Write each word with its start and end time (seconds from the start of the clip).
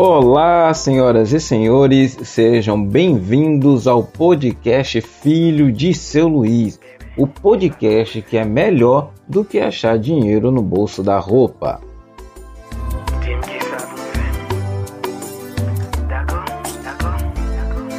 Olá, 0.00 0.72
senhoras 0.74 1.32
e 1.32 1.40
senhores, 1.40 2.16
sejam 2.22 2.80
bem-vindos 2.80 3.88
ao 3.88 4.04
podcast 4.04 5.00
Filho 5.00 5.72
de 5.72 5.92
Seu 5.92 6.28
Luiz, 6.28 6.78
o 7.16 7.26
podcast 7.26 8.22
que 8.22 8.36
é 8.36 8.44
melhor 8.44 9.10
do 9.28 9.44
que 9.44 9.58
achar 9.58 9.98
dinheiro 9.98 10.52
no 10.52 10.62
bolso 10.62 11.02
da 11.02 11.18
roupa. 11.18 11.80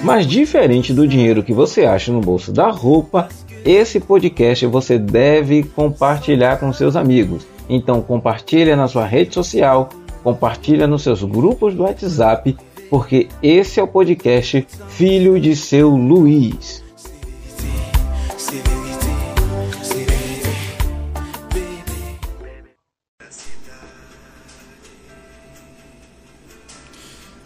Mas 0.02 0.26
diferente 0.26 0.94
do 0.94 1.05
dinheiro 1.05 1.44
que 1.44 1.52
você 1.52 1.84
acha 1.84 2.13
no 2.13 2.22
bolso 2.22 2.54
da 2.54 2.70
roupa, 2.70 3.27
esse 3.66 4.00
podcast 4.00 4.66
você 4.68 4.98
deve 4.98 5.63
compartilhar 5.63 6.62
com 6.62 6.72
seus 6.72 6.95
amigos. 6.95 7.45
Então 7.68 8.02
compartilha 8.02 8.77
na 8.77 8.88
sua 8.88 9.05
rede 9.05 9.34
social, 9.34 9.90
compartilha 10.23 10.88
nos 10.88 11.04
seus 11.04 11.23
grupos 11.23 11.73
do 11.76 11.84
WhatsApp, 11.84 12.58
porque 12.90 13.30
esse 13.41 13.80
é 13.80 13.84
o 13.84 13.88
podcast 13.88 14.68
Filho 14.90 15.40
de 15.40 15.55
seu 15.55 15.90
Luiz. 15.90 16.84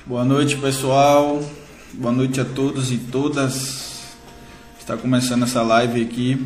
Boa 0.06 0.26
noite, 0.26 0.58
pessoal. 0.58 1.42
Boa 1.94 2.14
noite 2.14 2.40
a 2.40 2.46
todos 2.46 2.92
e 2.92 2.98
todas. 2.98 4.04
Está 4.80 4.98
começando 4.98 5.44
essa 5.44 5.62
live 5.62 6.02
aqui. 6.02 6.46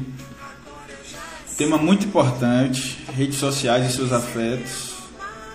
Tema 1.57 1.77
muito 1.77 2.05
importante: 2.05 3.03
redes 3.15 3.37
sociais 3.37 3.89
e 3.89 3.95
seus 3.95 4.11
afetos 4.11 4.96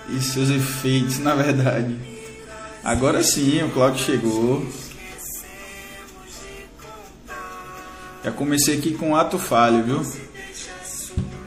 e 0.08 0.20
seus 0.20 0.50
efeitos, 0.50 1.18
na 1.18 1.34
verdade. 1.34 1.96
Agora 2.84 3.22
sim, 3.22 3.62
o 3.62 3.70
Claudio 3.70 4.04
chegou. 4.04 4.66
Já 8.24 8.30
comecei 8.30 8.78
aqui 8.78 8.94
com 8.94 9.10
um 9.10 9.16
ato 9.16 9.38
falho, 9.38 9.82
viu? 9.82 10.02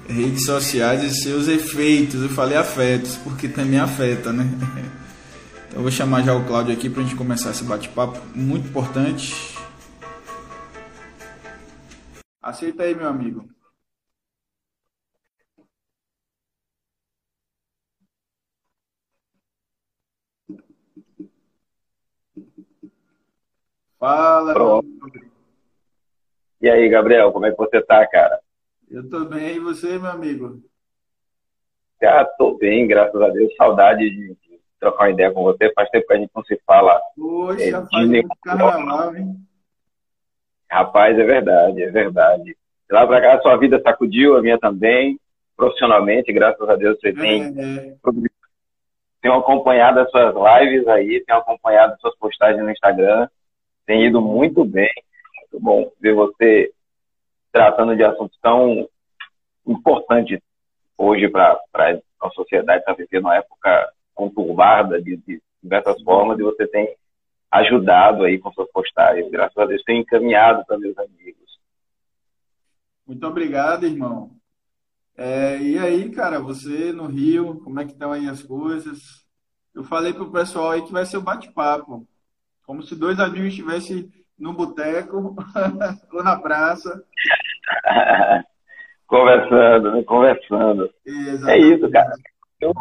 Redes 0.08 0.46
sociais 0.46 1.04
e 1.04 1.22
seus 1.22 1.48
efeitos. 1.48 2.22
Eu 2.22 2.30
falei 2.30 2.58
afetos, 2.58 3.18
porque 3.24 3.48
também 3.48 3.80
afeta, 3.80 4.32
né? 4.32 4.48
Eu 5.74 5.82
vou 5.82 5.92
chamar 5.92 6.24
já 6.24 6.34
o 6.34 6.46
Cláudio 6.46 6.74
aqui 6.74 6.90
para 6.90 7.02
a 7.02 7.06
gente 7.06 7.18
começar 7.18 7.52
esse 7.52 7.66
bate-papo 7.66 8.18
muito 8.34 8.70
importante. 8.70 9.36
Aceita 12.42 12.84
aí, 12.84 12.96
meu 12.96 13.10
amigo. 13.10 13.55
Fala. 24.00 24.54
Pronto. 24.54 24.88
E 26.62 26.70
aí, 26.70 26.90
Gabriel, 26.90 27.32
como 27.32 27.46
é 27.46 27.52
que 27.52 27.58
você 27.58 27.82
tá, 27.82 28.06
cara? 28.08 28.40
Eu 28.90 29.10
tô 29.10 29.26
bem, 29.26 29.56
e 29.56 29.60
você, 29.60 29.98
meu 29.98 30.12
amigo? 30.12 30.62
Ah, 32.04 32.26
tô 32.38 32.58
bem, 32.58 32.88
graças 32.88 33.20
a 33.20 33.30
Deus. 33.30 33.56
Saudade 33.56 34.10
de 34.10 34.36
trocar 34.80 35.06
uma 35.06 35.12
ideia 35.12 35.32
com 35.32 35.44
você. 35.44 35.72
Faz 35.74 35.90
tempo 35.90 36.08
que 36.08 36.14
a 36.14 36.18
gente 36.18 36.32
não 36.36 36.44
se 36.44 36.60
fala. 36.66 37.02
Poxa, 37.16 37.64
é, 37.64 37.72
faz 37.72 38.08
muito 38.08 38.30
carnaval, 38.44 39.16
hein? 39.16 39.36
Rapaz, 40.70 41.18
é 41.18 41.24
verdade, 41.24 41.84
é 41.84 41.90
verdade. 41.90 42.44
De 42.44 42.94
lá 42.94 43.08
pra 43.08 43.22
cá, 43.22 43.36
a 43.36 43.42
sua 43.42 43.56
vida 43.58 43.82
sacudiu, 43.82 44.36
a 44.36 44.42
minha 44.42 44.60
também. 44.60 45.20
Profissionalmente, 45.56 46.34
graças 46.34 46.68
a 46.70 46.76
Deus, 46.76 47.00
você 47.00 47.14
tem, 47.14 47.44
é. 47.44 47.88
é. 47.88 47.96
tem 49.22 49.32
acompanhado 49.32 50.02
as 50.02 50.12
suas 50.12 50.36
lives 50.36 50.86
aí, 50.88 51.24
tem 51.26 51.36
acompanhado 51.36 51.94
as 51.94 52.02
suas 52.02 52.16
postagens 52.18 52.62
no 52.62 52.70
Instagram. 52.70 53.28
Tem 53.86 54.06
ido 54.06 54.22
muito 54.22 54.66
bem. 54.66 54.92
Muito 55.42 55.64
bom 55.64 55.92
ver 56.00 56.14
você 56.14 56.72
tratando 57.52 57.96
de 57.96 58.04
assuntos 58.04 58.38
tão 58.42 58.88
importantes 59.66 60.40
hoje 60.98 61.30
para 61.30 61.60
a 61.74 62.30
sociedade 62.32 62.80
está 62.80 62.94
vivendo 62.94 63.26
uma 63.26 63.36
época 63.36 63.94
conturbada 64.14 65.02
de, 65.02 65.18
de 65.18 65.42
diversas 65.62 66.02
formas 66.02 66.40
e 66.40 66.44
você 66.44 66.68
tem 66.68 66.96
ajudado 67.52 68.24
aí 68.24 68.40
com 68.40 68.52
suas 68.52 68.70
postagens. 68.72 69.30
Graças 69.32 69.58
a 69.58 69.66
Deus, 69.66 69.84
tem 69.84 70.02
encaminhado 70.02 70.66
para 70.66 70.78
meus 70.78 70.98
amigos. 70.98 71.60
Muito 73.06 73.26
obrigado, 73.28 73.86
irmão. 73.86 74.32
É, 75.18 75.58
e 75.60 75.78
aí, 75.78 76.10
cara, 76.10 76.40
você 76.40 76.92
no 76.92 77.06
Rio, 77.08 77.62
como 77.64 77.80
é 77.80 77.86
que 77.86 77.92
estão 77.92 78.12
aí 78.12 78.28
as 78.28 78.44
coisas? 78.44 79.26
Eu 79.74 79.84
falei 79.84 80.14
pro 80.14 80.32
pessoal 80.32 80.72
aí 80.72 80.82
que 80.82 80.92
vai 80.92 81.06
ser 81.06 81.18
o 81.18 81.22
um 81.22 81.24
bate-papo. 81.24 82.08
Como 82.66 82.84
se 82.84 82.96
dois 82.96 83.20
amigos 83.20 83.50
estivessem 83.50 84.12
no 84.38 84.54
boteco 84.54 85.36
ou 86.12 86.24
na 86.24 86.38
praça. 86.38 87.04
conversando, 89.08 89.92
né? 89.92 90.04
Conversando. 90.04 90.90
Exatamente. 91.06 91.50
É 91.50 91.58
isso, 91.58 91.90
cara. 91.92 92.12
Eu, 92.60 92.74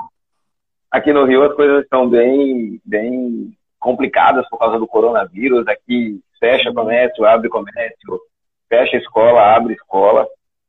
Aqui 0.95 1.13
no 1.13 1.25
Rio 1.25 1.43
as 1.43 1.53
coisas 1.57 1.83
estão 1.83 2.09
bem, 2.09 2.81
bem 2.85 3.53
complicadas 3.81 4.49
por 4.49 4.61
causa 4.61 4.79
do 4.79 4.87
coronavírus. 4.87 5.67
Aqui 5.67 6.21
fecha 6.39 6.73
comércio, 6.73 7.25
abre 7.25 7.49
comércio, 7.49 8.21
fecha 8.69 8.97
escola, 8.99 9.57
abre 9.57 9.75
escola. 9.75 10.25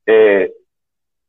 É, 0.08 0.52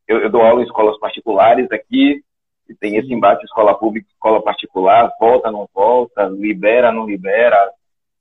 eu, 0.08 0.20
eu, 0.20 0.30
dou 0.30 0.40
aula 0.40 0.62
em 0.62 0.64
escolas 0.64 0.98
particulares 0.98 1.70
aqui, 1.70 2.22
e 2.70 2.74
tem 2.74 2.96
esse 2.96 3.12
embate 3.12 3.44
escola 3.44 3.78
pública, 3.78 4.08
escola 4.08 4.42
particular, 4.42 5.12
volta, 5.20 5.50
não 5.50 5.68
volta, 5.74 6.24
libera, 6.28 6.90
não 6.90 7.06
libera, 7.06 7.70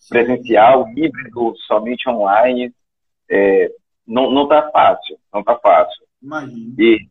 presencial, 0.10 0.88
híbrido, 0.90 1.56
somente 1.68 2.10
online. 2.10 2.74
É, 3.30 3.72
não, 4.06 4.32
não 4.32 4.48
tá 4.48 4.70
fácil, 4.72 5.18
não 5.34 5.44
tá 5.44 5.58
fácil. 5.58 6.06
Imagina. 6.22 6.74
E 6.78 7.08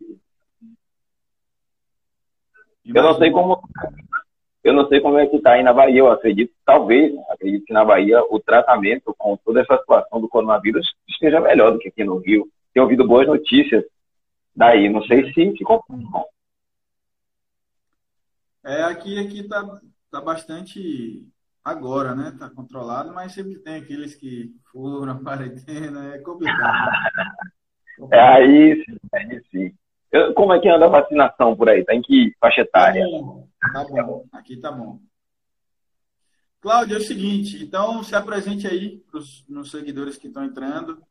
eu 2.95 3.03
não 3.03 3.15
sei 3.15 3.31
como 3.31 3.61
eu 4.63 4.73
não 4.73 4.89
sei 4.89 5.01
como 5.01 5.19
é 5.19 5.27
que 5.27 5.37
está 5.37 5.53
aí 5.53 5.63
na 5.63 5.75
Bahia. 5.75 5.99
Eu 5.99 6.11
acredito, 6.11 6.53
talvez, 6.65 7.13
acredito 7.29 7.67
que 7.67 7.73
na 7.73 7.85
Bahia 7.85 8.23
o 8.31 8.41
tratamento 8.41 9.15
com 9.19 9.37
toda 9.37 9.61
essa 9.61 9.77
situação 9.77 10.21
do 10.21 10.29
coronavírus 10.29 10.91
esteja 11.07 11.39
melhor 11.39 11.73
do 11.73 11.79
que 11.79 11.89
aqui 11.89 12.03
no 12.03 12.17
Rio. 12.17 12.49
Tenho 12.73 12.85
ouvido 12.85 13.07
boas 13.07 13.27
notícias 13.27 13.85
daí. 14.57 14.89
Não 14.89 15.03
sei 15.05 15.31
se 15.33 15.57
se 15.57 15.65
confirmam. 15.65 16.25
É, 18.65 18.85
aqui 18.85 19.19
aqui 19.19 19.41
está 19.41 19.81
tá 20.11 20.21
bastante 20.23 21.29
agora, 21.65 22.15
né? 22.15 22.29
Está 22.29 22.51
controlado, 22.51 23.13
mas 23.13 23.33
sempre 23.33 23.59
tem 23.59 23.77
aqueles 23.77 24.15
que 24.15 24.55
foram 24.71 25.07
na 25.07 25.19
quarentena, 25.23 26.15
é 26.15 26.19
complicado. 26.19 26.93
é 28.13 28.21
aí 28.21 28.85
sim, 28.85 28.99
aí 29.15 29.43
sim. 29.51 29.75
Como 30.37 30.53
é 30.53 30.61
que 30.61 30.69
anda 30.69 30.85
a 30.87 30.91
vacinação 30.91 31.57
por 31.57 31.69
aí? 31.69 31.85
Tá 31.85 31.95
em 31.95 32.03
que 32.03 32.33
faixa 32.39 32.61
etária? 32.61 33.05
Tá 33.05 33.19
bom, 33.19 33.49
tá 33.73 34.03
bom. 34.05 34.25
aqui 34.33 34.57
tá 34.59 34.71
bom. 34.71 35.01
Cláudio, 36.61 36.95
é 36.95 36.99
o 36.99 37.03
seguinte, 37.03 37.63
então 37.63 38.03
se 38.03 38.15
apresente 38.15 38.67
aí 38.67 39.03
para 39.11 39.19
os 39.19 39.71
seguidores 39.71 40.17
que 40.17 40.29
estão 40.29 40.45
entrando, 40.45 41.03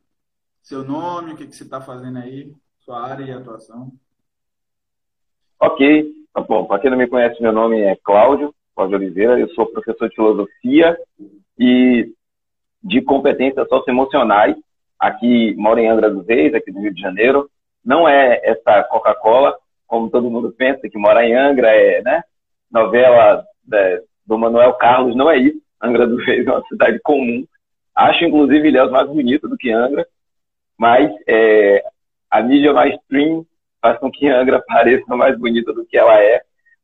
seu 0.60 0.82
nome, 0.82 1.32
o 1.32 1.36
que, 1.36 1.46
que 1.46 1.54
você 1.54 1.62
está 1.62 1.80
fazendo 1.80 2.18
aí, 2.18 2.52
sua 2.80 3.06
área 3.06 3.24
e 3.24 3.30
atuação. 3.30 3.92
Ok, 5.60 6.12
tá 6.32 6.40
bom. 6.40 6.66
Para 6.66 6.80
quem 6.80 6.90
não 6.90 6.98
me 6.98 7.06
conhece, 7.06 7.40
meu 7.40 7.52
nome 7.52 7.80
é 7.80 7.94
Cláudio, 8.02 8.52
Cláudio 8.74 8.96
Oliveira, 8.96 9.38
eu 9.38 9.48
sou 9.50 9.66
professor 9.66 10.08
de 10.08 10.14
filosofia 10.14 10.98
e 11.58 12.12
de 12.82 13.00
competências 13.02 13.68
socioemocionais, 13.68 14.56
aqui 14.98 15.54
moro 15.56 15.80
em 15.80 15.88
Angra 15.88 16.10
dos 16.10 16.26
Reis, 16.26 16.54
aqui 16.54 16.70
do 16.70 16.80
Rio 16.80 16.92
de 16.92 17.00
Janeiro, 17.00 17.48
não 17.84 18.08
é 18.08 18.40
essa 18.42 18.82
Coca-Cola, 18.84 19.56
como 19.86 20.10
todo 20.10 20.30
mundo 20.30 20.52
pensa, 20.56 20.88
que 20.88 20.98
mora 20.98 21.24
em 21.24 21.34
Angra, 21.34 21.68
é, 21.68 22.02
né? 22.02 22.22
Novela 22.70 23.44
né, 23.66 24.00
do 24.26 24.38
Manuel 24.38 24.72
Carlos, 24.74 25.14
não 25.14 25.30
é 25.30 25.36
isso. 25.36 25.62
Angra 25.80 26.06
do 26.06 26.16
Reis 26.16 26.46
é 26.46 26.50
uma 26.50 26.66
cidade 26.66 26.98
comum. 27.00 27.46
Acho, 27.94 28.24
inclusive, 28.24 28.68
Ilhéus 28.68 28.90
mais 28.90 29.06
bonito 29.06 29.48
do 29.48 29.56
que 29.56 29.70
Angra, 29.70 30.06
mas 30.76 31.12
é, 31.28 31.84
a 32.30 32.42
mídia 32.42 32.72
mais 32.72 32.94
stream 33.02 33.46
faz 33.80 33.98
com 33.98 34.10
que 34.10 34.26
Angra 34.28 34.62
pareça 34.66 35.14
mais 35.14 35.38
bonita 35.38 35.72
do 35.72 35.84
que 35.84 35.96
ela 35.96 36.18
é. 36.20 36.42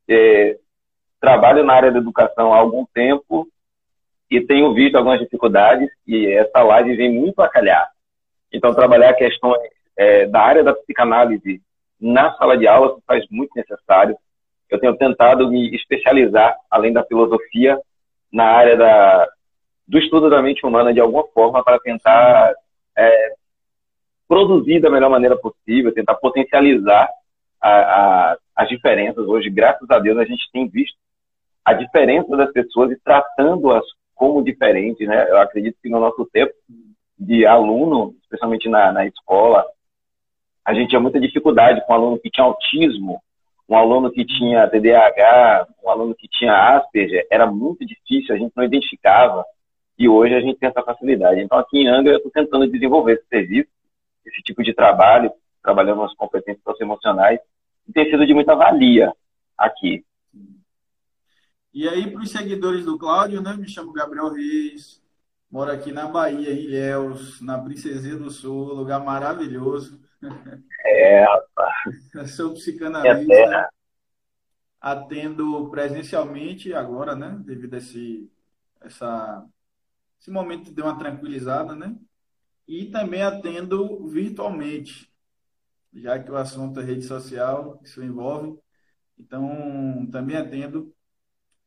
é. 0.08 0.58
Trabalho 1.20 1.62
na 1.64 1.74
área 1.74 1.92
da 1.92 1.98
educação 1.98 2.52
há 2.52 2.56
algum 2.56 2.86
tempo 2.94 3.46
e 4.30 4.40
tenho 4.40 4.72
visto 4.72 4.96
algumas 4.96 5.20
dificuldades 5.20 5.90
e 6.06 6.26
essa 6.26 6.62
live 6.62 6.96
vem 6.96 7.12
muito 7.12 7.42
a 7.42 7.48
calhar. 7.48 7.90
Então, 8.52 8.74
trabalhar 8.74 9.12
questões 9.14 9.60
é, 9.96 10.26
da 10.26 10.40
área 10.40 10.64
da 10.64 10.74
psicanálise 10.74 11.60
na 12.00 12.34
sala 12.34 12.56
de 12.56 12.66
aula 12.66 12.94
se 12.94 13.02
faz 13.06 13.24
muito 13.30 13.50
necessário. 13.54 14.16
Eu 14.68 14.78
tenho 14.78 14.96
tentado 14.96 15.48
me 15.50 15.74
especializar, 15.74 16.56
além 16.70 16.92
da 16.92 17.04
filosofia, 17.04 17.78
na 18.32 18.44
área 18.44 18.76
da, 18.76 19.28
do 19.86 19.98
estudo 19.98 20.30
da 20.30 20.40
mente 20.40 20.64
humana 20.64 20.94
de 20.94 21.00
alguma 21.00 21.26
forma 21.34 21.62
para 21.62 21.78
tentar 21.80 22.54
é, 22.96 23.34
produzir 24.28 24.80
da 24.80 24.88
melhor 24.88 25.10
maneira 25.10 25.36
possível, 25.36 25.92
tentar 25.92 26.14
potencializar 26.14 27.08
a, 27.60 27.70
a, 27.70 28.36
as 28.56 28.68
diferenças. 28.68 29.26
Hoje, 29.26 29.50
graças 29.50 29.90
a 29.90 29.98
Deus, 29.98 30.16
a 30.16 30.24
gente 30.24 30.48
tem 30.52 30.68
visto 30.68 30.96
a 31.64 31.72
diferença 31.72 32.36
das 32.36 32.52
pessoas 32.52 32.90
e 32.90 32.96
tratando-as 32.96 33.84
como 34.14 34.42
diferentes, 34.42 35.06
né? 35.06 35.30
Eu 35.30 35.38
acredito 35.38 35.76
que 35.82 35.88
no 35.88 36.00
nosso 36.00 36.26
tempo 36.26 36.52
de 37.18 37.46
aluno, 37.46 38.14
especialmente 38.22 38.68
na, 38.68 38.92
na 38.92 39.06
escola, 39.06 39.64
a 40.64 40.74
gente 40.74 40.90
tinha 40.90 41.00
muita 41.00 41.20
dificuldade 41.20 41.84
com 41.86 41.92
um 41.92 41.96
aluno 41.96 42.18
que 42.18 42.30
tinha 42.30 42.44
autismo, 42.44 43.20
um 43.68 43.76
aluno 43.76 44.10
que 44.10 44.24
tinha 44.24 44.68
TDAH, 44.68 45.68
um 45.84 45.90
aluno 45.90 46.14
que 46.14 46.28
tinha 46.28 46.76
Asperger, 46.76 47.26
era 47.30 47.46
muito 47.46 47.86
difícil, 47.86 48.34
a 48.34 48.38
gente 48.38 48.52
não 48.56 48.64
identificava, 48.64 49.44
e 49.98 50.08
hoje 50.08 50.34
a 50.34 50.40
gente 50.40 50.58
tem 50.58 50.68
essa 50.68 50.82
facilidade. 50.82 51.40
Então, 51.40 51.58
aqui 51.58 51.78
em 51.78 51.88
Angra, 51.88 52.14
eu 52.14 52.16
estou 52.16 52.32
tentando 52.32 52.70
desenvolver 52.70 53.14
esse 53.14 53.26
serviço, 53.28 53.68
esse 54.26 54.42
tipo 54.42 54.62
de 54.62 54.74
trabalho, 54.74 55.30
trabalhando 55.62 56.02
nas 56.02 56.14
competências 56.14 56.64
socioemocionais, 56.64 57.38
e 57.88 57.92
tem 57.92 58.10
sido 58.10 58.26
de 58.26 58.34
muita 58.34 58.56
valia 58.56 59.12
aqui. 59.56 60.04
E 61.72 61.88
aí, 61.88 62.10
para 62.10 62.22
os 62.22 62.30
seguidores 62.30 62.84
do 62.84 62.98
Cláudio, 62.98 63.40
né, 63.40 63.54
me 63.54 63.68
chamo 63.68 63.92
Gabriel 63.92 64.32
Reis, 64.32 65.00
moro 65.50 65.70
aqui 65.70 65.92
na 65.92 66.08
Bahia, 66.08 66.52
em 66.52 66.64
Ilhéus, 66.64 67.40
na 67.40 67.58
Princesinha 67.58 68.16
do 68.16 68.30
Sul, 68.30 68.74
lugar 68.74 69.04
maravilhoso. 69.04 70.00
É, 70.84 71.24
rapaz. 71.24 72.34
Sou 72.34 72.54
psicanalista, 72.54 73.32
é 73.32 73.68
atendo 74.80 75.68
presencialmente 75.70 76.72
agora, 76.72 77.14
né, 77.14 77.38
devido 77.44 77.74
a 77.74 77.78
esse, 77.78 78.30
essa, 78.80 79.46
esse 80.18 80.30
momento 80.30 80.72
de 80.72 80.80
uma 80.82 80.98
tranquilizada, 80.98 81.76
né, 81.76 81.94
e 82.66 82.86
também 82.86 83.22
atendo 83.22 84.08
virtualmente, 84.08 85.12
já 85.92 86.18
que 86.18 86.30
o 86.30 86.36
assunto 86.36 86.80
é 86.80 86.84
rede 86.84 87.04
social, 87.04 87.78
isso 87.84 88.02
envolve, 88.02 88.58
então 89.18 90.08
também 90.10 90.36
atendo 90.36 90.94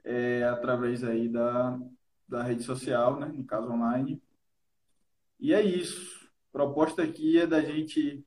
é, 0.04 0.44
através 0.44 1.04
aí 1.04 1.30
da, 1.30 1.80
da 2.28 2.44
rede 2.44 2.64
social, 2.64 3.20
né? 3.20 3.28
no 3.28 3.44
caso 3.46 3.72
online. 3.72 4.22
E 5.40 5.54
é 5.54 5.62
isso. 5.62 6.30
A 6.50 6.58
proposta 6.58 7.04
aqui 7.04 7.40
é 7.40 7.48
da 7.48 7.62
gente 7.62 8.26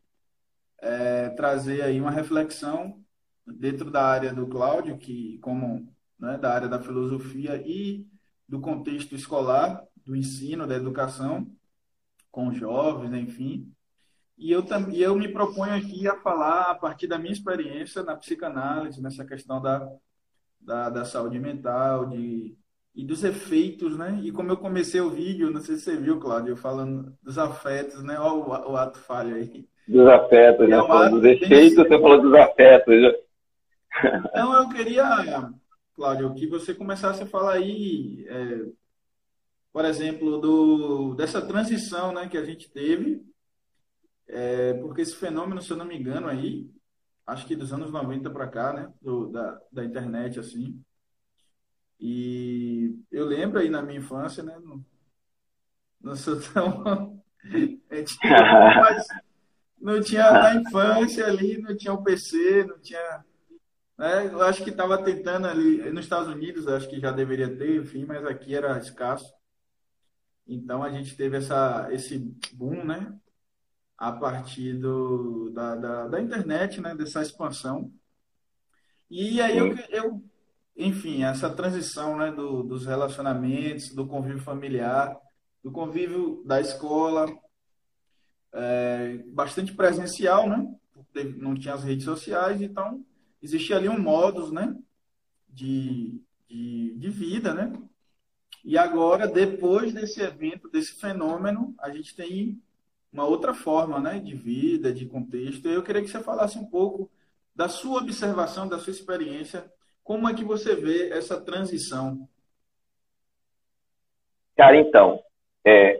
é, 0.79 1.31
trazer 1.31 1.83
aí 1.83 2.01
uma 2.01 2.11
reflexão 2.11 3.03
dentro 3.47 3.91
da 3.91 4.05
área 4.05 4.33
do 4.33 4.47
Cláudio, 4.47 4.99
que 4.99 5.39
como 5.39 5.89
né, 6.19 6.37
da 6.39 6.53
área 6.53 6.69
da 6.69 6.81
filosofia 6.81 7.57
e 7.65 8.07
do 8.49 8.61
contexto 8.61 9.15
escolar, 9.15 9.83
do 10.05 10.17
ensino, 10.17 10.67
da 10.67 10.75
educação, 10.75 11.51
com 12.31 12.53
jovens, 12.53 13.13
enfim. 13.15 13.73
E 14.39 14.53
eu, 14.53 14.65
e 14.93 15.03
eu 15.03 15.17
me 15.17 15.29
proponho 15.29 15.75
aqui 15.75 16.07
a 16.07 16.17
falar 16.21 16.71
a 16.71 16.75
partir 16.75 17.07
da 17.07 17.19
minha 17.19 17.33
experiência 17.33 18.03
na 18.03 18.15
psicanálise, 18.15 19.01
nessa 19.01 19.25
questão 19.25 19.61
da 19.61 19.91
da, 20.61 20.91
da 20.91 21.05
saúde 21.05 21.39
mental, 21.39 22.07
de, 22.07 22.57
e 22.95 23.05
dos 23.05 23.23
efeitos, 23.25 23.97
né? 23.97 24.21
E 24.23 24.33
como 24.33 24.51
eu 24.51 24.57
comecei 24.57 25.01
o 25.01 25.11
vídeo, 25.11 25.51
não 25.51 25.61
sei 25.61 25.77
se 25.77 25.83
você 25.83 25.97
viu, 25.97 26.19
Cláudio, 26.19 26.57
falando 26.57 27.13
dos 27.23 27.39
afetos, 27.39 28.03
né? 28.03 28.19
Olha 28.19 28.33
o, 28.33 28.73
o 28.73 28.77
ato 28.77 28.99
falho 28.99 29.37
aí. 29.37 29.69
Dos 29.87 30.09
afetos, 30.09 30.69
né? 30.69 30.77
É 30.77 31.11
dos 31.11 31.25
efeitos, 31.25 31.77
você 31.77 32.01
falou 32.01 32.23
dos 32.23 32.35
afetos. 32.35 32.95
Já. 33.03 33.13
Então 34.27 34.55
eu 34.55 34.69
queria, 34.69 35.51
Cláudio, 35.95 36.35
que 36.35 36.47
você 36.47 36.75
começasse 36.75 37.23
a 37.23 37.27
falar 37.27 37.55
aí, 37.55 38.27
é, 38.29 38.67
por 39.73 39.85
exemplo, 39.85 40.39
do, 40.39 41.15
dessa 41.15 41.41
transição 41.41 42.13
né, 42.13 42.29
que 42.29 42.37
a 42.37 42.45
gente 42.45 42.71
teve, 42.71 43.23
é, 44.29 44.75
porque 44.75 45.03
esse 45.03 45.15
fenômeno, 45.17 45.63
se 45.63 45.71
eu 45.71 45.77
não 45.77 45.87
me 45.87 45.97
engano, 45.97 46.29
aí, 46.29 46.69
acho 47.27 47.47
que 47.47 47.57
dos 47.57 47.73
anos 47.73 47.91
90 47.91 48.31
para 48.31 48.49
cá, 48.49 48.73
né? 48.73 48.93
Do, 49.03 49.29
da, 49.29 49.61
da 49.73 49.85
internet, 49.85 50.39
assim. 50.39 50.81
E 51.99 52.99
eu 53.11 53.25
lembro 53.27 53.59
aí 53.59 53.69
na 53.69 53.83
minha 53.83 53.99
infância, 53.99 54.43
né? 54.43 54.59
Não, 54.63 54.85
não 56.01 56.15
sou 56.15 56.41
tão. 56.41 57.23
mas 58.81 59.07
não 59.81 60.01
tinha 60.01 60.31
na 60.33 60.55
infância 60.57 61.27
ali, 61.27 61.59
não 61.59 61.77
tinha 61.77 61.93
o 61.93 62.03
PC, 62.03 62.65
não 62.65 62.79
tinha. 62.81 63.25
Né? 63.99 64.27
Eu 64.27 64.43
acho 64.43 64.63
que 64.63 64.71
estava 64.71 65.03
tentando 65.03 65.47
ali, 65.47 65.91
nos 65.91 66.05
Estados 66.05 66.29
Unidos, 66.29 66.69
acho 66.69 66.89
que 66.89 67.01
já 67.01 67.11
deveria 67.11 67.55
ter, 67.57 67.81
enfim, 67.81 68.05
mas 68.05 68.25
aqui 68.25 68.55
era 68.55 68.79
escasso. 68.79 69.35
Então 70.47 70.83
a 70.83 70.91
gente 70.91 71.17
teve 71.17 71.39
essa, 71.39 71.89
esse 71.91 72.19
boom, 72.53 72.85
né? 72.85 73.13
A 73.99 74.13
partir 74.13 74.75
do, 74.75 75.51
da, 75.51 75.75
da, 75.75 76.09
da, 76.09 76.21
internet, 76.21 76.81
né, 76.81 76.95
dessa 76.95 77.23
expansão. 77.23 77.91
E 79.11 79.41
aí 79.41 79.57
eu, 79.57 79.75
eu 79.91 80.23
enfim, 80.77 81.23
essa 81.25 81.49
transição 81.49 82.17
né, 82.19 82.31
do, 82.31 82.63
dos 82.63 82.85
relacionamentos, 82.85 83.95
do 83.95 84.07
convívio 84.07 84.43
familiar, 84.43 85.17
do 85.63 85.73
convívio 85.73 86.43
da 86.45 86.61
escola, 86.61 87.27
é, 88.53 89.19
bastante 89.29 89.75
presencial, 89.75 90.49
né? 90.49 90.67
Não 91.39 91.55
tinha 91.55 91.75
as 91.75 91.83
redes 91.83 92.05
sociais, 92.05 92.61
então 92.61 93.05
existia 93.43 93.77
ali 93.77 93.89
um 93.89 93.99
modus, 93.99 94.53
né? 94.53 94.77
De, 95.49 96.21
de, 96.49 96.95
de 96.97 97.11
vida, 97.11 97.55
né? 97.55 97.73
E 98.65 98.77
agora, 98.77 99.27
depois 99.27 99.93
desse 99.93 100.21
evento, 100.21 100.69
desse 100.69 100.93
fenômeno, 100.95 101.75
a 101.79 101.91
gente 101.91 102.15
tem 102.15 102.61
uma 103.17 103.27
outra 103.27 103.55
forma 103.55 103.99
né, 103.99 104.19
de 104.19 104.35
vida, 104.35 104.93
de 104.93 105.07
contexto. 105.07 105.67
Eu 105.67 105.83
queria 105.83 106.03
que 106.03 106.09
você 106.09 106.21
falasse 106.21 106.59
um 106.59 106.67
pouco 106.67 107.11
da 107.55 107.67
sua 107.67 108.03
observação, 108.03 108.69
da 108.69 108.79
sua 108.79 108.91
experiência, 108.91 109.65
como 110.05 110.29
é 110.29 110.35
que 110.35 110.45
você 110.45 110.77
vê 110.77 111.09
essa 111.09 111.41
transição? 111.41 112.29
Cara, 114.55 114.77
então, 114.77 115.21
é, 115.65 115.99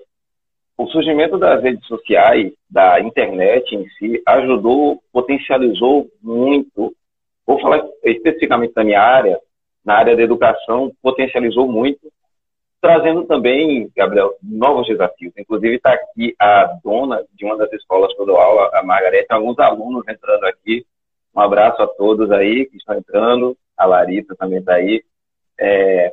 o 0.77 0.87
surgimento 0.89 1.39
das 1.39 1.63
redes 1.63 1.85
sociais, 1.87 2.53
da 2.69 3.01
internet 3.01 3.75
em 3.75 3.89
si, 3.91 4.23
ajudou, 4.27 5.03
potencializou 5.11 6.11
muito. 6.23 6.95
Vou 7.47 7.59
falar 7.61 7.83
especificamente 8.05 8.75
da 8.75 8.85
minha 8.85 9.01
área, 9.01 9.41
na 9.83 9.95
área 9.95 10.15
da 10.15 10.23
educação, 10.23 10.93
potencializou 11.03 11.67
muito 11.67 12.13
trazendo 12.87 13.25
também, 13.25 13.91
Gabriel, 13.97 14.35
novos 14.41 14.87
desafios. 14.87 15.33
Inclusive 15.37 15.75
está 15.75 15.93
aqui 15.93 16.37
a 16.39 16.79
dona 16.85 17.25
de 17.35 17.45
uma 17.45 17.57
das 17.57 17.73
escolas 17.73 18.15
que 18.15 18.23
eu 18.23 18.27
dou 18.27 18.37
aula, 18.37 18.71
a 18.75 18.83
Margarete, 18.85 19.27
alguns 19.31 19.59
alunos 19.59 20.05
entrando 20.09 20.45
aqui. 20.45 20.87
Um 21.35 21.41
abraço 21.41 21.83
a 21.83 21.89
todos 21.89 22.31
aí 22.31 22.65
que 22.67 22.77
estão 22.77 22.97
entrando. 22.97 23.57
A 23.77 23.87
Larissa 23.87 24.37
também 24.37 24.61
está 24.61 24.75
aí. 24.75 25.03
É, 25.59 26.13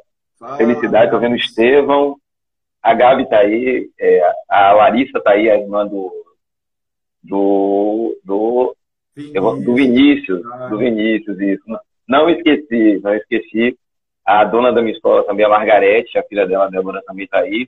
felicidade, 0.58 1.06
estou 1.06 1.20
vendo 1.20 1.34
o 1.34 1.38
Estevão. 1.38 2.18
A 2.82 2.96
Gabi 2.96 3.22
está 3.22 3.38
aí. 3.38 3.92
É, 4.00 4.34
a 4.50 4.72
Larissa 4.74 5.20
está 5.20 5.34
aí, 5.34 5.52
a 5.52 5.56
irmã 5.56 5.86
do, 5.86 6.12
do, 7.22 8.20
do, 8.24 8.76
Vinícius. 9.16 9.64
do 9.64 9.76
Vinícius. 9.76 10.42
Do 10.72 10.78
Vinícius, 10.80 11.40
isso. 11.40 11.64
Não 12.10 12.28
esqueci, 12.32 13.00
não 13.04 13.14
esqueci. 13.14 13.78
A 14.26 14.44
dona 14.46 14.72
da 14.72 14.82
minha 14.82 14.94
escola 14.94 15.24
também, 15.24 15.46
a 15.46 15.50
Margarete, 15.50 16.18
a 16.18 16.24
filha 16.24 16.46
dela, 16.48 16.66
a 16.66 16.70
Débora, 16.70 17.04
também 17.06 17.26
está 17.26 17.40
aí. 17.40 17.68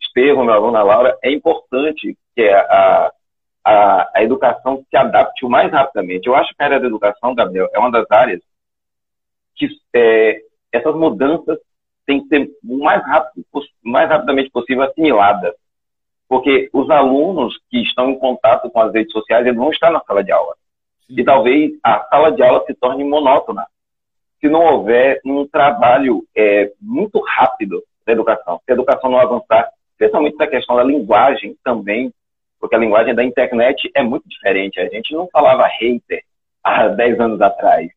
Estevão, 0.00 0.44
meu 0.44 0.54
aluno, 0.54 0.76
a 0.76 0.82
Laura. 0.82 1.18
É 1.22 1.30
importante 1.30 2.16
que 2.34 2.48
a, 2.48 3.12
a, 3.64 4.10
a 4.14 4.22
educação 4.22 4.84
se 4.88 4.96
adapte 4.96 5.44
o 5.44 5.50
mais 5.50 5.70
rapidamente. 5.70 6.26
Eu 6.26 6.34
acho 6.34 6.54
que 6.54 6.62
a 6.62 6.66
área 6.66 6.80
da 6.80 6.86
educação, 6.86 7.34
Gabriel, 7.34 7.68
é 7.72 7.78
uma 7.78 7.90
das 7.90 8.06
áreas 8.10 8.40
que 9.56 9.68
é, 9.94 10.40
essas 10.72 10.94
mudanças 10.94 11.58
têm 12.06 12.22
que 12.22 12.28
ser 12.28 12.50
o 12.64 12.78
mais, 12.78 13.02
rápido, 13.04 13.44
mais 13.82 14.08
rapidamente 14.08 14.50
possível 14.50 14.84
assimiladas. 14.84 15.54
Porque 16.28 16.70
os 16.72 16.88
alunos 16.88 17.58
que 17.68 17.82
estão 17.82 18.10
em 18.10 18.18
contato 18.18 18.70
com 18.70 18.80
as 18.80 18.92
redes 18.92 19.12
sociais, 19.12 19.44
eles 19.44 19.58
vão 19.58 19.70
estar 19.70 19.90
na 19.90 20.00
sala 20.00 20.22
de 20.22 20.32
aula. 20.32 20.54
E 21.08 21.24
talvez 21.24 21.72
a 21.82 22.04
sala 22.04 22.30
de 22.30 22.42
aula 22.42 22.64
se 22.66 22.74
torne 22.74 23.02
monótona 23.02 23.66
se 24.40 24.48
não 24.48 24.60
houver 24.64 25.20
um 25.24 25.46
trabalho 25.46 26.24
é, 26.34 26.72
muito 26.80 27.20
rápido 27.20 27.82
da 28.06 28.12
educação. 28.12 28.60
Se 28.64 28.70
a 28.70 28.74
educação 28.74 29.10
não 29.10 29.20
avançar, 29.20 29.70
especialmente 29.92 30.36
na 30.36 30.46
questão 30.46 30.76
da 30.76 30.82
linguagem 30.82 31.56
também, 31.62 32.12
porque 32.58 32.74
a 32.74 32.78
linguagem 32.78 33.14
da 33.14 33.22
internet 33.22 33.90
é 33.94 34.02
muito 34.02 34.28
diferente. 34.28 34.80
A 34.80 34.88
gente 34.88 35.12
não 35.14 35.28
falava 35.30 35.66
hater 35.66 36.22
há 36.64 36.88
10 36.88 37.20
anos 37.20 37.40
atrás. 37.40 37.90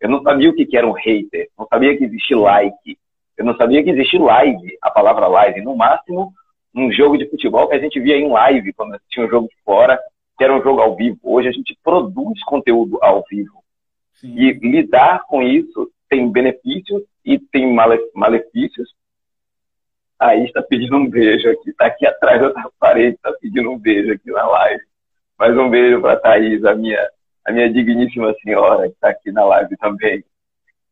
Eu 0.00 0.08
não 0.08 0.22
sabia 0.22 0.48
o 0.48 0.54
que 0.54 0.76
era 0.76 0.86
um 0.86 0.92
hater, 0.92 1.48
não 1.58 1.66
sabia 1.66 1.96
que 1.96 2.04
existia 2.04 2.38
like, 2.38 2.98
eu 3.36 3.44
não 3.44 3.56
sabia 3.56 3.82
que 3.82 3.90
existia 3.90 4.20
live, 4.20 4.78
a 4.82 4.90
palavra 4.90 5.26
live. 5.26 5.62
No 5.62 5.74
máximo, 5.74 6.32
um 6.74 6.92
jogo 6.92 7.16
de 7.16 7.28
futebol 7.28 7.68
que 7.68 7.74
a 7.74 7.78
gente 7.78 7.98
via 7.98 8.16
em 8.16 8.28
live, 8.28 8.72
quando 8.74 9.00
tinha 9.08 9.24
um 9.24 9.30
jogo 9.30 9.48
fora, 9.64 9.98
que 10.36 10.44
era 10.44 10.54
um 10.54 10.62
jogo 10.62 10.80
ao 10.80 10.94
vivo. 10.94 11.18
Hoje 11.22 11.48
a 11.48 11.52
gente 11.52 11.76
produz 11.82 12.42
conteúdo 12.44 12.98
ao 13.02 13.24
vivo. 13.30 13.59
Sim. 14.20 14.38
E 14.38 14.52
lidar 14.52 15.24
com 15.26 15.42
isso 15.42 15.90
tem 16.08 16.30
benefícios 16.30 17.02
e 17.24 17.38
tem 17.38 17.72
male 17.72 17.98
malefícios. 18.14 18.94
Aí 20.18 20.44
está 20.44 20.62
pedindo 20.62 20.96
um 20.96 21.08
beijo 21.08 21.48
aqui, 21.48 21.70
está 21.70 21.86
aqui 21.86 22.06
atrás 22.06 22.40
da 22.40 22.70
parede, 22.78 23.16
está 23.16 23.32
pedindo 23.40 23.70
um 23.70 23.78
beijo 23.78 24.12
aqui 24.12 24.30
na 24.30 24.46
live. 24.46 24.84
Mais 25.38 25.56
um 25.56 25.70
beijo 25.70 26.02
para 26.02 26.12
a 26.12 26.16
Thaís, 26.16 26.62
a 26.64 26.74
minha, 26.74 27.08
a 27.46 27.52
minha 27.52 27.72
digníssima 27.72 28.34
senhora, 28.42 28.88
que 28.88 28.94
está 28.94 29.08
aqui 29.08 29.32
na 29.32 29.44
live 29.46 29.74
também. 29.78 30.22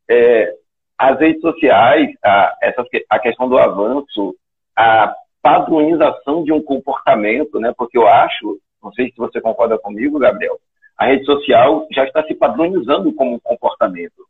É, 0.09 0.55
as 0.97 1.21
redes 1.21 1.43
sociais, 1.43 2.11
a, 2.25 2.57
essa, 2.63 2.83
a 3.11 3.19
questão 3.19 3.47
do 3.47 3.59
avanço, 3.59 4.35
a 4.75 5.15
padronização 5.43 6.43
de 6.43 6.53
um 6.53 6.63
comportamento, 6.63 7.61
né? 7.61 7.75
Porque 7.77 7.99
eu 7.99 8.09
acho, 8.09 8.59
não 8.83 8.91
sei 8.93 9.11
se 9.11 9.17
você 9.19 9.41
concorda 9.43 9.79
comigo, 9.79 10.19
Gabriel, 10.19 10.59
a 10.99 11.07
rede 11.07 11.25
social 11.25 11.87
já 11.93 12.05
está 12.05 12.25
se 12.25 12.35
padronizando 12.35 13.13
como 13.13 13.37
um 13.37 13.39
comportamento. 13.39 14.27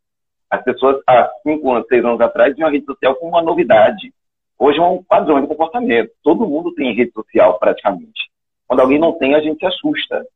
As 0.51 0.63
pessoas, 0.63 1.01
há 1.07 1.31
cinco 1.43 1.73
anos, 1.73 1.89
seis 1.89 2.05
anos 2.05 2.21
atrás, 2.21 2.55
viam 2.55 2.69
a 2.69 2.71
rede 2.71 2.85
social 2.85 3.15
como 3.17 3.33
uma 3.33 3.43
novidade. 3.43 4.13
Hoje 4.59 4.79
é 4.79 4.83
um 4.83 5.03
padrão 5.03 5.41
de 5.41 5.47
comportamento. 5.47 6.11
Todo 6.23 6.47
mundo 6.47 6.75
tem 6.75 6.95
rede 6.95 7.13
social, 7.13 7.59
praticamente. 7.59 8.31
Quando 8.67 8.81
alguém 8.81 8.99
não 8.99 9.13
tem, 9.13 9.35
a 9.35 9.41
gente 9.41 9.59
se 9.59 9.67
assusta. 9.67 10.27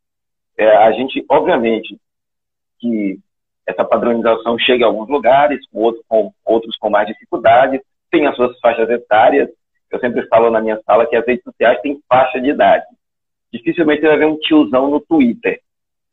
É, 0.57 0.77
a 0.77 0.93
gente, 0.93 1.25
obviamente, 1.29 1.99
que 2.79 3.19
essa 3.67 3.85
padronização 3.85 4.59
chega 4.59 4.85
a 4.85 4.89
alguns 4.89 5.09
lugares, 5.09 5.61
outros 5.73 6.05
com, 6.09 6.33
outros 6.45 6.77
com 6.79 6.89
mais 6.89 7.07
dificuldades, 7.07 7.81
tem 8.11 8.27
as 8.27 8.35
suas 8.37 8.59
faixas 8.61 8.89
etárias. 8.89 9.51
Eu 9.91 10.01
sempre 10.01 10.27
falo 10.29 10.51
na 10.51 10.61
minha 10.61 10.81
sala 10.87 11.07
que 11.07 11.17
as 11.17 11.27
redes 11.27 11.45
sociais 11.45 11.81
têm 11.83 12.01
faixa 12.09 12.41
de 12.41 12.51
idade. 12.51 12.87
Dificilmente 13.53 14.01
vai 14.01 14.17
ver 14.17 14.27
um 14.27 14.39
tiozão 14.39 14.91
no 14.91 15.01
Twitter. 15.01 15.61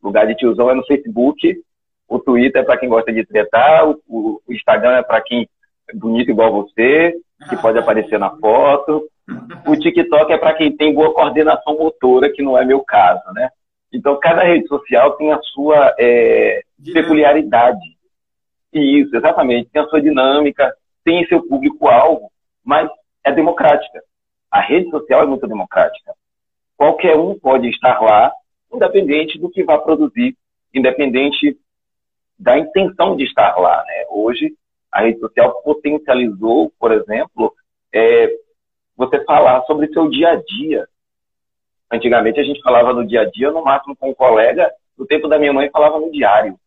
O 0.01 0.07
lugar 0.07 0.27
de 0.27 0.35
tiozão 0.35 0.69
é 0.69 0.73
no 0.73 0.85
Facebook, 0.85 1.61
o 2.07 2.19
Twitter 2.19 2.61
é 2.61 2.65
para 2.65 2.77
quem 2.77 2.89
gosta 2.89 3.13
de 3.13 3.25
tretar, 3.25 3.87
o, 3.87 3.99
o 4.07 4.53
Instagram 4.53 4.97
é 4.97 5.03
para 5.03 5.21
quem 5.21 5.47
é 5.87 5.95
bonito 5.95 6.31
igual 6.31 6.51
você, 6.51 7.15
que 7.47 7.57
pode 7.57 7.77
aparecer 7.77 8.19
na 8.19 8.31
foto. 8.37 9.07
O 9.67 9.75
TikTok 9.75 10.31
é 10.33 10.37
para 10.37 10.53
quem 10.53 10.75
tem 10.75 10.93
boa 10.93 11.13
coordenação 11.13 11.77
motora, 11.77 12.31
que 12.31 12.41
não 12.41 12.57
é 12.57 12.65
meu 12.65 12.83
caso, 12.83 13.21
né? 13.33 13.49
Então, 13.93 14.19
cada 14.19 14.43
rede 14.43 14.67
social 14.67 15.13
tem 15.13 15.31
a 15.31 15.39
sua 15.41 15.95
é, 15.99 16.61
peculiaridade. 16.93 17.97
Isso, 18.71 19.15
exatamente. 19.15 19.69
Tem 19.69 19.81
a 19.81 19.87
sua 19.87 20.01
dinâmica, 20.01 20.75
tem 21.03 21.25
seu 21.27 21.41
público-alvo, 21.47 22.31
mas 22.63 22.89
é 23.23 23.31
democrática. 23.31 24.01
A 24.51 24.61
rede 24.61 24.89
social 24.89 25.23
é 25.23 25.25
muito 25.25 25.47
democrática. 25.47 26.13
Qualquer 26.77 27.17
um 27.17 27.37
pode 27.37 27.67
estar 27.69 27.99
lá, 27.99 28.31
independente 28.71 29.39
do 29.39 29.49
que 29.49 29.63
vá 29.63 29.77
produzir, 29.77 30.37
independente 30.73 31.57
da 32.37 32.57
intenção 32.57 33.15
de 33.15 33.25
estar 33.25 33.57
lá. 33.57 33.83
Né? 33.85 34.05
Hoje, 34.09 34.53
a 34.91 35.01
rede 35.01 35.19
social 35.19 35.61
potencializou, 35.61 36.71
por 36.79 36.91
exemplo, 36.91 37.53
é, 37.93 38.29
você 38.95 39.23
falar 39.23 39.61
sobre 39.63 39.91
seu 39.91 40.09
dia 40.09 40.29
a 40.29 40.35
dia. 40.35 40.87
Antigamente 41.91 42.39
a 42.39 42.43
gente 42.43 42.61
falava 42.61 42.93
no 42.93 43.05
dia 43.05 43.21
a 43.21 43.29
dia, 43.29 43.51
no 43.51 43.63
máximo 43.63 43.95
com 43.95 44.09
um 44.09 44.13
colega, 44.13 44.71
no 44.97 45.05
tempo 45.05 45.27
da 45.27 45.39
minha 45.39 45.53
mãe 45.53 45.69
falava 45.69 45.99
no 45.99 46.11
diário. 46.11 46.59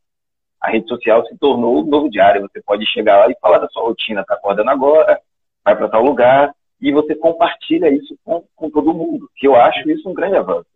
A 0.61 0.71
rede 0.71 0.89
social 0.89 1.27
se 1.27 1.37
tornou 1.39 1.83
o 1.83 1.87
novo 1.87 2.09
diário. 2.09 2.43
Você 2.43 2.61
pode 2.63 2.87
chegar 2.87 3.19
lá 3.19 3.31
e 3.31 3.39
falar 3.41 3.59
da 3.59 3.69
sua 3.69 3.83
rotina, 3.83 4.25
tá 4.25 4.35
acordando 4.35 4.71
agora, 4.71 5.21
vai 5.65 5.77
para 5.77 5.89
tal 5.89 6.03
lugar, 6.03 6.55
e 6.81 6.93
você 6.93 7.15
compartilha 7.15 7.89
isso 7.89 8.17
com, 8.25 8.45
com 8.57 8.71
todo 8.71 8.95
mundo, 8.95 9.31
que 9.37 9.47
eu 9.47 9.55
acho 9.55 9.89
isso 9.89 10.09
um 10.09 10.15
grande 10.15 10.37
avanço. 10.37 10.67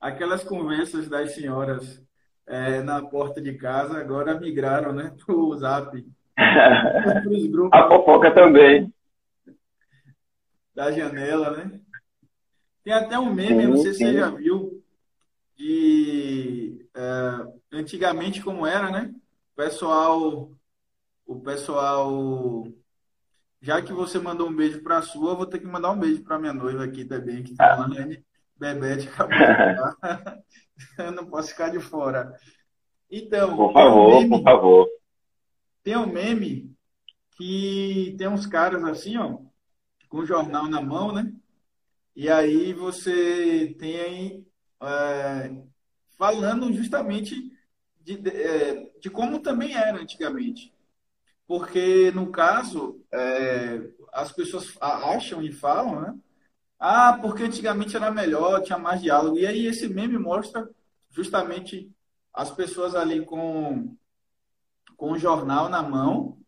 Aquelas 0.00 0.42
conversas 0.42 1.08
das 1.08 1.34
senhoras 1.34 2.02
é, 2.46 2.82
na 2.82 3.02
porta 3.02 3.40
de 3.40 3.54
casa 3.54 3.98
agora 3.98 4.38
migraram 4.38 4.92
né, 4.92 5.14
para 5.24 5.34
o 5.34 5.56
Zap. 5.56 6.06
A 7.72 7.88
fofoca 7.88 8.32
também. 8.32 8.92
Da 10.74 10.90
janela, 10.90 11.56
né? 11.56 11.80
Tem 12.82 12.92
até 12.94 13.18
um 13.18 13.32
meme, 13.32 13.62
sim, 13.62 13.68
não 13.68 13.76
sei 13.76 13.92
sim. 13.92 13.98
se 13.98 14.04
você 14.04 14.18
já 14.18 14.30
viu, 14.30 14.82
de 15.56 16.88
é, 16.94 17.76
antigamente 17.76 18.42
como 18.42 18.66
era, 18.66 18.90
né? 18.90 19.12
O 19.52 19.56
pessoal, 19.56 20.50
o 21.26 21.40
pessoal, 21.40 22.66
já 23.60 23.82
que 23.82 23.92
você 23.92 24.18
mandou 24.18 24.48
um 24.48 24.56
beijo 24.56 24.82
para 24.82 24.98
a 24.98 25.02
sua, 25.02 25.32
eu 25.32 25.36
vou 25.36 25.46
ter 25.46 25.58
que 25.58 25.66
mandar 25.66 25.90
um 25.90 25.98
beijo 25.98 26.22
para 26.22 26.38
minha 26.38 26.54
noiva 26.54 26.84
aqui 26.84 27.04
também, 27.04 27.42
que 27.42 27.52
está 27.52 27.76
lá, 27.76 27.88
né? 27.88 28.22
Bebete 28.60 29.08
acabou 29.18 29.36
Eu 30.98 31.12
não 31.12 31.26
posso 31.26 31.48
ficar 31.48 31.70
de 31.70 31.80
fora. 31.80 32.38
Então, 33.10 33.56
por 33.56 33.72
favor, 33.72 34.08
um 34.08 34.20
meme, 34.20 34.28
por 34.28 34.42
favor. 34.42 34.88
Tem 35.82 35.96
um 35.96 36.06
meme 36.06 36.74
que 37.36 38.14
tem 38.18 38.28
uns 38.28 38.46
caras 38.46 38.84
assim, 38.84 39.16
ó, 39.16 39.38
com 40.08 40.18
o 40.18 40.26
jornal 40.26 40.68
na 40.68 40.80
mão, 40.80 41.12
né? 41.12 41.32
E 42.14 42.28
aí 42.28 42.72
você 42.72 43.74
tem 43.78 44.46
é, 44.82 45.56
falando 46.18 46.72
justamente 46.72 47.34
de, 48.00 48.16
de, 48.16 48.30
é, 48.30 48.90
de, 49.00 49.10
como 49.10 49.40
também 49.40 49.74
era 49.74 49.98
antigamente. 49.98 50.72
Porque, 51.46 52.10
no 52.12 52.30
caso, 52.30 53.02
é, 53.12 53.80
as 54.12 54.32
pessoas 54.32 54.76
acham 54.80 55.42
e 55.42 55.50
falam, 55.50 56.00
né? 56.00 56.18
Ah, 56.80 57.18
porque 57.20 57.42
antigamente 57.42 57.94
era 57.94 58.10
melhor, 58.10 58.62
tinha 58.62 58.78
mais 58.78 59.02
diálogo. 59.02 59.38
E 59.38 59.46
aí 59.46 59.66
esse 59.66 59.86
meme 59.86 60.18
mostra 60.18 60.68
justamente 61.10 61.94
as 62.32 62.50
pessoas 62.50 62.94
ali 62.94 63.22
com, 63.22 63.94
com 64.96 65.12
o 65.12 65.18
jornal 65.18 65.68
na 65.68 65.82
mão 65.82 66.38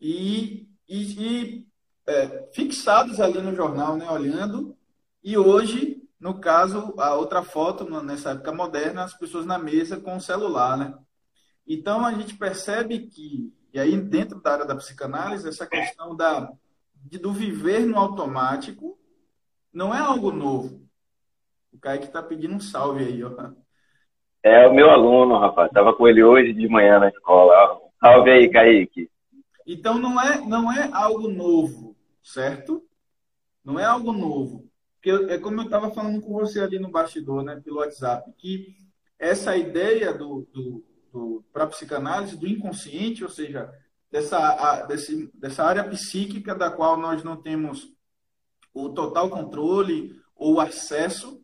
e, 0.00 0.66
e, 0.88 1.02
e 1.22 1.66
é, 2.06 2.48
fixados 2.54 3.20
ali 3.20 3.42
no 3.42 3.54
jornal, 3.54 3.96
né, 3.96 4.10
olhando. 4.10 4.74
E 5.22 5.36
hoje, 5.36 6.02
no 6.18 6.40
caso, 6.40 6.94
a 6.98 7.14
outra 7.14 7.42
foto, 7.42 7.84
nessa 8.02 8.30
época 8.30 8.52
moderna, 8.54 9.04
as 9.04 9.12
pessoas 9.12 9.44
na 9.44 9.58
mesa 9.58 10.00
com 10.00 10.16
o 10.16 10.20
celular, 10.20 10.78
né? 10.78 10.94
Então 11.66 12.06
a 12.06 12.12
gente 12.14 12.36
percebe 12.36 13.00
que, 13.08 13.52
e 13.70 13.78
aí 13.78 14.00
dentro 14.00 14.40
da 14.40 14.52
área 14.52 14.64
da 14.64 14.76
psicanálise, 14.76 15.46
essa 15.46 15.66
questão 15.66 16.16
da, 16.16 16.50
de, 16.94 17.18
do 17.18 17.32
viver 17.34 17.84
no 17.84 17.98
automático 17.98 18.95
não 19.76 19.94
é 19.94 19.98
algo 19.98 20.32
novo. 20.32 20.80
O 21.70 21.78
Kaique 21.78 22.06
está 22.06 22.22
pedindo 22.22 22.54
um 22.54 22.60
salve 22.60 23.04
aí, 23.04 23.22
ó. 23.22 23.52
É 24.42 24.66
o 24.66 24.72
meu 24.72 24.88
aluno, 24.88 25.38
rapaz. 25.38 25.70
Tava 25.70 25.94
com 25.94 26.08
ele 26.08 26.24
hoje 26.24 26.54
de 26.54 26.66
manhã 26.66 26.98
na 26.98 27.10
escola. 27.10 27.78
Salve 28.00 28.30
aí, 28.30 28.50
Kaique. 28.50 29.10
Então 29.66 29.98
não 29.98 30.18
é, 30.18 30.40
não 30.40 30.72
é 30.72 30.88
algo 30.90 31.28
novo, 31.28 31.94
certo? 32.22 32.82
Não 33.62 33.78
é 33.78 33.84
algo 33.84 34.12
novo. 34.12 34.66
Porque 34.94 35.10
é 35.30 35.38
como 35.38 35.60
eu 35.60 35.64
estava 35.64 35.90
falando 35.90 36.22
com 36.22 36.32
você 36.32 36.60
ali 36.60 36.78
no 36.78 36.90
bastidor, 36.90 37.42
né, 37.42 37.60
pelo 37.62 37.76
WhatsApp, 37.76 38.32
que 38.38 38.74
essa 39.18 39.58
ideia 39.58 40.14
do, 40.14 40.48
do, 40.54 40.84
do 41.12 41.44
para 41.52 41.66
psicanálise 41.66 42.34
do 42.38 42.48
inconsciente, 42.48 43.22
ou 43.22 43.28
seja, 43.28 43.70
dessa, 44.10 44.38
a, 44.38 44.86
desse, 44.86 45.30
dessa 45.34 45.64
área 45.64 45.84
psíquica 45.84 46.54
da 46.54 46.70
qual 46.70 46.96
nós 46.96 47.22
não 47.22 47.36
temos 47.36 47.94
o 48.84 48.90
total 48.90 49.30
controle 49.30 50.20
ou 50.34 50.60
acesso, 50.60 51.42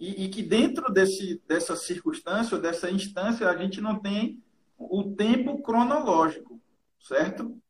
e, 0.00 0.24
e, 0.24 0.28
que 0.28 0.42
dentro 0.42 0.90
desse, 0.92 1.42
dessa 1.46 1.76
circunstância, 1.76 2.56
ou 2.56 2.62
dessa 2.62 2.90
instância, 2.90 3.48
a 3.48 3.56
gente 3.56 3.80
não 3.80 3.98
tem 3.98 4.42
o 4.78 5.14
tempo 5.14 5.60
cronológico, 5.60 6.60
certo? 7.00 7.60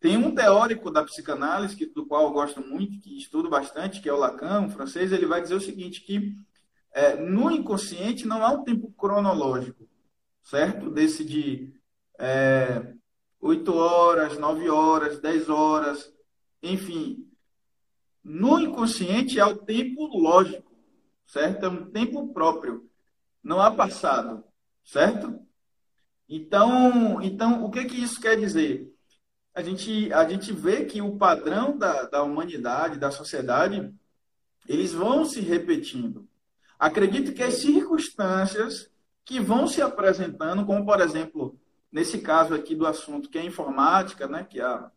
Tem 0.00 0.16
um 0.16 0.34
teórico 0.34 0.90
da 0.90 1.04
psicanálise, 1.04 1.76
que, 1.76 1.86
do 1.86 2.04
qual 2.04 2.24
eu 2.24 2.32
gosto 2.32 2.60
muito, 2.60 3.00
que 3.00 3.16
estudo 3.16 3.48
bastante, 3.48 4.02
que 4.02 4.08
é 4.08 4.12
o 4.12 4.18
Lacan, 4.18 4.62
um 4.62 4.70
francês, 4.70 5.12
ele 5.12 5.26
vai 5.26 5.40
dizer 5.40 5.54
o 5.54 5.60
seguinte, 5.60 6.02
que 6.02 6.34
é, 6.92 7.14
no 7.14 7.50
inconsciente 7.50 8.26
não 8.26 8.44
há 8.44 8.50
um 8.50 8.64
tempo 8.64 8.92
cronológico, 8.92 9.88
certo? 10.42 10.90
Desse 10.90 11.24
de 11.24 11.72
é, 12.18 12.94
8 13.40 13.74
horas, 13.74 14.38
9 14.38 14.68
horas, 14.68 15.20
10 15.20 15.48
horas, 15.48 16.12
enfim, 16.62 17.27
no 18.28 18.60
inconsciente 18.60 19.40
é 19.40 19.44
o 19.46 19.56
tempo 19.56 20.06
lógico, 20.06 20.70
certo? 21.26 21.64
É 21.64 21.68
um 21.70 21.90
tempo 21.90 22.30
próprio. 22.30 22.86
Não 23.42 23.58
há 23.58 23.70
passado, 23.70 24.44
certo? 24.84 25.40
Então, 26.28 27.22
então 27.22 27.64
o 27.64 27.70
que, 27.70 27.86
que 27.86 27.96
isso 27.96 28.20
quer 28.20 28.38
dizer? 28.38 28.94
A 29.54 29.62
gente, 29.62 30.12
a 30.12 30.28
gente 30.28 30.52
vê 30.52 30.84
que 30.84 31.00
o 31.00 31.16
padrão 31.16 31.78
da, 31.78 32.02
da 32.02 32.22
humanidade, 32.22 32.98
da 32.98 33.10
sociedade, 33.10 33.90
eles 34.68 34.92
vão 34.92 35.24
se 35.24 35.40
repetindo. 35.40 36.28
Acredito 36.78 37.32
que 37.32 37.42
as 37.42 37.54
circunstâncias 37.54 38.90
que 39.24 39.40
vão 39.40 39.66
se 39.66 39.80
apresentando, 39.80 40.66
como 40.66 40.84
por 40.84 41.00
exemplo, 41.00 41.58
nesse 41.90 42.18
caso 42.18 42.52
aqui 42.52 42.74
do 42.74 42.86
assunto 42.86 43.30
que 43.30 43.38
é 43.38 43.44
informática, 43.44 44.28
né, 44.28 44.44
que 44.44 44.60
a, 44.60 44.90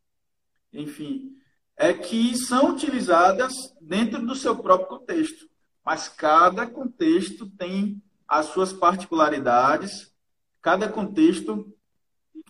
enfim, 0.73 1.40
é 1.81 1.93
que 1.93 2.37
são 2.37 2.69
utilizadas 2.69 3.75
dentro 3.81 4.23
do 4.23 4.35
seu 4.35 4.55
próprio 4.55 4.99
contexto. 4.99 5.49
Mas 5.83 6.07
cada 6.07 6.67
contexto 6.67 7.49
tem 7.57 7.99
as 8.27 8.45
suas 8.45 8.71
particularidades, 8.71 10.13
cada 10.61 10.87
contexto 10.87 11.75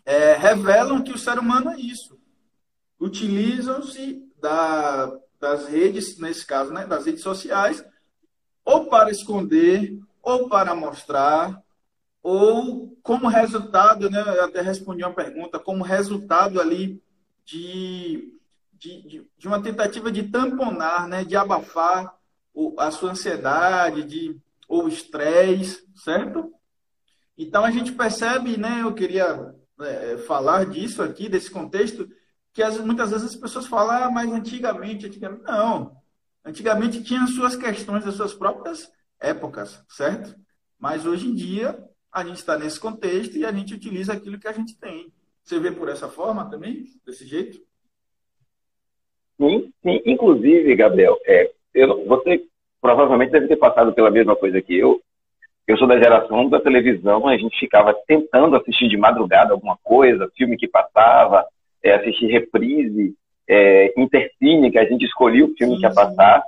é, 0.03 0.33
revelam 0.33 1.01
que 1.01 1.13
o 1.13 1.17
ser 1.17 1.39
humano 1.39 1.69
é 1.69 1.79
isso. 1.79 2.19
Utilizam-se 3.00 4.21
da, 4.38 5.17
das 5.39 5.65
redes, 5.65 6.19
nesse 6.19 6.45
caso, 6.45 6.73
né, 6.73 6.85
das 6.85 7.05
redes 7.05 7.23
sociais, 7.23 7.81
ou 8.65 8.88
para 8.88 9.11
esconder, 9.11 9.97
ou 10.21 10.50
para 10.50 10.75
mostrar, 10.75 11.63
ou 12.21 12.97
como 13.01 13.29
resultado, 13.29 14.09
né, 14.09 14.19
eu 14.19 14.43
até 14.43 14.59
respondi 14.59 15.05
uma 15.05 15.13
pergunta, 15.13 15.57
como 15.57 15.85
resultado 15.85 16.59
ali 16.59 17.01
de, 17.45 18.40
de, 18.81 19.27
de 19.38 19.47
uma 19.47 19.61
tentativa 19.61 20.11
de 20.11 20.23
tamponar, 20.23 21.07
né, 21.07 21.23
de 21.23 21.35
abafar 21.35 22.11
a 22.77 22.89
sua 22.89 23.11
ansiedade, 23.11 24.03
de, 24.03 24.41
ou 24.67 24.88
estresse, 24.88 25.85
certo? 25.95 26.51
Então 27.38 27.63
a 27.63 27.69
gente 27.69 27.91
percebe, 27.91 28.57
né, 28.57 28.81
eu 28.81 28.93
queria 28.93 29.53
é, 29.81 30.17
falar 30.17 30.65
disso 30.65 31.03
aqui, 31.03 31.29
desse 31.29 31.51
contexto, 31.51 32.09
que 32.53 32.63
as, 32.63 32.79
muitas 32.79 33.11
vezes 33.11 33.27
as 33.27 33.35
pessoas 33.35 33.67
falam, 33.67 34.03
ah, 34.03 34.11
mas 34.11 34.31
antigamente, 34.31 35.05
antigamente, 35.05 35.43
não. 35.43 35.95
Antigamente 36.43 37.03
tinha 37.03 37.27
suas 37.27 37.55
questões, 37.55 38.05
as 38.05 38.15
suas 38.15 38.33
próprias 38.33 38.91
épocas, 39.19 39.79
certo? 39.89 40.35
Mas 40.79 41.05
hoje 41.05 41.27
em 41.27 41.35
dia 41.35 41.79
a 42.11 42.25
gente 42.25 42.38
está 42.38 42.57
nesse 42.57 42.79
contexto 42.79 43.38
e 43.38 43.45
a 43.45 43.51
gente 43.51 43.75
utiliza 43.75 44.13
aquilo 44.13 44.39
que 44.39 44.47
a 44.47 44.51
gente 44.51 44.75
tem. 44.75 45.13
Você 45.43 45.59
vê 45.59 45.71
por 45.71 45.88
essa 45.88 46.09
forma 46.09 46.50
também, 46.50 46.85
desse 47.05 47.25
jeito? 47.25 47.61
Sim, 49.41 49.74
sim. 49.81 50.01
Inclusive, 50.05 50.75
Gabriel, 50.75 51.17
é, 51.25 51.50
eu, 51.74 52.05
você 52.05 52.43
provavelmente 52.79 53.31
deve 53.31 53.48
ter 53.48 53.55
passado 53.55 53.91
pela 53.91 54.12
mesma 54.12 54.36
coisa 54.36 54.62
que 54.62 54.77
eu. 54.77 55.01
Eu 55.67 55.77
sou 55.77 55.88
da 55.88 55.98
geração 55.98 56.48
da 56.48 56.60
televisão, 56.60 57.27
a 57.27 57.36
gente 57.38 57.57
ficava 57.57 57.95
tentando 58.07 58.55
assistir 58.55 58.88
de 58.88 58.98
madrugada 58.98 59.53
alguma 59.53 59.77
coisa, 59.83 60.29
filme 60.38 60.57
que 60.57 60.67
passava, 60.67 61.45
é, 61.83 61.93
assistir 61.93 62.27
reprise, 62.27 63.15
é, 63.48 63.93
intercine, 64.00 64.71
que 64.71 64.77
a 64.77 64.86
gente 64.86 65.05
escolhia 65.05 65.45
o 65.45 65.53
filme 65.55 65.74
sim, 65.74 65.79
que 65.79 65.86
ia 65.86 65.93
passar. 65.93 66.43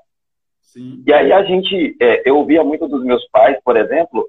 Sim. 0.62 1.04
E 1.08 1.14
aí 1.14 1.32
a 1.32 1.44
gente, 1.44 1.96
é, 2.00 2.22
eu 2.30 2.38
ouvia 2.38 2.64
muito 2.64 2.88
dos 2.88 3.04
meus 3.04 3.28
pais, 3.30 3.58
por 3.64 3.76
exemplo, 3.76 4.28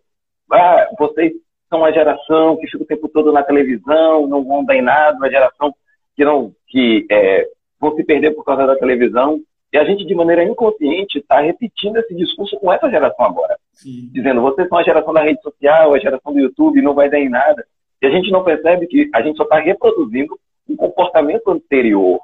ah, 0.50 0.88
vocês 0.98 1.32
são 1.68 1.80
uma 1.80 1.92
geração 1.92 2.56
que 2.56 2.66
fica 2.66 2.84
o 2.84 2.86
tempo 2.86 3.08
todo 3.08 3.32
na 3.32 3.42
televisão, 3.42 4.26
não 4.26 4.44
vão 4.44 4.64
dar 4.64 4.76
em 4.76 4.82
nada, 4.82 5.16
uma 5.16 5.30
geração 5.30 5.74
que 6.14 6.24
não 6.24 6.52
que 6.68 7.06
é, 7.10 7.48
vão 7.84 7.96
se 7.96 8.04
perder 8.04 8.32
por 8.32 8.44
causa 8.44 8.66
da 8.66 8.76
televisão. 8.76 9.40
E 9.72 9.78
a 9.78 9.84
gente, 9.84 10.04
de 10.04 10.14
maneira 10.14 10.44
inconsciente, 10.44 11.18
está 11.18 11.40
repetindo 11.40 11.96
esse 11.96 12.14
discurso 12.14 12.56
com 12.58 12.72
essa 12.72 12.88
geração 12.88 13.26
agora. 13.26 13.56
Sim. 13.72 14.08
Dizendo, 14.12 14.40
vocês 14.40 14.68
são 14.68 14.78
a 14.78 14.84
geração 14.84 15.12
da 15.12 15.22
rede 15.22 15.42
social, 15.42 15.94
a 15.94 15.98
geração 15.98 16.32
do 16.32 16.38
YouTube, 16.38 16.82
não 16.82 16.94
vai 16.94 17.10
dar 17.10 17.18
em 17.18 17.28
nada. 17.28 17.66
E 18.00 18.06
a 18.06 18.10
gente 18.10 18.30
não 18.30 18.44
percebe 18.44 18.86
que 18.86 19.10
a 19.12 19.22
gente 19.22 19.36
só 19.36 19.42
está 19.42 19.58
reproduzindo 19.58 20.38
um 20.68 20.76
comportamento 20.76 21.50
anterior. 21.50 22.20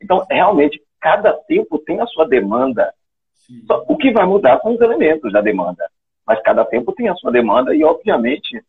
Então, 0.00 0.24
realmente, 0.30 0.80
cada 1.00 1.32
tempo 1.32 1.78
tem 1.78 2.00
a 2.00 2.06
sua 2.06 2.26
demanda. 2.26 2.92
Só, 3.66 3.84
o 3.88 3.96
que 3.96 4.12
vai 4.12 4.26
mudar 4.26 4.60
são 4.60 4.74
os 4.74 4.80
elementos 4.80 5.32
da 5.32 5.40
demanda 5.40 5.84
mas 6.26 6.42
cada 6.42 6.64
tempo 6.64 6.92
tem 6.92 7.08
a 7.08 7.14
sua 7.14 7.30
demanda 7.30 7.74
e, 7.74 7.84
obviamente, 7.84 8.60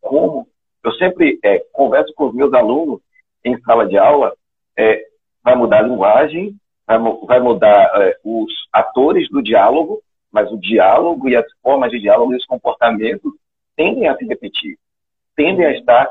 como 0.00 0.48
eu 0.84 0.92
sempre 0.94 1.38
é, 1.44 1.60
converso 1.72 2.12
com 2.14 2.26
os 2.26 2.34
meus 2.34 2.52
alunos 2.52 3.00
em 3.44 3.58
sala 3.60 3.86
de 3.86 3.96
aula, 3.96 4.34
é, 4.76 5.07
vai 5.42 5.54
mudar 5.54 5.78
a 5.78 5.82
linguagem, 5.82 6.56
vai, 6.86 6.98
vai 6.98 7.40
mudar 7.40 7.90
é, 8.02 8.16
os 8.24 8.52
atores 8.72 9.28
do 9.30 9.42
diálogo, 9.42 10.02
mas 10.30 10.50
o 10.50 10.58
diálogo 10.58 11.28
e 11.28 11.36
as 11.36 11.46
formas 11.62 11.90
de 11.90 12.00
diálogo 12.00 12.32
e 12.32 12.36
os 12.36 12.46
comportamentos 12.46 13.32
tendem 13.76 14.08
a 14.08 14.16
se 14.16 14.24
repetir, 14.24 14.76
tendem 15.36 15.64
a 15.64 15.72
estar 15.72 16.08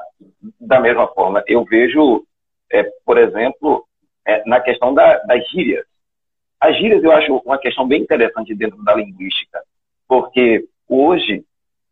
da 0.59 0.79
mesma 0.79 1.07
forma. 1.07 1.43
Eu 1.47 1.63
vejo, 1.65 2.25
é, 2.71 2.83
por 3.05 3.17
exemplo, 3.17 3.85
é, 4.25 4.43
na 4.47 4.59
questão 4.59 4.93
da, 4.93 5.17
das 5.19 5.47
gírias. 5.49 5.85
As 6.59 6.75
gírias 6.77 7.03
eu 7.03 7.11
acho 7.11 7.35
uma 7.45 7.57
questão 7.57 7.87
bem 7.87 8.01
interessante 8.01 8.55
dentro 8.55 8.83
da 8.83 8.95
linguística 8.95 9.61
porque 10.07 10.65
hoje 10.87 11.43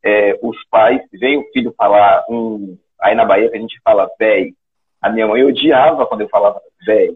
é, 0.03 0.39
os 0.41 0.57
pais 0.69 1.01
veem 1.11 1.39
o 1.39 1.51
filho 1.51 1.73
falar 1.77 2.23
um. 2.29 2.77
Aí 2.99 3.13
na 3.13 3.25
Bahia 3.25 3.49
a 3.53 3.57
gente 3.57 3.79
fala 3.83 4.09
véi. 4.17 4.53
A 5.01 5.09
minha 5.09 5.27
mãe 5.27 5.43
odiava 5.43 6.05
quando 6.05 6.21
eu 6.21 6.29
falava 6.29 6.61
véi. 6.85 7.15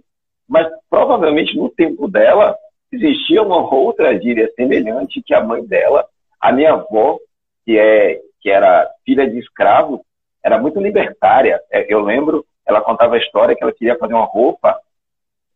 Mas 0.50 0.68
provavelmente 0.90 1.56
no 1.56 1.70
tempo 1.70 2.08
dela 2.08 2.58
existia 2.92 3.44
uma 3.44 3.58
outra 3.72 4.20
gíria 4.20 4.52
semelhante 4.56 5.22
que 5.22 5.34
a 5.34 5.44
mãe 5.44 5.64
dela, 5.64 6.06
a 6.42 6.52
minha 6.52 6.74
avó, 6.74 7.20
que, 7.64 7.78
é, 7.78 8.20
que 8.42 8.50
era 8.50 8.90
filha 9.06 9.30
de 9.30 9.38
escravo, 9.38 10.04
era 10.44 10.58
muito 10.58 10.80
libertária. 10.80 11.62
É, 11.72 11.86
eu 11.94 12.02
lembro, 12.02 12.44
ela 12.66 12.82
contava 12.82 13.16
a 13.16 13.20
história 13.20 13.56
que 13.56 13.64
ela 13.64 13.74
queria 13.74 13.98
fazer 13.98 14.14
uma 14.14 14.26
roupa 14.26 14.80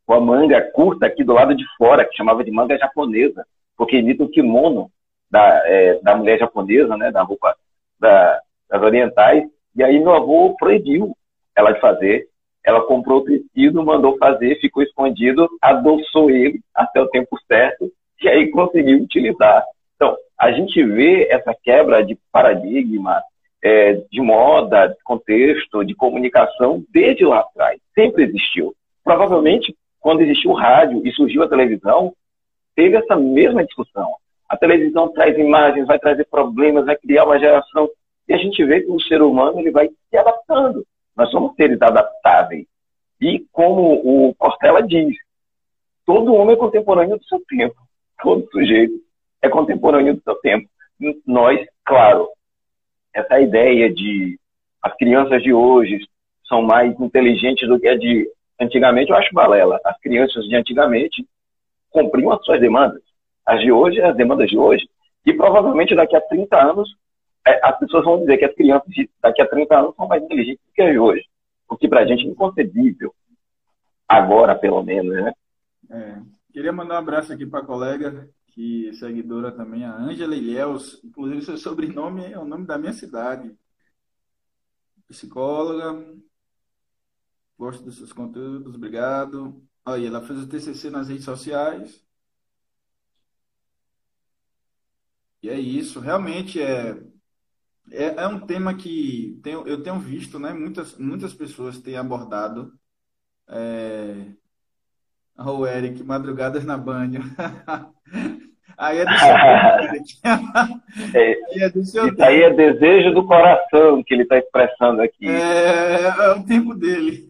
com 0.05 0.13
a 0.13 0.19
manga 0.19 0.61
curta 0.61 1.07
aqui 1.07 1.23
do 1.23 1.33
lado 1.33 1.55
de 1.55 1.63
fora, 1.77 2.05
que 2.05 2.15
chamava 2.15 2.43
de 2.43 2.51
manga 2.51 2.77
japonesa, 2.77 3.45
porque 3.75 3.97
imita 3.97 4.23
o 4.23 4.29
kimono 4.29 4.91
da, 5.31 5.63
é, 5.65 5.99
da 6.01 6.15
mulher 6.15 6.37
japonesa, 6.37 6.95
né, 6.97 7.11
da 7.11 7.23
roupa 7.23 7.55
da, 7.99 8.41
das 8.69 8.81
orientais, 8.81 9.43
e 9.75 9.83
aí 9.83 9.99
meu 9.99 10.13
avô 10.13 10.55
proibiu 10.59 11.17
ela 11.55 11.71
de 11.71 11.79
fazer. 11.79 12.27
Ela 12.65 12.81
comprou 12.81 13.19
o 13.19 13.25
tecido, 13.25 13.83
mandou 13.83 14.17
fazer, 14.17 14.59
ficou 14.59 14.83
escondido, 14.83 15.49
adoçou 15.61 16.29
ele 16.29 16.61
até 16.73 17.01
o 17.01 17.07
tempo 17.07 17.37
certo, 17.47 17.91
e 18.21 18.29
aí 18.29 18.49
conseguiu 18.49 18.99
utilizar. 18.99 19.63
Então, 19.95 20.15
a 20.39 20.51
gente 20.51 20.81
vê 20.83 21.27
essa 21.29 21.53
quebra 21.61 22.03
de 22.03 22.17
paradigma, 22.31 23.21
é, 23.61 23.93
de 24.11 24.21
moda, 24.21 24.87
de 24.87 25.03
contexto, 25.03 25.83
de 25.83 25.93
comunicação, 25.95 26.83
desde 26.91 27.25
lá 27.25 27.39
atrás. 27.39 27.79
Sempre 27.93 28.23
existiu. 28.23 28.73
Provavelmente, 29.03 29.75
quando 29.99 30.21
existiu 30.21 30.51
o 30.51 30.55
rádio 30.55 31.01
e 31.05 31.11
surgiu 31.11 31.43
a 31.43 31.49
televisão, 31.49 32.13
teve 32.75 32.97
essa 32.97 33.15
mesma 33.15 33.63
discussão. 33.63 34.09
A 34.49 34.57
televisão 34.57 35.11
traz 35.11 35.37
imagens, 35.37 35.87
vai 35.87 35.97
trazer 35.97 36.25
problemas, 36.25 36.85
vai 36.85 36.95
criar 36.97 37.25
uma 37.25 37.39
geração. 37.39 37.89
E 38.27 38.33
a 38.33 38.37
gente 38.37 38.63
vê 38.65 38.81
que 38.81 38.91
o 38.91 38.99
ser 39.01 39.21
humano 39.21 39.59
ele 39.59 39.71
vai 39.71 39.89
se 39.89 40.17
adaptando. 40.17 40.85
Nós 41.15 41.29
somos 41.31 41.55
seres 41.55 41.81
adaptáveis. 41.81 42.65
E 43.21 43.45
como 43.51 44.01
o 44.03 44.33
Cortella 44.35 44.81
diz, 44.81 45.15
todo 46.05 46.33
homem 46.33 46.55
é 46.55 46.59
contemporâneo 46.59 47.17
do 47.17 47.25
seu 47.25 47.41
tempo. 47.47 47.75
Todo 48.21 48.49
sujeito 48.51 48.93
é 49.41 49.49
contemporâneo 49.49 50.15
do 50.15 50.21
seu 50.23 50.35
tempo. 50.35 50.67
Nós, 51.25 51.59
claro, 51.85 52.29
essa 53.13 53.39
ideia 53.39 53.93
de 53.93 54.39
as 54.81 54.95
crianças 54.97 55.41
de 55.41 55.53
hoje 55.53 56.05
são 56.47 56.61
mais 56.61 56.99
inteligentes 56.99 57.67
do 57.67 57.79
que 57.79 57.87
a 57.87 57.97
de 57.97 58.29
antigamente, 58.59 59.11
eu 59.11 59.17
acho 59.17 59.33
balela. 59.33 59.79
As 59.85 59.97
crianças 59.99 60.45
de 60.45 60.55
antigamente 60.55 61.25
cumpriam 61.89 62.31
as 62.31 62.43
suas 62.43 62.59
demandas 62.59 63.01
as 63.45 63.61
de 63.61 63.71
hoje, 63.71 64.01
as 64.01 64.15
demandas 64.15 64.49
de 64.49 64.57
hoje, 64.57 64.87
e 65.25 65.33
provavelmente 65.33 65.95
daqui 65.95 66.15
a 66.15 66.21
30 66.21 66.71
anos, 66.71 66.89
as 67.45 67.77
pessoas 67.79 68.05
vão 68.05 68.19
dizer 68.19 68.37
que 68.37 68.45
as 68.45 68.55
crianças 68.55 68.89
daqui 69.21 69.41
a 69.41 69.47
30 69.47 69.77
anos 69.77 69.95
são 69.95 70.07
mais 70.07 70.23
inteligentes 70.23 70.63
do 70.65 70.73
que 70.73 70.97
hoje. 70.97 71.27
O 71.67 71.75
que 71.75 71.87
para 71.87 72.01
a 72.01 72.05
gente 72.05 72.25
é 72.25 72.29
inconcebível. 72.29 73.13
Agora, 74.07 74.55
pelo 74.55 74.81
menos, 74.83 75.13
né? 75.13 75.33
É. 75.89 76.21
Queria 76.51 76.71
mandar 76.71 76.95
um 76.95 76.99
abraço 76.99 77.33
aqui 77.33 77.45
para 77.45 77.59
a 77.59 77.65
colega, 77.65 78.29
que 78.47 78.89
é 78.89 78.93
seguidora 78.93 79.51
também, 79.51 79.83
a 79.83 79.95
Ângela 79.95 80.35
Ilhéus. 80.35 81.03
Inclusive, 81.03 81.41
seu 81.41 81.57
sobrenome 81.57 82.31
é 82.31 82.37
o 82.37 82.45
nome 82.45 82.65
da 82.65 82.77
minha 82.77 82.93
cidade. 82.93 83.51
Psicóloga. 85.07 86.05
Gosto 87.57 87.83
dos 87.83 87.97
seus 87.97 88.13
conteúdos, 88.13 88.75
obrigado. 88.75 89.61
Aí, 89.85 90.05
ela 90.05 90.21
fez 90.21 90.39
o 90.39 90.47
TCC 90.47 90.89
nas 90.89 91.09
redes 91.09 91.25
sociais. 91.25 92.03
E 95.41 95.49
é 95.49 95.59
isso, 95.59 95.99
realmente 95.99 96.61
é, 96.61 96.95
é, 97.93 98.23
é 98.23 98.27
um 98.27 98.39
tema 98.39 98.73
que 98.73 99.39
tenho, 99.43 99.67
eu 99.67 99.81
tenho 99.83 99.99
visto, 99.99 100.39
né? 100.39 100.51
Muitas, 100.51 100.97
muitas 100.97 101.33
pessoas 101.33 101.77
têm 101.77 101.95
abordado. 101.95 102.73
É... 103.47 104.25
O 105.37 105.65
Eric, 105.65 106.03
madrugadas 106.03 106.65
na 106.65 106.77
banha. 106.77 107.21
Aí 108.75 108.97
é 108.97 109.05
do 109.05 109.17
seu 109.17 109.27
é, 111.21 111.63
é 111.63 111.69
do 111.69 111.85
seu 111.85 112.07
Isso 112.07 112.23
aí 112.23 112.41
é 112.41 112.53
desejo 112.53 113.13
do 113.13 113.27
coração 113.27 114.03
que 114.03 114.15
ele 114.15 114.23
está 114.23 114.39
expressando 114.39 114.99
aqui. 114.99 115.27
É, 115.27 116.05
é 116.05 116.31
o 116.31 116.43
tempo 116.43 116.73
dele. 116.73 117.27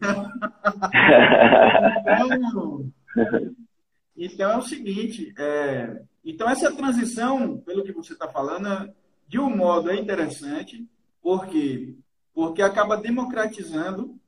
então, 2.00 2.90
então 4.16 4.52
é 4.52 4.56
o 4.56 4.62
seguinte, 4.62 5.34
é, 5.38 6.00
então, 6.24 6.48
essa 6.48 6.74
transição, 6.74 7.58
pelo 7.58 7.84
que 7.84 7.92
você 7.92 8.14
está 8.14 8.26
falando, 8.26 8.90
de 9.26 9.38
um 9.38 9.54
modo 9.54 9.90
é 9.90 9.96
interessante, 9.96 10.88
porque 11.22 11.94
porque 12.34 12.60
acaba 12.60 12.96
democratizando, 12.96 14.20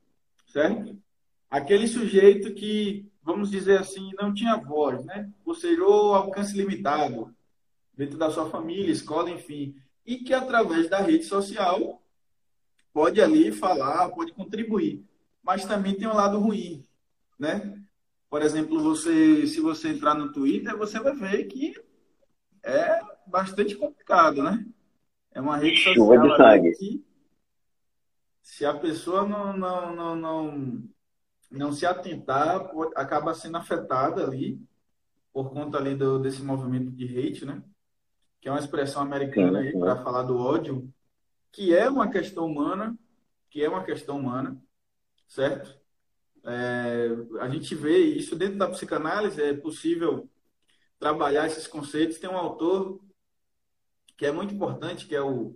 certo? 0.47 0.97
Aquele 1.49 1.87
sujeito 1.87 2.53
que, 2.53 3.05
vamos 3.21 3.51
dizer 3.51 3.79
assim, 3.79 4.11
não 4.17 4.33
tinha 4.33 4.55
voz, 4.55 5.03
né? 5.03 5.29
Ou 5.45 5.53
seja, 5.53 5.83
ou 5.83 6.15
alcance 6.15 6.55
limitado 6.55 7.35
dentro 7.93 8.17
da 8.17 8.31
sua 8.31 8.49
família, 8.49 8.91
escola, 8.91 9.29
enfim, 9.29 9.75
e 10.05 10.19
que 10.19 10.33
através 10.33 10.89
da 10.89 10.99
rede 10.99 11.25
social 11.25 12.01
pode 12.93 13.21
ali 13.21 13.51
falar, 13.51 14.09
pode 14.09 14.31
contribuir, 14.31 15.03
mas 15.43 15.65
também 15.65 15.95
tem 15.95 16.07
um 16.07 16.15
lado 16.15 16.39
ruim, 16.39 16.85
né? 17.37 17.77
Por 18.29 18.41
exemplo, 18.41 18.81
você, 18.81 19.45
se 19.47 19.59
você 19.59 19.89
entrar 19.89 20.13
no 20.13 20.31
Twitter, 20.31 20.75
você 20.77 20.99
vai 20.99 21.13
ver 21.13 21.45
que 21.45 21.73
é 22.63 23.01
bastante 23.25 23.75
complicado, 23.75 24.41
né? 24.43 24.65
É 25.37 25.39
uma 25.39 25.55
rede 25.55 25.77
social 25.77 25.93
Chuva 25.93 26.17
de 26.17 26.35
sangue. 26.35 26.71
que, 26.71 27.05
se 28.41 28.65
a 28.65 28.73
pessoa 28.73 29.23
não, 29.23 29.55
não, 29.55 29.95
não, 29.95 30.15
não, 30.15 30.83
não 31.51 31.71
se 31.71 31.85
atentar, 31.85 32.71
acaba 32.95 33.35
sendo 33.35 33.57
afetada 33.57 34.25
ali 34.25 34.59
por 35.31 35.51
conta 35.51 35.77
ali 35.77 35.93
do, 35.93 36.17
desse 36.17 36.41
movimento 36.41 36.89
de 36.89 37.05
hate, 37.05 37.45
né? 37.45 37.61
Que 38.41 38.49
é 38.49 38.51
uma 38.51 38.59
expressão 38.59 39.03
americana 39.03 39.59
aí 39.59 39.77
para 39.77 39.97
falar 39.97 40.23
do 40.23 40.39
ódio, 40.39 40.91
que 41.51 41.71
é 41.71 41.87
uma 41.87 42.09
questão 42.09 42.47
humana, 42.47 42.97
que 43.51 43.63
é 43.63 43.69
uma 43.69 43.83
questão 43.83 44.17
humana, 44.17 44.59
certo? 45.27 45.79
É, 46.43 47.09
a 47.41 47.47
gente 47.47 47.75
vê 47.75 47.99
isso 47.99 48.35
dentro 48.35 48.57
da 48.57 48.69
psicanálise, 48.69 49.39
é 49.39 49.53
possível 49.53 50.27
trabalhar 50.97 51.45
esses 51.45 51.67
conceitos. 51.67 52.17
Tem 52.17 52.27
um 52.27 52.37
autor 52.37 52.99
que 54.17 54.25
é 54.25 54.31
muito 54.31 54.53
importante, 54.53 55.05
que 55.07 55.15
é 55.15 55.21
o 55.21 55.55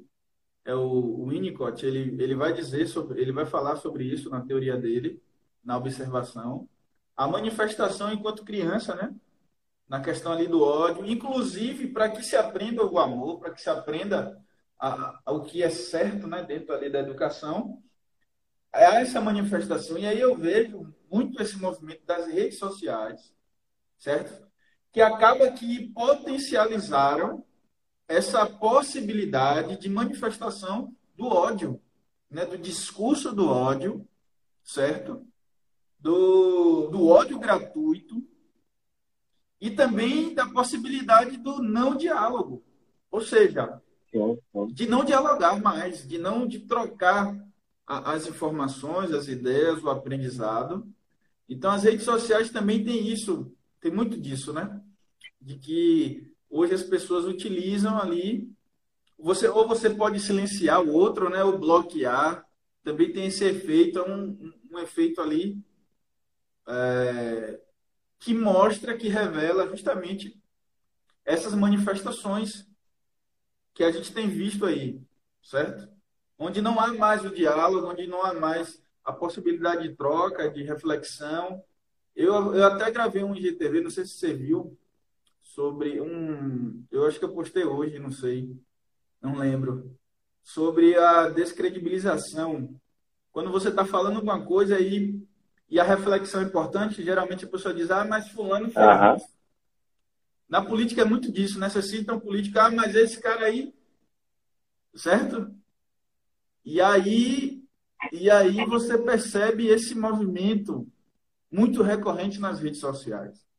é 0.63 0.75
o 0.75 1.25
Winnicott, 1.27 1.85
ele, 1.85 2.21
ele 2.21 2.35
vai 2.35 2.53
dizer 2.53 2.87
sobre, 2.87 3.19
ele 3.19 3.31
vai 3.31 3.45
falar 3.45 3.77
sobre 3.77 4.03
isso 4.03 4.29
na 4.29 4.41
teoria 4.41 4.77
dele, 4.77 5.21
na 5.63 5.77
observação. 5.77 6.69
A 7.15 7.27
manifestação 7.27 8.13
enquanto 8.13 8.45
criança, 8.45 8.95
né? 8.95 9.13
Na 9.87 10.01
questão 10.01 10.31
ali 10.31 10.47
do 10.47 10.63
ódio, 10.63 11.05
inclusive 11.05 11.87
para 11.87 12.09
que 12.09 12.23
se 12.23 12.35
aprenda 12.35 12.85
o 12.85 12.99
amor, 12.99 13.39
para 13.39 13.51
que 13.51 13.61
se 13.61 13.69
aprenda 13.69 14.39
a, 14.79 15.19
a, 15.25 15.31
o 15.31 15.43
que 15.43 15.63
é 15.63 15.69
certo, 15.69 16.27
né? 16.27 16.43
Dentro 16.43 16.73
ali 16.73 16.89
da 16.89 16.99
educação. 16.99 17.81
Há 18.71 19.01
essa 19.01 19.19
manifestação, 19.19 19.97
e 19.97 20.05
aí 20.05 20.19
eu 20.19 20.35
vejo 20.35 20.93
muito 21.11 21.41
esse 21.41 21.57
movimento 21.57 22.05
das 22.05 22.27
redes 22.27 22.57
sociais, 22.57 23.33
certo? 23.97 24.47
Que 24.93 25.01
acaba 25.01 25.51
que 25.51 25.89
potencializaram 25.89 27.43
essa 28.11 28.45
possibilidade 28.45 29.77
de 29.77 29.89
manifestação 29.89 30.93
do 31.15 31.27
ódio, 31.27 31.81
né, 32.29 32.45
do 32.45 32.57
discurso 32.57 33.33
do 33.33 33.47
ódio, 33.47 34.07
certo? 34.63 35.25
Do, 35.99 36.87
do 36.87 37.07
ódio 37.07 37.39
gratuito 37.39 38.23
e 39.59 39.69
também 39.69 40.33
da 40.33 40.47
possibilidade 40.47 41.37
do 41.37 41.61
não 41.61 41.95
diálogo, 41.95 42.63
ou 43.11 43.21
seja, 43.21 43.81
de 44.73 44.87
não 44.87 45.05
dialogar 45.05 45.61
mais, 45.61 46.05
de 46.07 46.17
não 46.17 46.47
de 46.47 46.59
trocar 46.59 47.33
a, 47.85 48.13
as 48.13 48.27
informações, 48.27 49.11
as 49.11 49.27
ideias, 49.27 49.83
o 49.83 49.89
aprendizado. 49.89 50.91
Então 51.47 51.71
as 51.71 51.83
redes 51.83 52.03
sociais 52.03 52.49
também 52.49 52.83
têm 52.83 53.07
isso, 53.07 53.53
tem 53.79 53.91
muito 53.91 54.19
disso, 54.19 54.51
né? 54.51 54.81
De 55.39 55.57
que 55.57 56.30
hoje 56.51 56.75
as 56.75 56.83
pessoas 56.83 57.25
utilizam 57.25 57.97
ali. 57.97 58.51
Você, 59.17 59.47
ou 59.47 59.67
você 59.67 59.89
pode 59.89 60.19
silenciar 60.19 60.81
o 60.81 60.91
outro, 60.91 61.29
né, 61.29 61.43
ou 61.43 61.57
bloquear. 61.57 62.45
Também 62.83 63.13
tem 63.13 63.27
esse 63.27 63.45
efeito, 63.45 63.99
é 63.99 64.03
um, 64.03 64.53
um 64.71 64.79
efeito 64.79 65.21
ali 65.21 65.57
é, 66.67 67.59
que 68.19 68.33
mostra, 68.33 68.97
que 68.97 69.07
revela 69.07 69.67
justamente 69.67 70.39
essas 71.23 71.53
manifestações 71.53 72.67
que 73.73 73.83
a 73.83 73.91
gente 73.91 74.11
tem 74.13 74.27
visto 74.27 74.65
aí, 74.65 74.99
certo? 75.41 75.87
Onde 76.37 76.61
não 76.61 76.79
há 76.79 76.87
mais 76.93 77.23
o 77.23 77.29
diálogo, 77.29 77.87
onde 77.87 78.07
não 78.07 78.23
há 78.23 78.33
mais 78.33 78.81
a 79.03 79.13
possibilidade 79.13 79.87
de 79.87 79.95
troca, 79.95 80.49
de 80.49 80.63
reflexão. 80.63 81.63
Eu, 82.15 82.55
eu 82.55 82.65
até 82.65 82.91
gravei 82.91 83.23
um 83.23 83.35
IGTV, 83.35 83.81
não 83.81 83.89
sei 83.89 84.05
se 84.05 84.13
você 84.13 84.33
viu, 84.33 84.77
sobre 85.53 86.01
um. 86.01 86.85
Eu 86.91 87.05
acho 87.05 87.19
que 87.19 87.25
eu 87.25 87.33
postei 87.33 87.65
hoje, 87.65 87.99
não 87.99 88.11
sei, 88.11 88.55
não 89.21 89.35
lembro. 89.35 89.95
Sobre 90.43 90.97
a 90.97 91.29
descredibilização. 91.29 92.75
Quando 93.31 93.51
você 93.51 93.69
está 93.69 93.85
falando 93.85 94.15
alguma 94.15 94.45
coisa 94.45 94.75
aí 94.75 95.21
e 95.69 95.79
a 95.79 95.83
reflexão 95.83 96.41
é 96.41 96.45
importante, 96.45 97.03
geralmente 97.03 97.45
a 97.45 97.49
pessoa 97.49 97.73
diz, 97.73 97.91
ah, 97.91 98.03
mas 98.05 98.29
fulano 98.29 98.69
fez 98.69 98.85
uhum. 98.85 99.15
isso. 99.15 99.27
Na 100.49 100.63
política 100.63 101.01
é 101.01 101.05
muito 101.05 101.31
disso, 101.31 101.59
né? 101.59 101.69
Você 101.69 101.81
cita 101.81 102.13
um 102.13 102.19
político, 102.19 102.59
ah, 102.59 102.71
mas 102.71 102.95
esse 102.95 103.21
cara 103.21 103.45
aí, 103.45 103.73
certo? 104.93 105.53
E 106.65 106.81
aí, 106.81 107.63
e 108.11 108.29
aí 108.29 108.65
você 108.65 108.97
percebe 108.97 109.67
esse 109.67 109.95
movimento 109.95 110.87
muito 111.49 111.81
recorrente 111.81 112.39
nas 112.39 112.59
redes 112.59 112.79
sociais. 112.79 113.50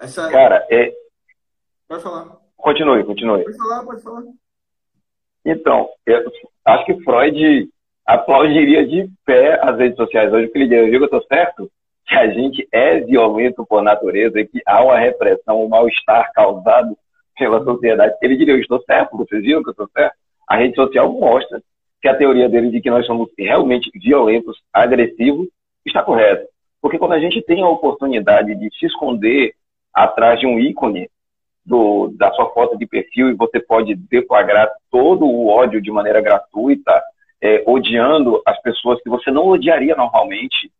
Essa... 0.00 0.30
Cara, 0.30 0.66
é. 0.70 0.92
Pode 1.86 2.02
falar. 2.02 2.36
Continue, 2.56 3.04
continue. 3.04 3.44
Pode 3.44 3.56
falar, 3.56 3.84
pode 3.84 4.02
falar. 4.02 4.22
Então, 5.44 5.88
eu 6.06 6.30
acho 6.64 6.84
que 6.84 7.02
Freud 7.02 7.68
aplaudiria 8.06 8.86
de 8.86 9.08
pé 9.24 9.58
as 9.62 9.78
redes 9.78 9.96
sociais 9.96 10.32
hoje, 10.32 10.46
porque 10.46 10.58
ele 10.58 10.68
diria, 10.68 10.98
eu 10.98 11.04
estou 11.04 11.22
certo? 11.24 11.70
Que 12.06 12.16
a 12.16 12.28
gente 12.28 12.66
é 12.72 13.00
violento 13.00 13.64
por 13.66 13.82
natureza 13.82 14.40
e 14.40 14.46
que 14.46 14.60
há 14.66 14.82
uma 14.82 14.98
repressão, 14.98 15.64
um 15.64 15.68
mal-estar 15.68 16.32
causado 16.32 16.96
pela 17.38 17.62
sociedade. 17.62 18.14
Ele 18.20 18.36
diria, 18.36 18.54
eu 18.54 18.60
estou 18.60 18.82
certo, 18.82 19.16
vocês 19.16 19.42
viram 19.42 19.62
que 19.62 19.68
eu 19.68 19.72
estou 19.72 19.88
certo? 19.96 20.14
A 20.48 20.56
rede 20.56 20.74
social 20.74 21.10
mostra 21.12 21.62
que 22.02 22.08
a 22.08 22.16
teoria 22.16 22.48
dele 22.48 22.70
de 22.70 22.80
que 22.80 22.90
nós 22.90 23.06
somos 23.06 23.30
realmente 23.38 23.90
violentos, 23.94 24.58
agressivos, 24.72 25.48
está 25.86 26.02
correta. 26.02 26.46
Porque 26.80 26.98
quando 26.98 27.12
a 27.12 27.20
gente 27.20 27.42
tem 27.42 27.62
a 27.62 27.68
oportunidade 27.68 28.54
de 28.54 28.70
se 28.78 28.86
esconder 28.86 29.54
atrás 29.94 30.38
de 30.38 30.46
um 30.46 30.58
ícone 30.58 31.08
do, 31.64 32.12
da 32.16 32.32
sua 32.32 32.50
foto 32.50 32.76
de 32.76 32.86
perfil 32.86 33.30
e 33.30 33.34
você 33.34 33.60
pode 33.60 33.94
deflagrar 33.94 34.70
todo 34.90 35.24
o 35.26 35.48
ódio 35.48 35.80
de 35.80 35.90
maneira 35.90 36.20
gratuita, 36.20 37.02
é, 37.40 37.62
odiando 37.66 38.42
as 38.46 38.60
pessoas 38.60 39.00
que 39.02 39.08
você 39.08 39.30
não 39.30 39.48
odiaria 39.48 39.94
normalmente, 39.94 40.70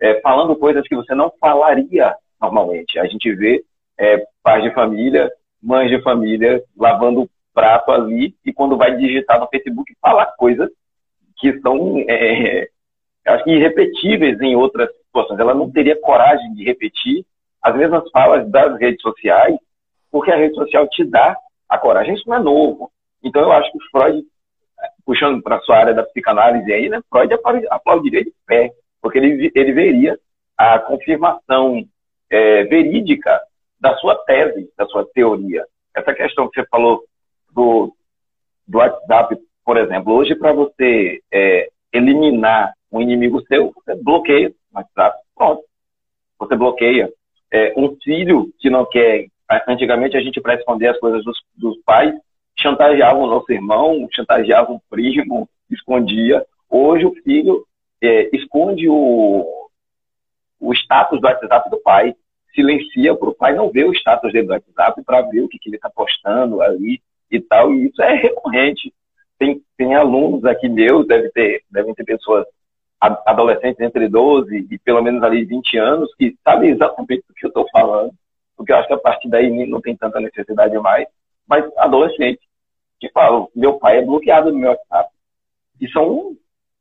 é, 0.00 0.20
falando 0.20 0.56
coisas 0.56 0.86
que 0.86 0.96
você 0.96 1.14
não 1.14 1.32
falaria 1.40 2.14
normalmente. 2.40 2.98
A 2.98 3.06
gente 3.06 3.32
vê 3.34 3.62
é, 3.98 4.24
pais 4.42 4.62
de 4.62 4.72
família, 4.72 5.30
mães 5.62 5.90
de 5.90 6.00
família 6.02 6.62
lavando 6.76 7.28
prato 7.52 7.90
ali 7.90 8.34
e 8.44 8.52
quando 8.52 8.76
vai 8.76 8.96
digitar 8.96 9.40
no 9.40 9.48
Facebook 9.48 9.92
falar 10.00 10.26
coisas 10.36 10.70
que 11.36 11.58
são 11.60 11.98
é, 12.08 12.68
acho 13.26 13.44
que 13.44 13.50
irrepetíveis 13.50 14.40
em 14.40 14.54
outras 14.54 14.88
situações. 15.04 15.40
Ela 15.40 15.54
não 15.54 15.70
teria 15.70 16.00
coragem 16.00 16.54
de 16.54 16.64
repetir 16.64 17.24
as 17.62 17.76
mesmas 17.76 18.08
falas 18.10 18.48
das 18.50 18.78
redes 18.78 19.00
sociais, 19.02 19.56
porque 20.10 20.30
a 20.30 20.36
rede 20.36 20.54
social 20.54 20.88
te 20.88 21.04
dá 21.04 21.36
a 21.68 21.78
coragem. 21.78 22.14
Isso 22.14 22.28
não 22.28 22.36
é 22.36 22.40
novo. 22.40 22.90
Então 23.22 23.42
eu 23.42 23.52
acho 23.52 23.70
que 23.72 23.78
Freud, 23.90 24.24
puxando 25.04 25.42
para 25.42 25.56
a 25.56 25.60
sua 25.60 25.76
área 25.76 25.94
da 25.94 26.02
psicanálise 26.02 26.72
aí, 26.72 26.88
né, 26.88 27.00
Freud 27.10 27.34
aplaudiria 27.70 28.24
de 28.24 28.32
pé, 28.46 28.72
porque 29.02 29.18
ele, 29.18 29.50
ele 29.54 29.72
veria 29.72 30.18
a 30.56 30.78
confirmação 30.78 31.84
é, 32.30 32.64
verídica 32.64 33.40
da 33.80 33.96
sua 33.96 34.16
tese, 34.24 34.70
da 34.76 34.86
sua 34.86 35.06
teoria. 35.14 35.64
Essa 35.94 36.12
questão 36.14 36.48
que 36.48 36.60
você 36.60 36.66
falou 36.68 37.04
do, 37.52 37.94
do 38.66 38.78
WhatsApp, 38.78 39.36
por 39.64 39.76
exemplo, 39.76 40.14
hoje 40.14 40.34
para 40.34 40.52
você 40.52 41.20
é, 41.32 41.68
eliminar 41.92 42.74
um 42.90 43.00
inimigo 43.00 43.42
seu, 43.46 43.72
você 43.72 43.94
bloqueia 43.94 44.50
o 44.72 44.78
WhatsApp, 44.78 45.18
pronto. 45.36 45.62
Você 46.38 46.56
bloqueia 46.56 47.10
é, 47.52 47.72
um 47.76 47.96
filho 48.02 48.52
que 48.58 48.70
não 48.70 48.84
quer. 48.84 49.26
Antigamente 49.66 50.16
a 50.16 50.20
gente, 50.20 50.40
para 50.40 50.54
esconder 50.54 50.88
as 50.88 50.98
coisas 50.98 51.24
dos, 51.24 51.38
dos 51.56 51.78
pais, 51.82 52.14
chantageava 52.56 53.18
o 53.18 53.26
nosso 53.26 53.50
irmão, 53.50 54.06
chantageava 54.12 54.72
o 54.72 54.82
primo, 54.90 55.48
escondia. 55.70 56.44
Hoje 56.68 57.06
o 57.06 57.14
filho 57.22 57.64
é, 58.02 58.28
esconde 58.36 58.88
o, 58.88 59.68
o 60.60 60.72
status 60.74 61.20
do 61.20 61.26
WhatsApp 61.26 61.70
do 61.70 61.78
pai, 61.78 62.14
silencia 62.54 63.14
para 63.14 63.28
o 63.28 63.34
pai 63.34 63.54
não 63.54 63.70
ver 63.70 63.84
o 63.84 63.94
status 63.94 64.32
dele 64.32 64.48
do 64.48 64.52
WhatsApp, 64.52 65.02
para 65.04 65.22
ver 65.22 65.40
o 65.40 65.48
que, 65.48 65.58
que 65.58 65.68
ele 65.68 65.76
está 65.76 65.88
postando 65.88 66.60
ali 66.60 67.00
e 67.30 67.40
tal. 67.40 67.72
E 67.72 67.86
isso 67.86 68.02
é 68.02 68.14
recorrente. 68.14 68.92
Tem, 69.38 69.62
tem 69.76 69.94
alunos 69.94 70.44
aqui 70.44 70.68
meus, 70.68 71.06
deve 71.06 71.30
ter, 71.30 71.62
devem 71.70 71.94
ter 71.94 72.04
pessoas 72.04 72.44
adolescentes 73.00 73.80
entre 73.80 74.08
12 74.08 74.66
e 74.70 74.78
pelo 74.78 75.02
menos 75.02 75.22
ali 75.22 75.44
20 75.44 75.78
anos 75.78 76.14
que 76.16 76.36
sabem 76.42 76.70
exatamente 76.70 77.24
do 77.28 77.34
que 77.34 77.46
eu 77.46 77.48
estou 77.48 77.66
falando, 77.70 78.12
porque 78.56 78.72
eu 78.72 78.76
acho 78.76 78.88
que 78.88 78.94
a 78.94 78.98
partir 78.98 79.28
daí 79.28 79.66
não 79.66 79.80
tem 79.80 79.96
tanta 79.96 80.20
necessidade 80.20 80.76
mais, 80.78 81.06
mas 81.46 81.64
adolescente 81.76 82.40
que 82.98 83.08
falam, 83.10 83.48
meu 83.54 83.78
pai 83.78 83.98
é 83.98 84.04
bloqueado 84.04 84.50
no 84.50 84.58
meu 84.58 84.70
WhatsApp. 84.70 85.10
E 85.80 85.88
são 85.90 86.36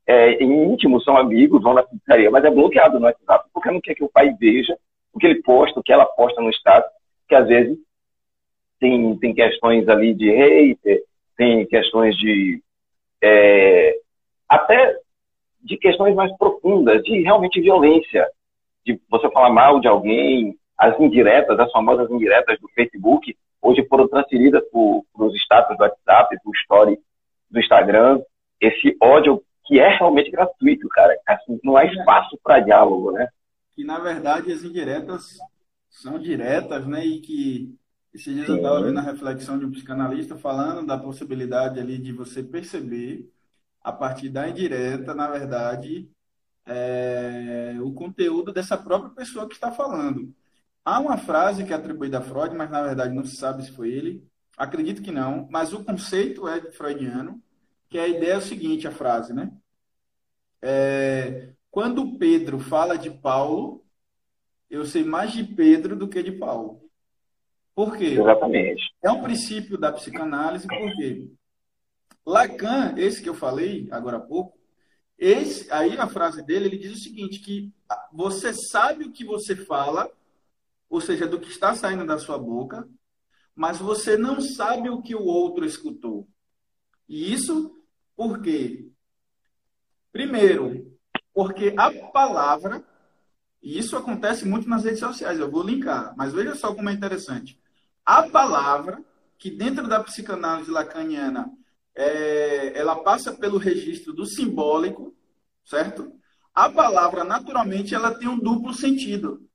é, 0.08 0.44
íntimos, 0.44 1.04
são 1.04 1.16
amigos, 1.16 1.62
vão 1.62 1.76
na 1.76 1.84
pizzaria, 1.84 2.32
mas 2.32 2.44
é 2.44 2.50
bloqueado 2.50 3.00
no 3.00 3.06
WhatsApp 3.06 3.48
porque 3.54 3.70
não 3.70 3.80
quer 3.80 3.94
que 3.94 4.04
o 4.04 4.10
pai 4.10 4.36
veja 4.40 4.76
o 5.14 5.20
que 5.20 5.28
ele 5.28 5.42
posta, 5.44 5.80
o 5.80 5.84
que 5.84 5.94
ela 5.94 6.06
posta 6.06 6.42
no 6.42 6.50
status, 6.50 6.92
que 7.28 7.36
às 7.36 7.48
vezes 7.48 7.78
tem, 8.80 9.18
tem 9.18 9.34
questões 9.34 9.88
ali 9.88 10.14
de 10.14 10.32
hater, 10.32 11.04
tem 11.36 11.66
questões 11.68 12.16
de 12.18 12.62
é, 13.22 13.96
até 14.48 14.98
de 15.62 15.78
questões 15.78 16.16
mais 16.16 16.36
profundas, 16.38 17.04
de 17.04 17.22
realmente 17.22 17.62
violência, 17.62 18.28
de 18.86 19.00
você 19.10 19.30
falar 19.32 19.50
mal 19.50 19.80
de 19.80 19.88
alguém, 19.88 20.58
as 20.78 20.98
indiretas, 21.00 21.60
as 21.60 21.72
famosas 21.72 22.10
indiretas 22.10 22.60
do 22.60 22.68
Facebook, 22.70 23.36
hoje 23.62 23.86
foram 23.88 24.08
transferidas 24.08 24.64
para 24.72 25.26
os 25.26 25.36
status 25.36 25.78
do 25.78 25.82
WhatsApp, 25.82 26.38
para 26.42 26.50
o 26.50 26.56
story 26.56 27.00
do 27.50 27.60
Instagram, 27.60 28.22
esse 28.62 28.96
ódio 29.02 29.44
que 29.66 29.80
é 29.80 29.90
realmente 29.90 30.32
gratuito, 30.32 30.88
cara. 30.90 31.18
Assim, 31.28 31.60
não 31.64 31.76
há 31.76 31.86
espaço 31.86 32.38
para 32.42 32.62
diálogo, 32.62 33.12
né? 33.12 33.28
Que, 33.76 33.84
na 33.84 34.00
verdade, 34.00 34.52
as 34.52 34.64
indiretas 34.64 35.38
são 35.90 36.18
diretas, 36.18 36.88
né? 36.88 37.06
E 37.06 37.20
que 37.20 37.76
esses 38.14 38.34
dias 38.34 38.48
eu 38.48 38.58
estava 38.58 38.82
vendo 38.82 38.98
a 38.98 39.04
reflexão 39.04 39.60
de 39.60 39.66
um 39.66 39.72
psicanalista 39.72 40.36
falando 40.38 40.86
da 40.86 40.98
possibilidade 40.98 41.80
ali 41.80 41.98
de 41.98 42.14
você 42.14 42.42
perceber, 42.42 43.30
a 43.88 43.92
partir 43.94 44.28
da 44.28 44.50
indireta, 44.50 45.16
na 45.16 45.30
verdade, 45.30 46.10
é, 46.66 47.78
o 47.82 47.94
conteúdo 47.94 48.52
dessa 48.52 48.78
própria 48.78 49.12
pessoa 49.12 49.48
que 49.48 49.54
está 49.54 49.72
falando. 49.72 50.36
Há 50.84 51.00
uma 51.00 51.18
frase 51.18 51.64
que 51.64 51.72
é 51.72 51.76
atribuída 51.78 52.18
a 52.18 52.22
Freud, 52.22 52.54
mas 52.54 52.70
na 52.70 52.82
verdade 52.82 53.16
não 53.16 53.24
se 53.24 53.38
sabe 53.38 53.64
se 53.64 53.72
foi 53.72 53.90
ele. 53.90 54.28
Acredito 54.58 55.02
que 55.02 55.10
não, 55.10 55.48
mas 55.50 55.72
o 55.72 55.86
conceito 55.86 56.46
é 56.50 56.60
freudiano, 56.70 57.42
que 57.88 57.98
a 57.98 58.06
ideia 58.06 58.34
é 58.34 58.38
o 58.38 58.42
seguinte, 58.42 58.86
a 58.90 58.92
frase, 58.92 59.34
né? 59.34 59.54
É, 60.62 61.54
quando 61.72 62.18
Pedro 62.18 62.60
fala 62.60 62.98
de 62.98 63.10
Paulo, 63.10 63.86
eu 64.70 64.84
sei 64.84 65.06
mais 65.06 65.32
de 65.32 65.46
Pedro 65.46 65.96
do 65.96 66.10
que 66.10 66.22
de 66.22 66.34
Paulo. 66.34 66.82
Por 67.74 67.96
quê? 67.96 68.18
Exatamente. 68.20 68.84
É 69.02 69.10
um 69.10 69.24
princípio 69.24 69.78
da 69.78 69.94
psicanálise, 69.94 70.68
porque 70.68 71.30
Lacan, 72.30 72.94
esse 72.98 73.22
que 73.22 73.30
eu 73.30 73.34
falei 73.34 73.88
agora 73.92 74.18
há 74.18 74.22
pouco, 74.22 74.58
esse, 75.18 75.72
aí 75.72 75.98
a 75.98 76.08
frase 76.08 76.46
dele, 76.46 76.66
ele 76.66 76.78
diz 76.78 76.94
o 76.94 77.04
seguinte, 77.04 77.40
que 77.40 77.74
você 78.12 78.54
sabe 78.54 79.06
o 79.06 79.12
que 79.12 79.26
você 79.26 79.56
fala 79.56 80.12
ou 80.90 81.02
seja, 81.02 81.28
do 81.28 81.40
que 81.40 81.50
está 81.50 81.76
saindo 81.76 82.06
da 82.06 82.18
sua 82.18 82.38
boca, 82.38 82.88
mas 83.56 83.78
você 83.78 84.18
não 84.18 84.40
sabe 84.40 84.90
o 84.90 85.02
que 85.02 85.16
o 85.16 85.24
outro 85.24 85.66
escutou. 85.66 86.28
E 87.08 87.34
isso 87.34 87.76
por 88.16 88.42
quê? 88.42 88.90
Primeiro, 90.12 90.98
porque 91.34 91.74
a 91.78 91.92
palavra, 92.12 92.84
e 93.62 93.78
isso 93.78 93.98
acontece 93.98 94.46
muito 94.46 94.70
nas 94.70 94.84
redes 94.84 95.00
sociais, 95.00 95.40
eu 95.40 95.52
vou 95.52 95.64
linkar, 95.64 96.14
mas 96.18 96.34
veja 96.34 96.56
só 96.56 96.74
como 96.74 96.90
é 96.90 96.94
interessante. 96.94 97.60
A 98.06 98.24
palavra, 98.24 99.04
que 99.38 99.52
dentro 99.52 99.88
da 99.88 100.04
psicanálise 100.04 100.72
lacaniana, 100.72 101.52
é, 101.98 102.78
ela 102.78 102.96
passa 102.96 103.34
pelo 103.34 103.58
registro 103.58 104.14
do 104.14 104.24
simbólico, 104.24 105.16
certo? 105.66 106.14
A 106.54 106.70
palavra, 106.70 107.24
naturalmente, 107.24 107.96
ela 107.96 108.14
tem 108.14 108.28
um 108.28 108.38
duplo 108.38 108.72
sentido. 108.72 109.50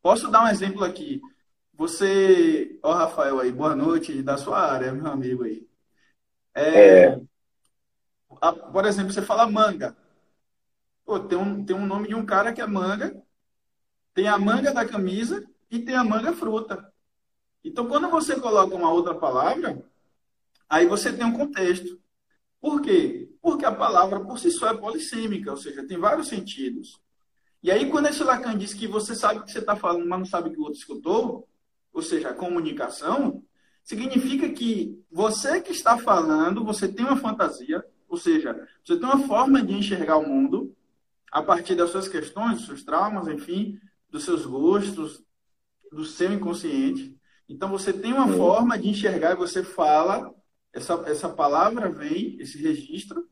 Posso 0.00 0.30
dar 0.30 0.44
um 0.44 0.48
exemplo 0.48 0.84
aqui? 0.84 1.20
Você, 1.72 2.78
ó, 2.80 2.92
Rafael 2.92 3.40
aí, 3.40 3.50
boa 3.50 3.74
noite, 3.74 4.22
da 4.22 4.36
sua 4.36 4.60
área, 4.60 4.92
meu 4.92 5.08
amigo 5.08 5.42
aí. 5.42 5.68
É, 6.54 7.06
é. 7.06 7.20
A, 8.40 8.52
por 8.52 8.84
exemplo, 8.84 9.12
você 9.12 9.22
fala 9.22 9.50
manga. 9.50 9.96
Pô, 11.04 11.18
tem 11.18 11.36
um, 11.36 11.64
tem 11.64 11.74
um 11.74 11.86
nome 11.86 12.06
de 12.06 12.14
um 12.14 12.24
cara 12.24 12.52
que 12.52 12.60
é 12.60 12.66
manga, 12.66 13.20
tem 14.14 14.28
a 14.28 14.38
manga 14.38 14.72
da 14.72 14.86
camisa 14.86 15.44
e 15.68 15.80
tem 15.80 15.96
a 15.96 16.04
manga 16.04 16.32
fruta. 16.32 16.92
Então, 17.64 17.88
quando 17.88 18.08
você 18.08 18.38
coloca 18.38 18.76
uma 18.76 18.92
outra 18.92 19.14
palavra, 19.14 19.82
aí 20.68 20.86
você 20.86 21.12
tem 21.12 21.24
um 21.24 21.32
contexto. 21.32 22.00
Por 22.60 22.80
quê? 22.80 23.28
Porque 23.42 23.64
a 23.64 23.72
palavra 23.72 24.20
por 24.20 24.38
si 24.38 24.50
só 24.50 24.68
é 24.70 24.76
polissêmica, 24.76 25.50
ou 25.50 25.56
seja, 25.56 25.86
tem 25.86 25.98
vários 25.98 26.28
sentidos. 26.28 27.00
E 27.62 27.70
aí, 27.70 27.88
quando 27.88 28.08
esse 28.08 28.22
Lacan 28.22 28.56
diz 28.56 28.74
que 28.74 28.86
você 28.86 29.14
sabe 29.14 29.40
o 29.40 29.42
que 29.42 29.50
você 29.50 29.58
está 29.58 29.74
falando, 29.74 30.06
mas 30.06 30.18
não 30.18 30.26
sabe 30.26 30.48
o 30.48 30.52
que 30.52 30.58
o 30.58 30.64
outro 30.64 30.78
escutou, 30.78 31.48
ou 31.92 32.02
seja, 32.02 32.30
a 32.30 32.34
comunicação, 32.34 33.42
significa 33.82 34.48
que 34.50 35.02
você 35.10 35.60
que 35.60 35.72
está 35.72 35.96
falando, 35.96 36.64
você 36.64 36.88
tem 36.88 37.06
uma 37.06 37.16
fantasia, 37.16 37.84
ou 38.08 38.16
seja, 38.16 38.68
você 38.84 38.98
tem 38.98 39.06
uma 39.06 39.26
forma 39.26 39.62
de 39.62 39.74
enxergar 39.74 40.18
o 40.18 40.28
mundo 40.28 40.74
a 41.30 41.42
partir 41.42 41.74
das 41.74 41.90
suas 41.90 42.06
questões, 42.06 42.58
dos 42.58 42.66
seus 42.66 42.84
traumas, 42.84 43.28
enfim, 43.28 43.78
dos 44.10 44.24
seus 44.24 44.44
gostos, 44.46 45.22
do 45.90 46.04
seu 46.04 46.32
inconsciente. 46.32 47.18
Então, 47.48 47.68
você 47.68 47.92
tem 47.92 48.12
uma 48.12 48.28
forma 48.28 48.78
de 48.78 48.88
enxergar 48.88 49.32
e 49.32 49.36
você 49.36 49.62
fala, 49.62 50.34
essa, 50.74 50.94
essa 51.06 51.28
palavra 51.28 51.88
vem, 51.88 52.36
esse 52.40 52.58
registro, 52.58 53.28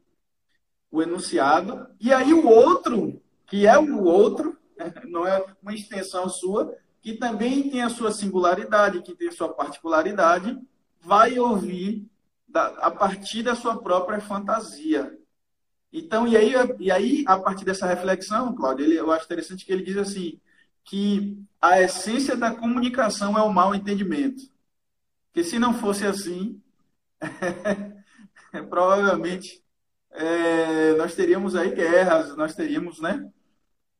o 0.90 1.02
enunciado, 1.02 1.86
e 2.00 2.12
aí 2.12 2.32
o 2.32 2.46
outro 2.46 3.20
que 3.52 3.66
é 3.66 3.78
o 3.78 4.02
outro, 4.04 4.56
não 5.10 5.26
é 5.26 5.44
uma 5.62 5.74
extensão 5.74 6.26
sua, 6.26 6.74
que 7.02 7.12
também 7.12 7.68
tem 7.68 7.82
a 7.82 7.90
sua 7.90 8.10
singularidade, 8.10 9.02
que 9.02 9.14
tem 9.14 9.28
a 9.28 9.32
sua 9.32 9.52
particularidade, 9.52 10.58
vai 10.98 11.38
ouvir 11.38 12.08
da, 12.48 12.68
a 12.78 12.90
partir 12.90 13.42
da 13.42 13.54
sua 13.54 13.76
própria 13.82 14.22
fantasia. 14.22 15.18
Então, 15.92 16.26
e 16.26 16.34
aí, 16.34 16.54
e 16.78 16.90
aí 16.90 17.24
a 17.26 17.38
partir 17.38 17.66
dessa 17.66 17.86
reflexão, 17.86 18.54
Cláudio, 18.54 18.86
ele, 18.86 18.98
eu 18.98 19.12
acho 19.12 19.26
interessante 19.26 19.66
que 19.66 19.72
ele 19.74 19.82
diz 19.82 19.98
assim, 19.98 20.40
que 20.82 21.36
a 21.60 21.78
essência 21.78 22.34
da 22.34 22.54
comunicação 22.54 23.36
é 23.36 23.42
o 23.42 23.52
mal 23.52 23.74
entendimento. 23.74 24.50
Que 25.34 25.44
se 25.44 25.58
não 25.58 25.74
fosse 25.74 26.06
assim, 26.06 26.58
provavelmente 28.68 29.62
é, 30.10 30.94
nós 30.94 31.14
teríamos 31.14 31.56
aí 31.56 31.74
guerras, 31.74 32.36
nós 32.36 32.54
teríamos, 32.54 33.00
né? 33.00 33.30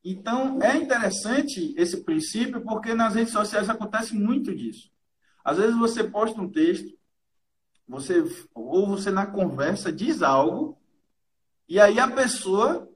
Então, 0.04 0.60
é 0.60 0.76
interessante 0.76 1.74
esse 1.76 2.02
princípio 2.02 2.60
porque 2.62 2.92
nas 2.92 3.14
redes 3.14 3.32
sociais 3.32 3.68
acontece 3.68 4.14
muito 4.14 4.54
disso. 4.54 4.90
Às 5.44 5.58
vezes 5.58 5.76
você 5.76 6.04
posta 6.04 6.40
um 6.40 6.50
texto, 6.50 6.96
você 7.86 8.24
ou 8.54 8.86
você 8.86 9.10
na 9.10 9.26
conversa 9.26 9.92
diz 9.92 10.22
algo, 10.22 10.78
e 11.68 11.80
aí 11.80 11.98
a 11.98 12.08
pessoa 12.08 12.88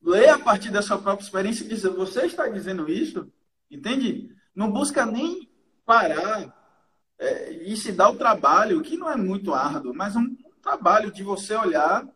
lê 0.00 0.28
a 0.28 0.38
partir 0.38 0.70
da 0.70 0.82
sua 0.82 0.98
própria 0.98 1.24
experiência 1.24 1.64
e 1.64 1.68
diz: 1.68 1.82
Você 1.82 2.26
está 2.26 2.48
dizendo 2.48 2.90
isso? 2.90 3.30
Entende? 3.70 4.34
Não 4.54 4.70
busca 4.70 5.04
nem 5.04 5.50
parar 5.84 6.63
é, 7.18 7.52
e 7.52 7.76
se 7.76 7.92
dá 7.92 8.08
o 8.08 8.16
trabalho, 8.16 8.82
que 8.82 8.96
não 8.96 9.10
é 9.10 9.16
muito 9.16 9.54
árduo, 9.54 9.94
mas 9.94 10.16
um, 10.16 10.22
um 10.22 10.60
trabalho 10.62 11.12
de 11.12 11.22
você 11.22 11.54
olhar 11.54 12.06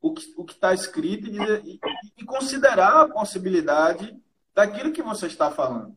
o 0.00 0.12
que 0.12 0.52
está 0.52 0.74
escrito 0.74 1.28
e, 1.28 1.38
e, 1.72 1.80
e, 2.18 2.24
considerar 2.24 3.00
a 3.00 3.08
possibilidade 3.08 4.14
daquilo 4.54 4.92
que 4.92 5.02
você 5.02 5.26
está 5.26 5.50
falando. 5.50 5.96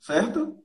Certo? 0.00 0.58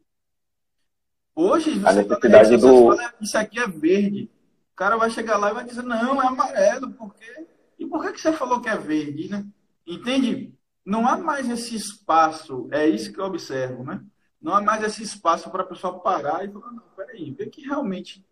Hoje, 1.35 1.77
você 1.77 1.85
a 1.85 1.93
necessidade 1.93 2.49
tá, 2.49 2.57
do... 2.57 2.87
fala, 2.87 3.13
isso 3.19 3.37
aqui 3.37 3.59
é 3.59 3.67
verde. 3.67 4.31
O 4.71 4.75
cara 4.75 4.95
vai 4.95 5.09
chegar 5.09 5.37
lá 5.37 5.51
e 5.51 5.53
vai 5.53 5.65
dizer, 5.65 5.83
não, 5.83 6.21
é 6.21 6.27
amarelo. 6.27 6.91
Por 6.93 7.13
quê? 7.13 7.45
E 7.77 7.85
por 7.85 8.01
que, 8.01 8.13
que 8.13 8.21
você 8.21 8.31
falou 8.31 8.61
que 8.61 8.69
é 8.69 8.77
verde? 8.77 9.29
Né? 9.29 9.45
Entende? 9.85 10.53
Não 10.85 11.05
há 11.05 11.17
mais 11.17 11.49
esse 11.49 11.75
espaço, 11.75 12.69
é 12.71 12.87
isso 12.87 13.11
que 13.11 13.19
eu 13.19 13.25
observo, 13.25 13.83
né? 13.83 14.01
Não 14.47 14.55
há 14.55 14.62
mais 14.62 14.81
esse 14.81 15.03
espaço 15.03 15.51
para 15.51 15.62
a 15.62 15.65
pessoa 15.65 15.99
parar 15.99 16.45
e 16.45 16.47
falar, 16.47 16.71
não, 16.71 16.81
peraí, 16.95 17.31
o 17.31 17.49
que 17.49 17.67
realmente 17.67 18.23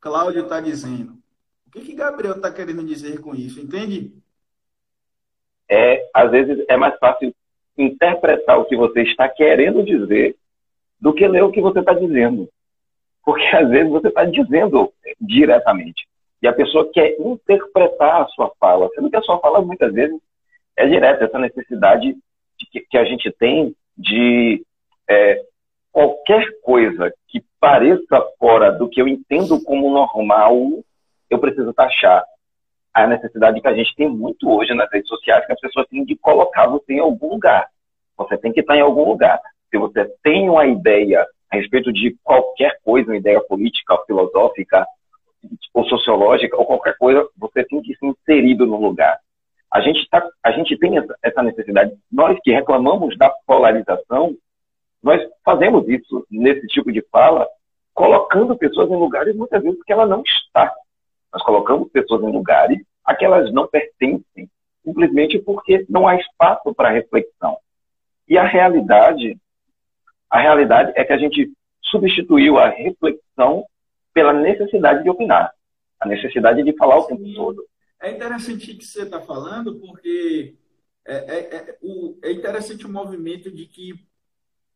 Cláudio 0.00 0.44
está 0.44 0.62
dizendo? 0.62 1.18
O 1.66 1.70
que, 1.70 1.82
que 1.82 1.94
Gabriel 1.94 2.36
está 2.36 2.50
querendo 2.50 2.82
dizer 2.82 3.20
com 3.20 3.34
isso? 3.34 3.60
Entende? 3.60 4.14
É, 5.68 6.08
às 6.14 6.30
vezes 6.30 6.64
é 6.66 6.76
mais 6.78 6.98
fácil 6.98 7.34
interpretar 7.76 8.58
o 8.58 8.64
que 8.64 8.74
você 8.74 9.02
está 9.02 9.28
querendo 9.28 9.84
dizer 9.84 10.34
do 10.98 11.12
que 11.12 11.28
ler 11.28 11.42
o 11.42 11.52
que 11.52 11.60
você 11.60 11.80
está 11.80 11.92
dizendo. 11.92 12.48
Porque 13.22 13.44
às 13.54 13.68
vezes 13.68 13.92
você 13.92 14.08
está 14.08 14.24
dizendo 14.24 14.90
diretamente. 15.20 16.08
E 16.40 16.48
a 16.48 16.54
pessoa 16.54 16.90
quer 16.90 17.14
interpretar 17.20 18.22
a 18.22 18.28
sua 18.28 18.50
fala, 18.58 18.88
sendo 18.94 19.10
que 19.10 19.16
a 19.16 19.22
sua 19.22 19.38
fala 19.38 19.60
muitas 19.60 19.92
vezes 19.92 20.18
é 20.78 20.86
direta, 20.86 21.26
essa 21.26 21.38
necessidade 21.38 22.16
que, 22.56 22.80
que, 22.80 22.96
a 22.96 23.04
gente 23.04 23.30
tem 23.32 23.76
de 23.98 24.64
é, 25.12 25.42
qualquer 25.90 26.44
coisa 26.62 27.12
que 27.28 27.44
pareça 27.60 28.26
fora 28.38 28.72
do 28.72 28.88
que 28.88 29.00
eu 29.00 29.06
entendo 29.06 29.62
como 29.62 29.92
normal, 29.92 30.56
eu 31.28 31.38
preciso 31.38 31.72
taxar 31.72 32.24
a 32.94 33.06
necessidade 33.06 33.60
que 33.60 33.68
a 33.68 33.74
gente 33.74 33.94
tem 33.94 34.08
muito 34.08 34.50
hoje 34.50 34.74
nas 34.74 34.90
redes 34.90 35.08
sociais, 35.08 35.46
que 35.46 35.52
as 35.52 35.60
pessoas 35.60 35.86
têm 35.88 36.04
de 36.04 36.16
colocar 36.16 36.66
você 36.66 36.94
em 36.94 37.00
algum 37.00 37.30
lugar. 37.30 37.66
Você 38.16 38.36
tem 38.36 38.52
que 38.52 38.60
estar 38.60 38.76
em 38.76 38.82
algum 38.82 39.04
lugar. 39.04 39.40
Se 39.70 39.78
você 39.78 40.04
tem 40.22 40.48
uma 40.50 40.66
ideia 40.66 41.26
a 41.50 41.56
respeito 41.56 41.92
de 41.92 42.16
qualquer 42.22 42.78
coisa, 42.84 43.10
uma 43.10 43.16
ideia 43.16 43.40
política, 43.40 43.96
filosófica, 44.06 44.86
ou 45.74 45.84
sociológica, 45.84 46.56
ou 46.56 46.66
qualquer 46.66 46.96
coisa, 46.98 47.26
você 47.36 47.64
tem 47.64 47.80
que 47.82 47.94
ser 47.96 48.06
inserido 48.06 48.66
no 48.66 48.76
lugar. 48.76 49.18
A 49.72 49.80
gente, 49.80 50.06
tá, 50.10 50.22
a 50.42 50.52
gente 50.52 50.76
tem 50.76 50.98
essa, 51.22 51.42
necessidade. 51.42 51.92
Nós 52.10 52.38
que 52.42 52.52
reclamamos 52.52 53.16
da 53.16 53.30
polarização, 53.46 54.34
nós 55.02 55.20
fazemos 55.44 55.88
isso 55.88 56.24
nesse 56.30 56.66
tipo 56.68 56.92
de 56.92 57.02
fala, 57.10 57.46
colocando 57.92 58.56
pessoas 58.56 58.88
em 58.90 58.96
lugares 58.96 59.34
muitas 59.34 59.62
vezes 59.62 59.82
que 59.82 59.92
ela 59.92 60.06
não 60.06 60.22
está. 60.22 60.72
Nós 61.32 61.42
colocamos 61.42 61.90
pessoas 61.90 62.22
em 62.22 62.32
lugares 62.32 62.78
a 63.04 63.14
que 63.14 63.24
elas 63.24 63.52
não 63.52 63.66
pertencem, 63.66 64.48
simplesmente 64.84 65.38
porque 65.38 65.84
não 65.88 66.06
há 66.06 66.16
espaço 66.16 66.72
para 66.74 66.90
reflexão. 66.90 67.58
E 68.28 68.38
a 68.38 68.44
realidade, 68.44 69.36
a 70.30 70.40
realidade 70.40 70.92
é 70.94 71.04
que 71.04 71.12
a 71.12 71.18
gente 71.18 71.52
substituiu 71.82 72.58
a 72.58 72.68
reflexão 72.68 73.66
pela 74.14 74.32
necessidade 74.32 75.02
de 75.02 75.10
opinar, 75.10 75.52
a 76.00 76.06
necessidade 76.06 76.62
de 76.62 76.76
falar 76.76 76.98
o 76.98 77.04
tempo 77.04 77.24
todo. 77.34 77.66
É 78.00 78.10
interessante 78.10 78.72
o 78.72 78.78
que 78.78 78.84
você 78.84 79.02
está 79.02 79.20
falando, 79.20 79.76
porque 79.80 80.54
é, 81.04 81.14
é, 81.14 81.56
é, 81.56 81.78
o, 81.82 82.18
é 82.22 82.32
interessante 82.32 82.86
o 82.86 82.92
movimento 82.92 83.50
de 83.50 83.66
que 83.66 83.94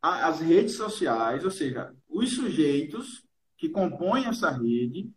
as 0.07 0.41
redes 0.41 0.77
sociais, 0.77 1.45
ou 1.45 1.51
seja, 1.51 1.95
os 2.09 2.35
sujeitos 2.35 3.25
que 3.57 3.69
compõem 3.69 4.27
essa 4.27 4.51
rede, 4.51 5.11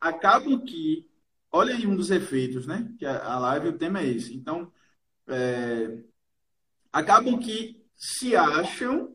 acabam 0.00 0.60
que, 0.60 1.08
olha 1.50 1.74
aí 1.74 1.86
um 1.86 1.96
dos 1.96 2.10
efeitos, 2.10 2.66
né? 2.66 2.92
Que 2.98 3.06
a, 3.06 3.38
live, 3.38 3.68
o 3.68 3.78
tema 3.78 4.00
é 4.00 4.06
esse. 4.06 4.36
Então, 4.36 4.70
é, 5.26 5.98
acabam 6.92 7.38
que 7.38 7.82
se 7.96 8.36
acham 8.36 9.14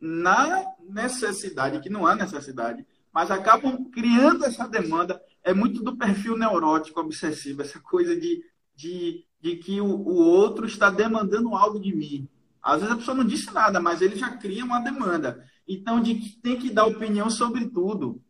na 0.00 0.64
necessidade, 0.88 1.80
que 1.80 1.90
não 1.90 2.06
há 2.06 2.14
necessidade, 2.14 2.86
mas 3.12 3.30
acabam 3.30 3.90
criando 3.90 4.44
essa 4.44 4.66
demanda. 4.66 5.22
É 5.42 5.52
muito 5.52 5.82
do 5.82 5.96
perfil 5.96 6.38
neurótico 6.38 7.00
obsessivo, 7.00 7.62
essa 7.62 7.80
coisa 7.80 8.16
de, 8.16 8.42
de, 8.74 9.24
de 9.40 9.56
que 9.56 9.80
o, 9.80 9.86
o 9.86 10.16
outro 10.16 10.66
está 10.66 10.90
demandando 10.90 11.54
algo 11.54 11.78
de 11.78 11.94
mim. 11.94 12.28
Às 12.64 12.80
vezes 12.80 12.94
a 12.94 12.96
pessoa 12.96 13.16
não 13.16 13.24
disse 13.24 13.52
nada, 13.52 13.78
mas 13.78 14.00
ele 14.00 14.16
já 14.16 14.34
cria 14.38 14.64
uma 14.64 14.80
demanda. 14.80 15.44
Então, 15.68 16.00
de 16.00 16.14
que 16.14 16.40
tem 16.40 16.58
que 16.58 16.70
dar 16.70 16.86
opinião 16.86 17.28
sobre 17.28 17.68
tudo. 17.68 18.22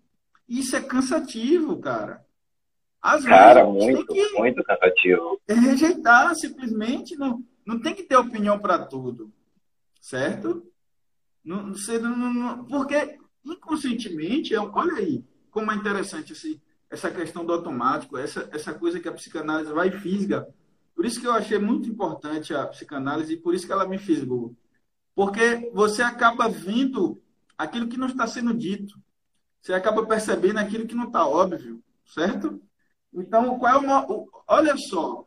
Isso 0.48 0.74
é 0.74 0.80
cansativo, 0.80 1.78
cara. 1.78 2.24
Às 3.00 3.24
cara, 3.24 3.64
vezes, 3.64 3.86
muito, 3.86 4.12
que 4.12 4.32
muito 4.32 4.64
cansativo. 4.64 5.40
Rejeitar, 5.48 6.34
simplesmente. 6.34 7.16
Não, 7.16 7.44
não 7.64 7.80
tem 7.80 7.94
que 7.94 8.02
ter 8.02 8.16
opinião 8.16 8.58
para 8.58 8.78
tudo. 8.78 9.32
Certo? 10.00 10.66
Não, 11.44 11.72
você 11.72 11.98
não, 11.98 12.16
não, 12.16 12.64
porque, 12.64 13.18
inconscientemente, 13.44 14.54
é 14.54 14.58
olha 14.58 14.94
aí 14.94 15.24
como 15.50 15.70
é 15.70 15.76
interessante 15.76 16.32
esse, 16.32 16.60
essa 16.90 17.10
questão 17.10 17.44
do 17.44 17.52
automático, 17.52 18.18
essa, 18.18 18.48
essa 18.52 18.74
coisa 18.74 18.98
que 18.98 19.08
a 19.08 19.12
psicanálise 19.12 19.72
vai 19.72 19.92
física. 19.92 20.48
Por 20.94 21.04
isso 21.04 21.20
que 21.20 21.26
eu 21.26 21.32
achei 21.32 21.58
muito 21.58 21.88
importante 21.88 22.54
a 22.54 22.66
psicanálise 22.66 23.34
e 23.34 23.36
por 23.36 23.54
isso 23.54 23.66
que 23.66 23.72
ela 23.72 23.86
me 23.86 23.98
fisgou. 23.98 24.54
Porque 25.14 25.70
você 25.72 26.02
acaba 26.02 26.48
vendo 26.48 27.20
aquilo 27.56 27.88
que 27.88 27.96
não 27.96 28.06
está 28.06 28.26
sendo 28.26 28.54
dito. 28.54 28.98
Você 29.60 29.72
acaba 29.72 30.06
percebendo 30.06 30.58
aquilo 30.58 30.86
que 30.86 30.94
não 30.94 31.04
está 31.06 31.26
óbvio, 31.26 31.82
certo? 32.04 32.60
Então, 33.12 33.58
qual 33.58 33.82
é 33.82 34.06
o, 34.08 34.28
olha 34.46 34.76
só, 34.76 35.26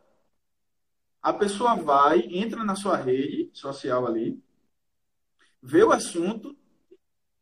a 1.22 1.32
pessoa 1.32 1.74
vai, 1.74 2.20
entra 2.30 2.62
na 2.64 2.76
sua 2.76 2.96
rede 2.96 3.50
social 3.52 4.06
ali, 4.06 4.40
vê 5.62 5.82
o 5.82 5.92
assunto 5.92 6.56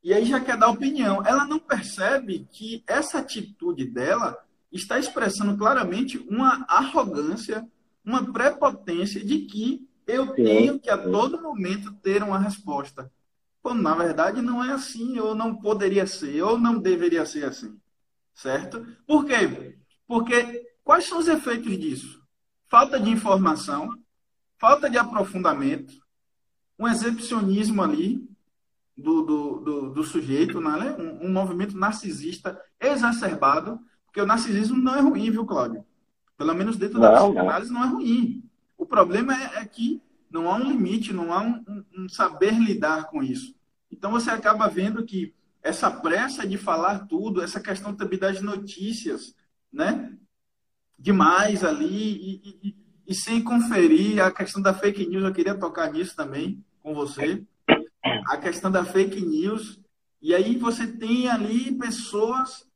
e 0.02 0.14
aí 0.14 0.24
já 0.24 0.40
quer 0.40 0.56
dar 0.56 0.68
opinião. 0.68 1.24
Ela 1.26 1.44
não 1.46 1.58
percebe 1.58 2.46
que 2.52 2.82
essa 2.86 3.18
atitude 3.18 3.84
dela 3.84 4.38
está 4.70 4.98
expressando 4.98 5.56
claramente 5.56 6.16
uma 6.18 6.64
arrogância, 6.68 7.66
uma 8.06 8.32
prepotência 8.32 9.22
de 9.22 9.40
que 9.40 9.86
eu 10.06 10.32
tenho 10.32 10.78
que 10.78 10.88
a 10.88 10.96
todo 10.96 11.42
momento 11.42 11.92
ter 11.94 12.22
uma 12.22 12.38
resposta. 12.38 13.10
Quando 13.60 13.82
na 13.82 13.94
verdade 13.96 14.40
não 14.40 14.62
é 14.62 14.72
assim, 14.72 15.18
ou 15.18 15.34
não 15.34 15.56
poderia 15.56 16.06
ser, 16.06 16.40
ou 16.42 16.56
não 16.56 16.78
deveria 16.78 17.26
ser 17.26 17.44
assim. 17.44 17.76
Certo? 18.32 18.86
Por 19.04 19.24
quê? 19.24 19.76
Porque 20.06 20.64
quais 20.84 21.06
são 21.06 21.18
os 21.18 21.26
efeitos 21.26 21.76
disso? 21.76 22.22
Falta 22.68 23.00
de 23.00 23.10
informação, 23.10 23.90
falta 24.58 24.88
de 24.88 24.96
aprofundamento, 24.96 25.94
um 26.78 26.86
exibicionismo 26.86 27.82
ali 27.82 28.28
do, 28.96 29.22
do, 29.22 29.60
do, 29.60 29.90
do 29.94 30.04
sujeito, 30.04 30.60
né? 30.60 30.94
um, 30.98 31.26
um 31.26 31.32
movimento 31.32 31.76
narcisista 31.76 32.60
exacerbado, 32.80 33.80
porque 34.04 34.20
o 34.20 34.26
narcisismo 34.26 34.76
não 34.76 34.94
é 34.94 35.00
ruim, 35.00 35.30
viu, 35.30 35.44
Cláudio? 35.44 35.84
Pelo 36.36 36.54
menos 36.54 36.76
dentro 36.76 37.00
da 37.00 37.22
psicanálise 37.22 37.72
não 37.72 37.84
é 37.84 37.88
ruim. 37.88 38.42
O 38.76 38.84
problema 38.84 39.34
é, 39.34 39.62
é 39.62 39.64
que 39.64 40.02
não 40.30 40.50
há 40.50 40.56
um 40.56 40.70
limite, 40.70 41.12
não 41.12 41.32
há 41.32 41.40
um, 41.40 41.64
um, 41.66 41.84
um, 41.98 42.08
saber 42.08 42.52
lidar 42.52 43.04
com 43.04 43.22
isso. 43.22 43.54
Então 43.90 44.10
você 44.10 44.30
acaba 44.30 44.68
vendo 44.68 45.04
que 45.04 45.34
essa 45.62 45.90
pressa 45.90 46.46
de 46.46 46.58
falar 46.58 47.06
tudo, 47.06 47.42
essa 47.42 47.60
questão 47.60 47.94
também 47.94 48.18
das 48.18 48.40
notícias, 48.40 49.34
né? 49.72 50.12
Demais 50.98 51.64
ali 51.64 51.86
e, 51.86 52.58
e, 52.62 52.76
e 53.08 53.14
sem 53.14 53.42
conferir 53.42 54.22
a 54.22 54.30
questão 54.30 54.60
da 54.60 54.74
fake 54.74 55.06
news, 55.06 55.24
eu 55.24 55.32
queria 55.32 55.54
tocar 55.54 55.90
nisso 55.92 56.14
também 56.14 56.62
com 56.82 56.94
você. 56.94 57.42
A 58.28 58.36
questão 58.36 58.70
da 58.70 58.84
fake 58.84 59.20
news. 59.24 59.80
E 60.20 60.34
aí 60.34 60.56
você 60.56 60.86
tem 60.86 61.28
ali 61.28 61.72
pessoas 61.72 62.66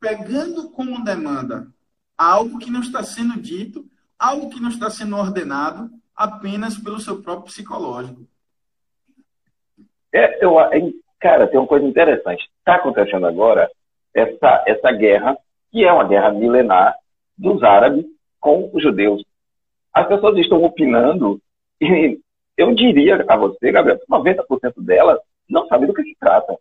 pegando 0.00 0.70
como 0.70 1.04
demanda 1.04 1.73
algo 2.16 2.58
que 2.58 2.70
não 2.70 2.80
está 2.80 3.02
sendo 3.02 3.40
dito, 3.40 3.84
algo 4.18 4.50
que 4.50 4.60
não 4.60 4.68
está 4.68 4.90
sendo 4.90 5.16
ordenado 5.16 5.90
apenas 6.14 6.78
pelo 6.78 7.00
seu 7.00 7.22
próprio 7.22 7.46
psicológico. 7.46 8.26
É, 10.12 10.44
eu, 10.44 10.54
cara, 11.18 11.46
tem 11.46 11.58
uma 11.58 11.66
coisa 11.66 11.86
interessante. 11.86 12.48
Está 12.58 12.76
acontecendo 12.76 13.26
agora 13.26 13.70
essa, 14.14 14.64
essa 14.66 14.92
guerra, 14.92 15.36
que 15.72 15.84
é 15.84 15.92
uma 15.92 16.06
guerra 16.06 16.30
milenar 16.30 16.94
dos 17.36 17.62
árabes 17.62 18.06
com 18.38 18.70
os 18.72 18.82
judeus. 18.82 19.24
As 19.92 20.06
pessoas 20.06 20.38
estão 20.38 20.62
opinando 20.62 21.40
e 21.80 22.20
eu 22.56 22.72
diria 22.74 23.24
a 23.26 23.36
você, 23.36 23.72
Gabriel, 23.72 24.00
90% 24.08 24.74
delas 24.78 25.18
não 25.48 25.66
sabem 25.66 25.88
do 25.88 25.94
que 25.94 26.02
se 26.02 26.16
trata. 26.18 26.56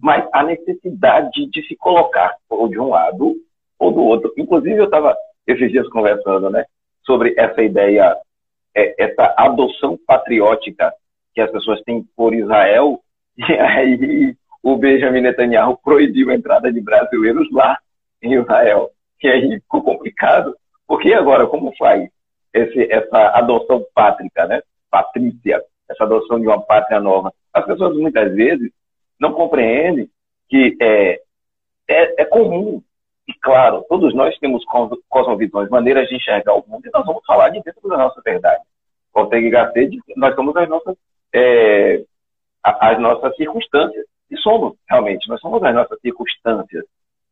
Mas 0.00 0.26
a 0.32 0.42
necessidade 0.42 1.46
de 1.46 1.66
se 1.66 1.76
colocar 1.76 2.36
ou 2.48 2.68
de 2.68 2.78
um 2.78 2.88
lado 2.88 3.36
ou 3.78 3.92
do 3.92 4.02
outro. 4.02 4.32
Inclusive, 4.36 4.78
eu 4.78 4.84
estava 4.84 5.16
esses 5.46 5.70
dias 5.70 5.88
conversando 5.88 6.50
né, 6.50 6.64
sobre 7.04 7.34
essa 7.36 7.62
ideia, 7.62 8.16
é, 8.74 9.04
essa 9.04 9.34
adoção 9.36 9.98
patriótica 10.06 10.92
que 11.34 11.40
as 11.40 11.50
pessoas 11.50 11.80
têm 11.82 12.04
por 12.16 12.34
Israel, 12.34 13.00
e 13.36 13.52
aí 13.52 14.36
o 14.62 14.76
Benjamin 14.76 15.20
Netanyahu 15.20 15.78
proibiu 15.82 16.30
a 16.30 16.34
entrada 16.34 16.72
de 16.72 16.80
brasileiros 16.80 17.50
lá 17.52 17.78
em 18.22 18.34
Israel. 18.34 18.90
E 19.22 19.28
aí 19.28 19.60
ficou 19.60 19.82
complicado. 19.82 20.56
Porque 20.86 21.12
agora, 21.12 21.46
como 21.46 21.74
faz 21.76 22.08
esse, 22.52 22.92
essa 22.92 23.28
adoção 23.36 23.84
pátrica, 23.94 24.46
né? 24.46 24.62
Patrícia, 24.90 25.62
essa 25.88 26.04
adoção 26.04 26.40
de 26.40 26.46
uma 26.46 26.60
pátria 26.60 27.00
nova? 27.00 27.32
As 27.52 27.64
pessoas 27.64 27.96
muitas 27.96 28.34
vezes 28.34 28.70
não 29.20 29.32
compreendem 29.32 30.08
que 30.48 30.76
é, 30.80 31.20
é, 31.88 32.22
é 32.22 32.24
comum 32.24 32.82
e 33.28 33.34
claro, 33.34 33.84
todos 33.88 34.14
nós 34.14 34.36
temos 34.38 34.64
cosmovisões, 35.08 35.68
maneiras 35.68 36.08
de 36.08 36.16
enxergar 36.16 36.54
o 36.54 36.64
mundo, 36.66 36.86
e 36.86 36.90
nós 36.92 37.04
vamos 37.04 37.24
falar 37.26 37.48
de 37.48 37.60
dentro 37.60 37.88
da 37.88 37.96
nossa 37.96 38.20
verdade. 38.24 38.62
Ortega 39.12 39.46
e 39.46 39.50
Gasset, 39.50 39.98
nós 40.16 40.34
somos 40.34 40.56
as 40.56 40.68
nossas, 40.68 40.96
é, 41.34 42.04
as 42.62 43.00
nossas 43.00 43.34
circunstâncias. 43.36 44.06
E 44.30 44.36
somos, 44.38 44.74
realmente, 44.88 45.28
nós 45.28 45.40
somos 45.40 45.62
as 45.62 45.74
nossas 45.74 45.98
circunstâncias. 46.00 46.84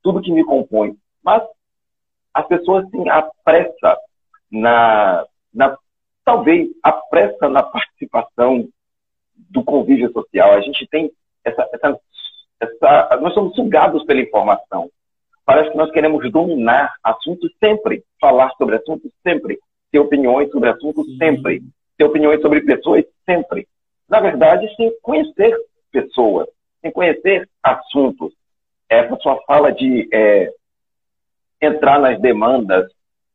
Tudo 0.02 0.22
que 0.22 0.32
me 0.32 0.44
compõe. 0.44 0.96
Mas 1.22 1.42
as 2.32 2.46
pessoas 2.46 2.88
têm 2.90 3.08
a 3.08 3.22
pressa 3.44 3.98
na, 4.50 5.26
na 5.52 5.76
talvez 6.24 6.68
a 6.82 6.92
pressa 6.92 7.48
na 7.48 7.62
participação 7.62 8.66
do 9.36 9.62
convívio 9.62 10.12
social. 10.12 10.52
A 10.52 10.60
gente 10.60 10.86
tem 10.88 11.12
essa, 11.44 11.68
essa, 11.72 12.00
essa, 12.60 13.18
nós 13.20 13.34
somos 13.34 13.54
sugados 13.54 14.04
pela 14.04 14.20
informação. 14.20 14.90
Parece 15.44 15.70
que 15.70 15.76
nós 15.76 15.90
queremos 15.90 16.30
dominar 16.32 16.94
assuntos 17.02 17.50
sempre, 17.62 18.02
falar 18.20 18.50
sobre 18.56 18.76
assuntos 18.76 19.10
sempre, 19.22 19.58
ter 19.92 19.98
opiniões 19.98 20.50
sobre 20.50 20.70
assuntos 20.70 21.06
sempre, 21.18 21.62
ter 21.98 22.04
opiniões 22.04 22.40
sobre 22.40 22.62
pessoas 22.62 23.04
sempre. 23.26 23.68
Na 24.08 24.20
verdade, 24.20 24.66
sem 24.76 24.92
conhecer 25.02 25.54
pessoas, 25.92 26.48
sem 26.80 26.90
conhecer 26.90 27.48
assuntos. 27.62 28.32
Essa 28.88 29.16
sua 29.16 29.40
fala 29.46 29.70
de 29.70 30.08
é, 30.12 30.50
entrar 31.60 31.98
nas 31.98 32.20
demandas 32.20 32.90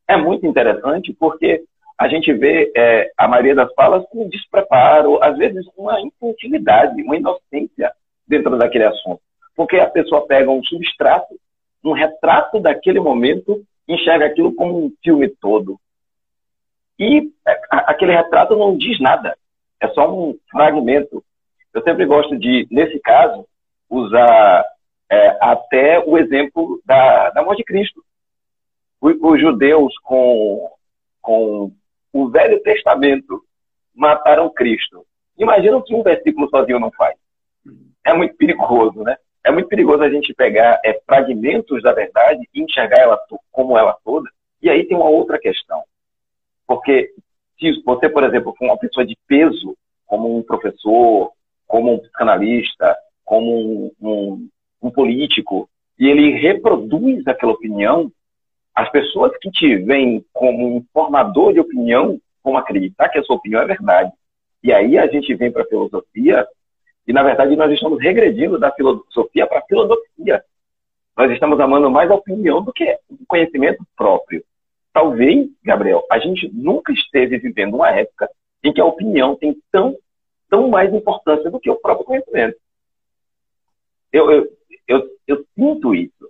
é 0.07 0.17
muito 0.17 0.45
interessante 0.47 1.13
porque 1.13 1.63
a 1.97 2.07
gente 2.07 2.33
vê 2.33 2.71
é, 2.75 3.11
a 3.17 3.27
maioria 3.27 3.53
das 3.53 3.71
falas 3.73 4.03
com 4.09 4.27
despreparo, 4.29 5.21
às 5.21 5.37
vezes 5.37 5.65
uma 5.77 5.99
infantilidade, 6.01 7.03
uma 7.03 7.17
inocência 7.17 7.91
dentro 8.27 8.57
daquele 8.57 8.85
assunto. 8.85 9.21
Porque 9.55 9.75
a 9.75 9.89
pessoa 9.89 10.25
pega 10.25 10.49
um 10.49 10.63
substrato 10.63 11.35
um 11.83 11.93
retrato 11.93 12.59
daquele 12.59 12.99
momento, 12.99 13.63
enxerga 13.87 14.25
aquilo 14.25 14.53
como 14.53 14.85
um 14.85 14.93
filme 15.03 15.29
todo. 15.29 15.79
E 16.97 17.31
aquele 17.71 18.11
retrato 18.11 18.55
não 18.55 18.77
diz 18.77 18.99
nada, 18.99 19.37
é 19.79 19.87
só 19.89 20.13
um 20.13 20.37
fragmento. 20.51 21.23
Eu 21.73 21.81
sempre 21.83 22.05
gosto 22.05 22.37
de, 22.37 22.67
nesse 22.69 22.99
caso, 22.99 23.47
usar 23.89 24.65
é, 25.09 25.37
até 25.41 25.99
o 26.05 26.17
exemplo 26.17 26.81
da, 26.85 27.29
da 27.29 27.43
morte 27.43 27.59
de 27.59 27.63
Cristo. 27.63 28.03
Os, 28.99 29.15
os 29.21 29.39
judeus, 29.39 29.97
com, 30.03 30.71
com 31.21 31.71
o 32.11 32.29
Velho 32.29 32.61
Testamento, 32.61 33.43
mataram 33.95 34.49
Cristo. 34.49 35.05
Imagina 35.37 35.77
o 35.77 35.83
que 35.83 35.95
um 35.95 36.03
versículo 36.03 36.49
sozinho 36.49 36.79
não 36.79 36.91
faz. 36.91 37.15
é 38.05 38.13
muito 38.13 38.35
perigoso, 38.35 39.03
né? 39.03 39.15
É 39.49 39.51
muito 39.51 39.67
perigoso 39.67 40.03
a 40.03 40.09
gente 40.11 40.31
pegar 40.31 40.79
é, 40.85 41.01
fragmentos 41.07 41.81
da 41.81 41.91
verdade 41.91 42.47
e 42.53 42.61
enxergar 42.61 42.99
ela 42.99 43.19
como 43.51 43.75
ela 43.75 43.97
toda. 44.05 44.29
E 44.61 44.69
aí 44.69 44.85
tem 44.85 44.95
uma 44.95 45.09
outra 45.09 45.39
questão. 45.39 45.81
Porque 46.67 47.11
se 47.59 47.81
você, 47.83 48.07
por 48.07 48.23
exemplo, 48.23 48.53
for 48.55 48.65
uma 48.65 48.77
pessoa 48.77 49.03
de 49.03 49.17
peso, 49.27 49.75
como 50.05 50.37
um 50.37 50.43
professor, 50.43 51.31
como 51.65 51.95
um 51.95 51.97
psicanalista, 51.97 52.95
como 53.25 53.51
um, 53.51 53.91
um, 53.99 54.49
um 54.83 54.91
político, 54.91 55.67
e 55.97 56.07
ele 56.07 56.29
reproduz 56.29 57.25
aquela 57.25 57.53
opinião, 57.53 58.11
as 58.75 58.87
pessoas 58.91 59.35
que 59.41 59.49
te 59.49 59.77
veem 59.77 60.23
como 60.31 60.77
um 60.77 60.85
formador 60.93 61.53
de 61.53 61.59
opinião 61.59 62.21
vão 62.43 62.55
acreditar 62.55 63.09
que 63.09 63.17
a 63.17 63.23
sua 63.23 63.37
opinião 63.37 63.63
é 63.63 63.65
verdade. 63.65 64.11
E 64.63 64.71
aí 64.71 64.95
a 64.95 65.07
gente 65.07 65.33
vem 65.33 65.51
para 65.51 65.63
a 65.63 65.67
filosofia 65.67 66.47
e, 67.09 67.13
na 67.13 67.23
verdade, 67.23 67.55
nós 67.55 67.71
estamos 67.71 67.99
regredindo 67.99 68.59
da 68.59 68.71
filosofia 68.71 69.47
para 69.47 69.57
a 69.57 69.65
filosofia. 69.65 70.43
Nós 71.17 71.31
estamos 71.31 71.59
amando 71.59 71.89
mais 71.89 72.11
a 72.11 72.13
opinião 72.13 72.61
do 72.61 72.71
que 72.71 72.85
o 73.09 73.25
conhecimento 73.27 73.83
próprio. 73.97 74.43
Talvez, 74.93 75.49
Gabriel, 75.63 76.05
a 76.11 76.19
gente 76.19 76.47
nunca 76.53 76.93
esteve 76.93 77.39
vivendo 77.39 77.77
uma 77.77 77.89
época 77.89 78.29
em 78.63 78.71
que 78.71 78.79
a 78.79 78.85
opinião 78.85 79.35
tem 79.35 79.57
tão, 79.71 79.97
tão 80.51 80.69
mais 80.69 80.93
importância 80.93 81.49
do 81.49 81.59
que 81.59 81.67
o 81.67 81.81
próprio 81.81 82.05
conhecimento. 82.05 82.57
Eu, 84.13 84.29
eu, 84.29 84.47
eu, 84.87 85.09
eu 85.25 85.45
sinto 85.55 85.95
isso, 85.95 86.29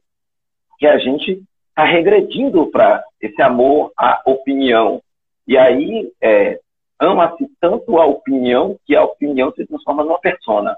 que 0.78 0.88
a 0.88 0.98
gente 0.98 1.44
está 1.68 1.84
regredindo 1.84 2.66
para 2.68 3.04
esse 3.20 3.42
amor 3.42 3.92
à 3.98 4.22
opinião. 4.26 5.04
E 5.46 5.58
aí 5.58 6.10
é, 6.22 6.58
ama-se 7.00 7.50
tanto 7.60 7.98
a 7.98 8.06
opinião 8.06 8.78
que 8.86 8.96
a 8.96 9.04
opinião 9.04 9.52
se 9.54 9.66
transforma 9.66 10.04
numa 10.04 10.20
persona. 10.20 10.76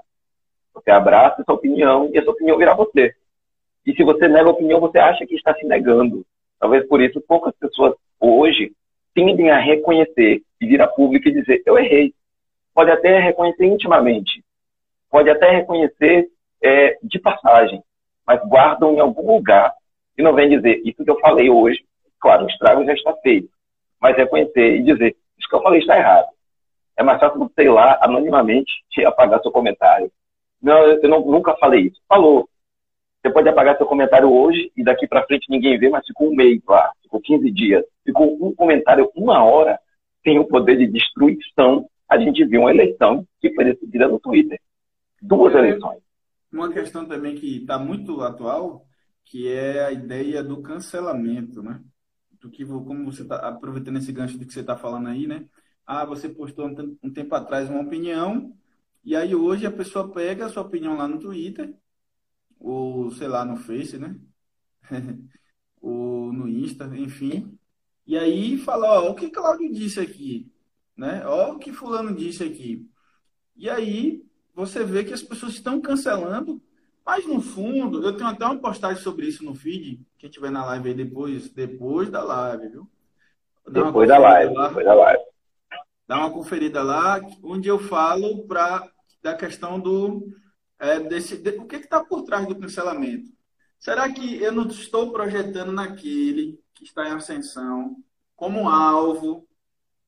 Você 0.72 0.90
abraça 0.90 1.42
essa 1.42 1.52
opinião 1.52 2.08
e 2.12 2.18
essa 2.18 2.30
opinião 2.30 2.56
vira 2.56 2.74
você. 2.74 3.14
E 3.84 3.94
se 3.94 4.04
você 4.04 4.28
nega 4.28 4.48
a 4.48 4.52
opinião, 4.52 4.80
você 4.80 4.98
acha 4.98 5.26
que 5.26 5.34
está 5.34 5.54
se 5.54 5.66
negando. 5.66 6.24
Talvez 6.58 6.86
por 6.86 7.02
isso 7.02 7.20
poucas 7.20 7.54
pessoas 7.56 7.94
hoje 8.20 8.72
tendem 9.14 9.50
a 9.50 9.58
reconhecer 9.58 10.42
e 10.60 10.66
vir 10.66 10.80
a 10.80 10.86
público 10.86 11.28
e 11.28 11.32
dizer: 11.32 11.62
eu 11.66 11.76
errei. 11.78 12.14
Pode 12.72 12.90
até 12.90 13.18
reconhecer 13.18 13.66
intimamente, 13.66 14.42
pode 15.10 15.28
até 15.28 15.50
reconhecer 15.50 16.28
é, 16.62 16.96
de 17.02 17.18
passagem, 17.18 17.82
mas 18.26 18.40
guardam 18.48 18.94
em 18.94 19.00
algum 19.00 19.34
lugar 19.34 19.74
e 20.16 20.22
não 20.22 20.32
vem 20.32 20.48
dizer: 20.48 20.80
isso 20.84 21.04
que 21.04 21.10
eu 21.10 21.18
falei 21.18 21.50
hoje, 21.50 21.84
claro, 22.18 22.44
o 22.44 22.48
estrago 22.48 22.84
já 22.84 22.94
está 22.94 23.12
feito, 23.16 23.50
mas 24.00 24.16
reconhecer 24.16 24.76
e 24.76 24.82
dizer: 24.84 25.16
que 25.52 25.56
eu 25.56 25.62
falei 25.62 25.80
está 25.80 25.98
errado. 25.98 26.28
É 26.96 27.02
mais 27.02 27.20
fácil 27.20 27.38
você 27.38 27.64
ir 27.64 27.70
lá 27.70 27.98
anonimamente 28.02 28.72
e 28.96 29.04
apagar 29.04 29.40
seu 29.42 29.52
comentário. 29.52 30.10
Não, 30.62 30.78
eu 30.78 31.08
não, 31.08 31.20
nunca 31.20 31.54
falei 31.56 31.88
isso. 31.88 32.00
Falou. 32.08 32.48
Você 33.20 33.32
pode 33.32 33.48
apagar 33.48 33.76
seu 33.76 33.86
comentário 33.86 34.32
hoje 34.32 34.72
e 34.76 34.82
daqui 34.82 35.06
para 35.06 35.24
frente 35.24 35.46
ninguém 35.48 35.78
vê, 35.78 35.88
mas 35.88 36.04
ficou 36.04 36.28
um 36.28 36.34
mês 36.34 36.60
lá, 36.66 36.90
ficou 37.02 37.20
15 37.20 37.52
dias, 37.52 37.84
ficou 38.04 38.36
um 38.44 38.52
comentário, 38.52 39.08
uma 39.14 39.44
hora, 39.44 39.78
tem 40.24 40.40
o 40.40 40.44
poder 40.44 40.76
de 40.76 40.88
destruição. 40.88 41.86
A 42.08 42.18
gente 42.18 42.44
viu 42.44 42.62
uma 42.62 42.72
eleição 42.72 43.24
que 43.40 43.54
foi 43.54 43.64
decidida 43.64 44.08
no 44.08 44.18
Twitter. 44.18 44.58
Duas 45.20 45.54
é, 45.54 45.58
eleições. 45.58 46.00
Uma 46.52 46.72
questão 46.72 47.06
também 47.06 47.36
que 47.36 47.58
está 47.58 47.78
muito 47.78 48.20
atual, 48.22 48.82
que 49.24 49.48
é 49.52 49.84
a 49.84 49.92
ideia 49.92 50.42
do 50.42 50.60
cancelamento, 50.60 51.62
né? 51.62 51.80
Do 52.42 52.50
que, 52.50 52.66
como 52.66 53.04
você 53.04 53.22
está 53.22 53.36
aproveitando 53.36 53.98
esse 53.98 54.10
gancho 54.12 54.36
do 54.36 54.44
que 54.44 54.52
você 54.52 54.60
está 54.60 54.76
falando 54.76 55.08
aí, 55.08 55.28
né? 55.28 55.48
Ah, 55.86 56.04
você 56.04 56.28
postou 56.28 56.66
um 57.02 57.12
tempo 57.12 57.34
atrás 57.34 57.70
uma 57.70 57.80
opinião, 57.80 58.52
e 59.04 59.14
aí 59.14 59.34
hoje 59.34 59.64
a 59.64 59.70
pessoa 59.70 60.12
pega 60.12 60.46
a 60.46 60.48
sua 60.48 60.62
opinião 60.62 60.96
lá 60.96 61.06
no 61.06 61.20
Twitter 61.20 61.74
ou 62.58 63.10
sei 63.12 63.28
lá, 63.28 63.44
no 63.44 63.56
Face, 63.56 63.98
né? 63.98 64.18
ou 65.80 66.32
no 66.32 66.48
Insta, 66.48 66.86
enfim. 66.96 67.58
E 68.06 68.16
aí 68.18 68.58
fala, 68.58 69.00
ó, 69.00 69.10
o 69.10 69.14
que 69.14 69.30
Claudio 69.30 69.72
disse 69.72 70.00
aqui, 70.00 70.52
né? 70.96 71.24
Ó, 71.26 71.52
o 71.52 71.58
que 71.58 71.72
fulano 71.72 72.14
disse 72.14 72.42
aqui. 72.42 72.88
E 73.56 73.68
aí 73.70 74.24
você 74.54 74.84
vê 74.84 75.04
que 75.04 75.12
as 75.12 75.22
pessoas 75.22 75.54
estão 75.54 75.80
cancelando, 75.80 76.62
mas 77.04 77.26
no 77.26 77.40
fundo, 77.40 78.02
eu 78.04 78.16
tenho 78.16 78.28
até 78.28 78.44
uma 78.44 78.58
postagem 78.58 79.02
sobre 79.02 79.26
isso 79.26 79.44
no 79.44 79.54
feed, 79.54 80.00
quem 80.18 80.30
tiver 80.30 80.50
na 80.50 80.64
live 80.64 80.88
aí 80.90 80.94
depois, 80.94 81.50
depois 81.50 82.10
da 82.10 82.22
live, 82.22 82.68
viu? 82.68 82.88
depois 83.68 84.08
da 84.08 84.18
live, 84.18 84.54
lá, 84.54 84.68
depois 84.68 84.86
da 84.86 84.94
live. 84.94 85.22
Dá 86.06 86.18
uma 86.18 86.30
conferida 86.30 86.82
lá, 86.82 87.20
onde 87.42 87.68
eu 87.68 87.78
falo 87.78 88.46
pra, 88.46 88.88
da 89.22 89.34
questão 89.34 89.78
do 89.78 90.28
é, 90.78 90.98
desse, 90.98 91.36
de, 91.36 91.50
o 91.50 91.66
que 91.66 91.76
está 91.76 92.04
por 92.04 92.22
trás 92.22 92.46
do 92.46 92.58
cancelamento? 92.58 93.30
Será 93.78 94.12
que 94.12 94.42
eu 94.42 94.52
não 94.52 94.66
estou 94.66 95.12
projetando 95.12 95.72
naquele 95.72 96.60
que 96.74 96.84
está 96.84 97.08
em 97.08 97.12
ascensão 97.12 97.96
como 98.34 98.68
alvo 98.68 99.46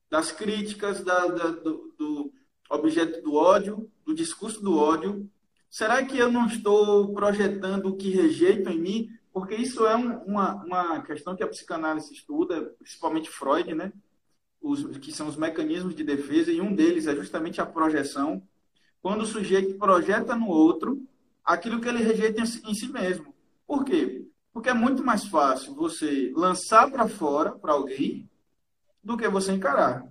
das 0.09 0.31
críticas 0.31 1.03
da, 1.03 1.27
da, 1.27 1.47
do, 1.51 1.93
do 1.97 2.33
objeto 2.69 3.21
do 3.21 3.35
ódio, 3.35 3.89
do 4.05 4.13
discurso 4.13 4.61
do 4.61 4.77
ódio? 4.77 5.29
Será 5.75 6.05
que 6.05 6.17
eu 6.17 6.31
não 6.31 6.47
estou 6.47 7.13
projetando 7.13 7.87
o 7.87 7.97
que 7.97 8.09
rejeito 8.09 8.69
em 8.69 8.79
mim? 8.79 9.09
Porque 9.33 9.55
isso 9.55 9.85
é 9.85 9.93
um, 9.93 10.19
uma, 10.19 10.55
uma 10.63 11.01
questão 11.01 11.35
que 11.35 11.43
a 11.43 11.47
psicanálise 11.49 12.13
estuda, 12.13 12.73
principalmente 12.79 13.29
Freud, 13.29 13.75
né? 13.75 13.91
Os, 14.61 14.97
que 14.99 15.11
são 15.11 15.27
os 15.27 15.35
mecanismos 15.35 15.93
de 15.93 16.01
defesa, 16.01 16.49
e 16.49 16.61
um 16.61 16.73
deles 16.73 17.07
é 17.07 17.13
justamente 17.13 17.59
a 17.59 17.65
projeção 17.65 18.41
quando 19.01 19.23
o 19.23 19.25
sujeito 19.25 19.77
projeta 19.77 20.33
no 20.33 20.47
outro 20.47 21.05
aquilo 21.43 21.81
que 21.81 21.89
ele 21.89 22.01
rejeita 22.01 22.41
em 22.41 22.73
si 22.73 22.87
mesmo. 22.87 23.35
Por 23.67 23.83
quê? 23.83 24.25
Porque 24.53 24.69
é 24.69 24.73
muito 24.73 25.03
mais 25.03 25.25
fácil 25.25 25.75
você 25.75 26.31
lançar 26.37 26.89
para 26.89 27.09
fora 27.09 27.51
para 27.51 27.73
alguém 27.73 28.29
do 29.03 29.17
que 29.17 29.27
você 29.27 29.51
encarar. 29.51 30.07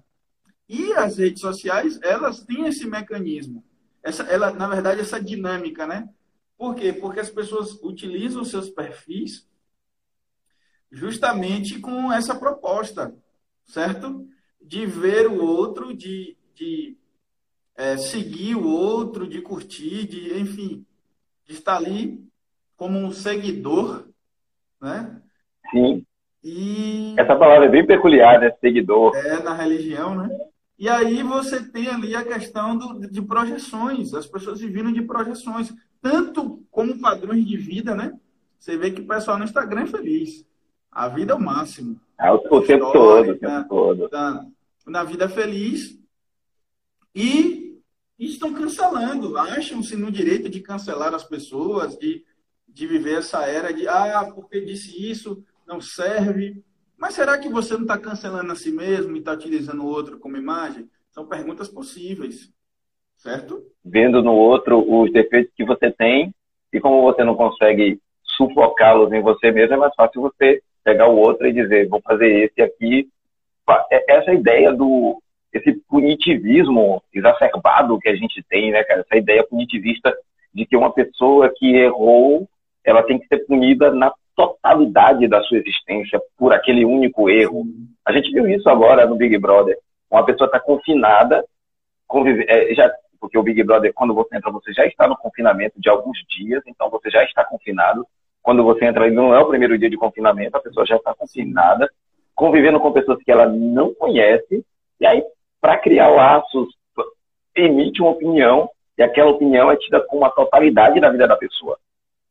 E 0.68 0.92
as 0.92 1.16
redes 1.16 1.40
sociais, 1.40 1.98
elas 2.02 2.44
têm 2.44 2.66
esse 2.66 2.86
mecanismo. 2.86 3.64
Essa, 4.04 4.22
ela, 4.24 4.52
na 4.52 4.68
verdade, 4.68 5.00
essa 5.00 5.18
dinâmica, 5.18 5.86
né? 5.86 6.06
Por 6.58 6.74
quê? 6.74 6.92
Porque 6.92 7.20
as 7.20 7.30
pessoas 7.30 7.72
utilizam 7.82 8.44
seus 8.44 8.68
perfis 8.68 9.48
justamente 10.92 11.80
com 11.80 12.12
essa 12.12 12.34
proposta, 12.34 13.14
certo? 13.64 14.28
De 14.60 14.84
ver 14.84 15.26
o 15.26 15.42
outro, 15.42 15.96
de, 15.96 16.36
de 16.54 16.96
é, 17.74 17.96
seguir 17.96 18.54
o 18.54 18.68
outro, 18.68 19.26
de 19.26 19.40
curtir, 19.40 20.06
de, 20.06 20.38
enfim, 20.38 20.86
de 21.46 21.54
estar 21.54 21.76
ali 21.76 22.22
como 22.76 22.98
um 22.98 23.10
seguidor, 23.10 24.06
né? 24.80 25.22
Sim. 25.70 26.06
E... 26.42 27.14
Essa 27.18 27.34
palavra 27.34 27.64
é 27.64 27.70
bem 27.70 27.86
peculiar, 27.86 28.38
né? 28.38 28.52
Seguidor. 28.60 29.16
É, 29.16 29.42
na 29.42 29.54
religião, 29.54 30.14
né? 30.14 30.28
E 30.78 30.88
aí 30.88 31.22
você 31.22 31.62
tem 31.62 31.88
ali 31.88 32.14
a 32.16 32.24
questão 32.24 32.76
do, 32.76 33.08
de 33.08 33.22
projeções, 33.22 34.12
as 34.12 34.26
pessoas 34.26 34.60
vivendo 34.60 34.92
de 34.92 35.02
projeções, 35.02 35.72
tanto 36.00 36.62
como 36.70 37.00
padrões 37.00 37.46
de 37.46 37.56
vida, 37.56 37.94
né? 37.94 38.18
Você 38.58 38.76
vê 38.76 38.90
que 38.90 39.00
o 39.00 39.06
pessoal 39.06 39.38
no 39.38 39.44
Instagram 39.44 39.82
é 39.82 39.86
feliz. 39.86 40.44
A 40.90 41.08
vida 41.08 41.32
é 41.32 41.36
o 41.36 41.40
máximo. 41.40 42.00
É, 42.18 42.30
o, 42.30 42.38
tempo 42.62 42.92
todo, 42.92 43.30
o 43.30 43.38
tempo 43.38 43.68
todo. 43.68 44.08
Na, 44.10 44.46
na 44.86 45.04
vida 45.04 45.28
feliz. 45.28 45.98
E 47.14 47.64
e 48.18 48.26
estão 48.26 48.54
cancelando, 48.54 49.36
acham-se 49.36 49.96
no 49.96 50.10
direito 50.10 50.48
de 50.48 50.60
cancelar 50.60 51.12
as 51.14 51.24
pessoas, 51.24 51.98
de, 51.98 52.24
de 52.68 52.86
viver 52.86 53.18
essa 53.18 53.44
era 53.44 53.72
de, 53.72 53.88
ah, 53.88 54.30
porque 54.34 54.60
disse 54.60 55.10
isso, 55.10 55.44
não 55.66 55.80
serve. 55.80 56.62
Mas 57.04 57.16
será 57.16 57.36
que 57.36 57.50
você 57.50 57.74
não 57.74 57.82
está 57.82 57.98
cancelando 57.98 58.50
a 58.50 58.56
si 58.56 58.72
mesmo 58.72 59.14
e 59.14 59.18
está 59.18 59.34
utilizando 59.34 59.82
o 59.82 59.88
outro 59.88 60.18
como 60.18 60.38
imagem? 60.38 60.88
São 61.10 61.26
perguntas 61.26 61.68
possíveis, 61.68 62.50
certo? 63.18 63.62
Vendo 63.84 64.22
no 64.22 64.32
outro 64.32 64.80
os 64.80 65.12
defeitos 65.12 65.52
que 65.54 65.66
você 65.66 65.90
tem 65.90 66.34
e 66.72 66.80
como 66.80 67.02
você 67.02 67.22
não 67.22 67.34
consegue 67.34 68.00
sufocá-los 68.22 69.12
em 69.12 69.20
você 69.20 69.52
mesmo, 69.52 69.74
é 69.74 69.76
mais 69.76 69.94
fácil 69.94 70.22
você 70.22 70.62
pegar 70.82 71.06
o 71.08 71.18
outro 71.18 71.46
e 71.46 71.52
dizer, 71.52 71.86
vou 71.90 72.00
fazer 72.00 72.46
esse 72.46 72.62
aqui. 72.62 73.06
É, 73.90 74.16
essa 74.16 74.32
ideia 74.32 74.72
do 74.72 75.20
esse 75.52 75.74
punitivismo 75.86 77.02
exacerbado 77.12 77.98
que 77.98 78.08
a 78.08 78.16
gente 78.16 78.42
tem, 78.48 78.70
né, 78.70 78.82
cara? 78.82 79.02
Essa 79.02 79.18
ideia 79.18 79.44
punitivista 79.44 80.10
de 80.54 80.64
que 80.64 80.74
uma 80.74 80.90
pessoa 80.90 81.52
que 81.54 81.76
errou, 81.76 82.48
ela 82.82 83.02
tem 83.02 83.18
que 83.18 83.26
ser 83.26 83.44
punida 83.44 83.90
na 83.90 84.10
totalidade 84.34 85.28
da 85.28 85.42
sua 85.42 85.58
existência 85.58 86.20
por 86.36 86.52
aquele 86.52 86.84
único 86.84 87.30
erro. 87.30 87.64
A 88.04 88.12
gente 88.12 88.30
viu 88.32 88.48
isso 88.48 88.68
agora 88.68 89.06
no 89.06 89.16
Big 89.16 89.36
Brother. 89.38 89.78
Uma 90.10 90.24
pessoa 90.24 90.46
está 90.46 90.60
confinada, 90.60 91.44
convive, 92.06 92.44
é, 92.48 92.74
já, 92.74 92.90
porque 93.20 93.38
o 93.38 93.42
Big 93.42 93.62
Brother, 93.62 93.92
quando 93.92 94.14
você 94.14 94.36
entra, 94.36 94.50
você 94.50 94.72
já 94.72 94.86
está 94.86 95.08
no 95.08 95.16
confinamento 95.16 95.80
de 95.80 95.88
alguns 95.88 96.18
dias, 96.28 96.62
então 96.66 96.90
você 96.90 97.10
já 97.10 97.24
está 97.24 97.44
confinado. 97.44 98.06
Quando 98.42 98.62
você 98.62 98.84
entra, 98.84 99.10
não 99.10 99.34
é 99.34 99.40
o 99.40 99.48
primeiro 99.48 99.78
dia 99.78 99.88
de 99.88 99.96
confinamento, 99.96 100.56
a 100.56 100.60
pessoa 100.60 100.84
já 100.84 100.96
está 100.96 101.14
confinada, 101.14 101.90
convivendo 102.34 102.78
com 102.78 102.92
pessoas 102.92 103.22
que 103.22 103.32
ela 103.32 103.46
não 103.46 103.94
conhece, 103.94 104.64
e 105.00 105.06
aí 105.06 105.24
para 105.64 105.78
criar 105.78 106.08
laços, 106.08 106.68
emite 107.56 108.02
uma 108.02 108.10
opinião 108.10 108.68
E 108.98 109.02
aquela 109.02 109.30
opinião 109.30 109.70
é 109.70 109.76
tida 109.76 109.98
como 110.00 110.24
a 110.24 110.30
totalidade 110.30 111.00
da 111.00 111.10
vida 111.10 111.26
da 111.26 111.36
pessoa. 111.36 111.78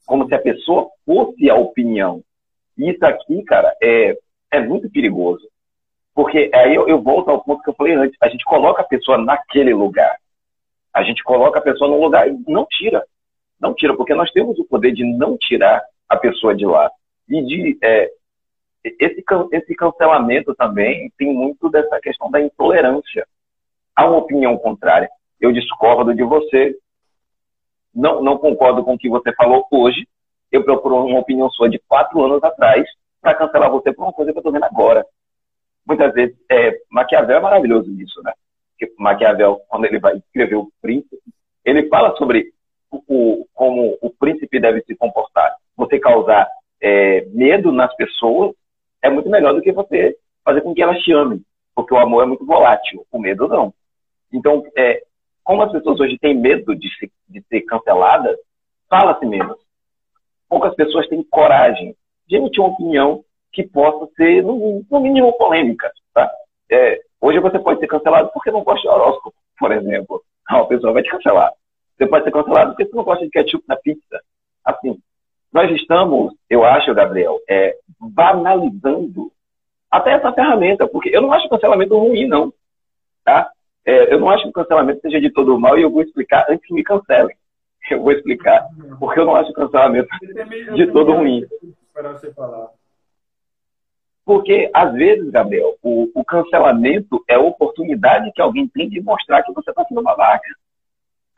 Como 0.06 0.28
se 0.28 0.36
a 0.36 0.40
pessoa 0.40 0.90
fosse 1.06 1.50
a 1.50 1.56
opinião. 1.56 2.22
Isso 2.78 3.06
aqui, 3.06 3.44
cara, 3.44 3.76
é, 3.82 4.18
é 4.52 4.60
muito 4.60 4.90
perigoso. 4.90 5.48
Porque 6.14 6.52
aí 6.54 6.76
eu, 6.76 6.88
eu 6.88 7.02
volto 7.02 7.30
ao 7.30 7.44
ponto 7.44 7.64
que 7.64 7.70
eu 7.70 7.76
falei 7.76 7.96
antes. 7.96 8.18
A 8.22 8.30
gente 8.30 8.44
coloca 8.44 8.82
a 8.82 8.86
pessoa 8.86 9.18
naquele 9.18 9.74
lugar. 9.74 10.18
A 10.94 11.04
gente 11.04 11.24
coloca 11.24 11.60
a 11.60 11.62
pessoa 11.62 11.90
no 11.90 12.00
lugar 12.00 12.28
e 12.28 12.38
não 12.48 12.66
tira. 12.70 13.04
Não 13.60 13.74
tira, 13.74 13.96
porque 13.96 14.14
nós 14.14 14.32
temos 14.32 14.60
o 14.60 14.66
poder 14.66 14.92
de 14.92 15.04
não 15.04 15.38
tirar 15.38 15.82
a 16.08 16.18
pessoa 16.18 16.54
de 16.54 16.66
lá. 16.66 16.92
E 17.30 17.42
de 17.42 17.78
é, 17.82 18.12
esse, 18.84 19.24
esse 19.52 19.76
cancelamento 19.76 20.54
também 20.54 21.12
tem 21.18 21.34
muito 21.34 21.70
dessa 21.70 22.00
questão 22.00 22.30
da 22.30 22.42
intolerância. 22.42 23.26
Há 23.96 24.06
uma 24.06 24.18
opinião 24.18 24.58
contrária. 24.58 25.10
Eu 25.40 25.52
discordo 25.52 26.14
de 26.14 26.24
você, 26.24 26.76
não, 27.94 28.22
não 28.22 28.38
concordo 28.38 28.84
com 28.84 28.94
o 28.94 28.98
que 28.98 29.10
você 29.10 29.34
falou 29.34 29.66
hoje, 29.72 30.08
eu 30.52 30.64
procuro 30.64 31.06
uma 31.06 31.20
opinião 31.20 31.50
sua 31.50 31.70
de 31.70 31.80
quatro 31.88 32.24
anos 32.24 32.44
atrás 32.44 32.86
para 33.22 33.36
cancelar 33.36 33.72
você 33.72 33.92
por 33.94 34.04
uma 34.04 34.14
coisa 34.14 34.32
que 34.32 34.38
eu 34.38 34.42
estou 34.42 34.52
vendo 34.52 34.66
agora. 34.66 35.06
Muitas 35.86 36.14
vezes, 36.14 36.36
é, 36.50 36.80
Maquiavel 36.90 37.38
é 37.38 37.42
maravilhoso 37.42 37.90
nisso, 37.90 38.22
né? 38.24 38.34
Porque 38.72 38.94
Maquiavel, 38.98 39.62
quando 39.68 39.86
ele 39.86 40.00
vai 40.00 40.16
escrever 40.16 40.56
o 40.56 40.72
príncipe, 40.82 41.18
ele 41.66 41.88
fala 41.88 42.16
sobre 42.18 42.54
o, 42.92 43.02
o 43.08 43.48
como 43.54 43.98
o 44.02 44.10
príncipe 44.10 44.60
deve 44.60 44.82
se 44.84 44.96
comportar. 44.96 45.56
Você 45.76 46.00
causar 46.00 46.48
é, 46.82 47.26
medo 47.32 47.72
nas 47.72 47.94
pessoas 47.96 48.54
é 49.02 49.10
muito 49.10 49.30
melhor 49.30 49.54
do 49.54 49.62
que 49.62 49.72
você 49.72 50.16
fazer 50.44 50.62
com 50.62 50.74
que 50.74 50.82
elas 50.82 51.02
te 51.02 51.12
amem, 51.12 51.42
porque 51.76 51.94
o 51.94 51.98
amor 51.98 52.24
é 52.24 52.26
muito 52.26 52.46
volátil, 52.46 53.06
o 53.12 53.20
medo 53.20 53.48
não. 53.48 53.74
Então, 54.32 54.64
é, 54.78 55.02
como 55.44 55.62
as 55.62 55.72
pessoas 55.72 56.00
hoje 56.00 56.18
têm 56.18 56.36
medo 56.36 56.76
de, 56.76 56.90
se, 56.98 57.12
de 57.34 57.42
ser 57.48 57.62
canceladas, 57.62 58.38
fala-se 58.90 59.26
menos. 59.26 59.58
Poucas 60.48 60.76
pessoas 60.76 61.08
têm 61.08 61.24
coragem 61.24 61.96
de 62.28 62.36
emitir 62.38 62.64
uma 62.64 62.72
opinião 62.72 63.24
que 63.52 63.64
possa 63.64 64.12
ser, 64.16 64.44
no, 64.44 64.84
no 64.90 65.00
mínimo, 65.00 65.34
polêmica. 65.34 65.92
Tá? 66.14 66.32
É, 66.72 67.02
hoje 67.20 67.40
você 67.40 67.60
pode 67.60 67.80
ser 67.80 67.88
cancelado 67.88 68.30
porque 68.34 68.52
não 68.52 68.64
gosta 68.64 68.82
de 68.82 68.88
horóscopo, 68.88 69.36
por 69.60 69.72
exemplo. 69.72 70.24
Uma 70.50 70.68
pessoa 70.68 70.94
vai 70.94 71.04
te 71.04 71.10
cancelar. 71.10 71.52
Você 71.98 72.08
pode 72.08 72.24
ser 72.24 72.32
cancelado 72.32 72.72
porque 72.72 72.86
você 72.86 72.96
não 72.96 73.04
gosta 73.04 73.24
de 73.26 73.32
ketchup 73.32 73.64
na 73.68 73.76
pizza. 73.76 74.22
Assim, 74.64 74.98
nós 75.52 75.70
estamos, 75.72 76.34
eu 76.50 76.64
acho, 76.64 76.94
Gabriel, 76.94 77.40
é, 77.50 77.76
banalizando 78.00 79.32
até 79.90 80.14
essa 80.14 80.34
ferramenta, 80.34 80.88
porque 80.88 81.16
eu 81.16 81.22
não 81.22 81.32
acho 81.32 81.50
cancelamento 81.50 81.98
ruim, 81.98 82.28
não. 82.28 82.52
Tá? 83.24 83.50
É, 83.86 84.14
eu 84.14 84.20
não 84.20 84.30
acho 84.30 84.44
que 84.44 84.50
o 84.50 84.54
cancelamento 84.54 85.02
seja 85.02 85.20
de 85.20 85.32
todo 85.32 85.60
mal 85.60 85.78
e 85.78 85.82
eu 85.82 85.92
vou 85.92 86.02
explicar 86.02 86.46
antes 86.50 86.66
que 86.66 86.74
me 86.74 86.84
cancelem. 86.84 87.36
Eu 87.92 88.02
vou 88.02 88.14
explicar 88.14 88.66
porque 88.98 89.20
eu 89.20 89.26
não 89.26 89.36
acho 89.36 89.52
o 89.52 89.54
cancelamento 89.54 90.08
de 90.74 90.88
todo 90.94 91.12
ruim. 91.12 91.46
Porque, 94.26 94.72
às 94.74 94.94
vezes, 94.94 95.30
Gabriel, 95.30 95.76
o, 95.84 96.10
o, 96.16 96.24
cancelamento 96.24 97.22
é 97.28 97.36
a 97.36 97.42
oportunidade 97.42 98.32
que 98.34 98.42
alguém 98.42 98.70
tem 98.70 98.88
de 98.88 99.02
mostrar 99.02 99.44
que 99.44 99.52
você 99.52 99.70
está 99.70 99.84
sendo 99.84 100.02
babaca. 100.02 100.48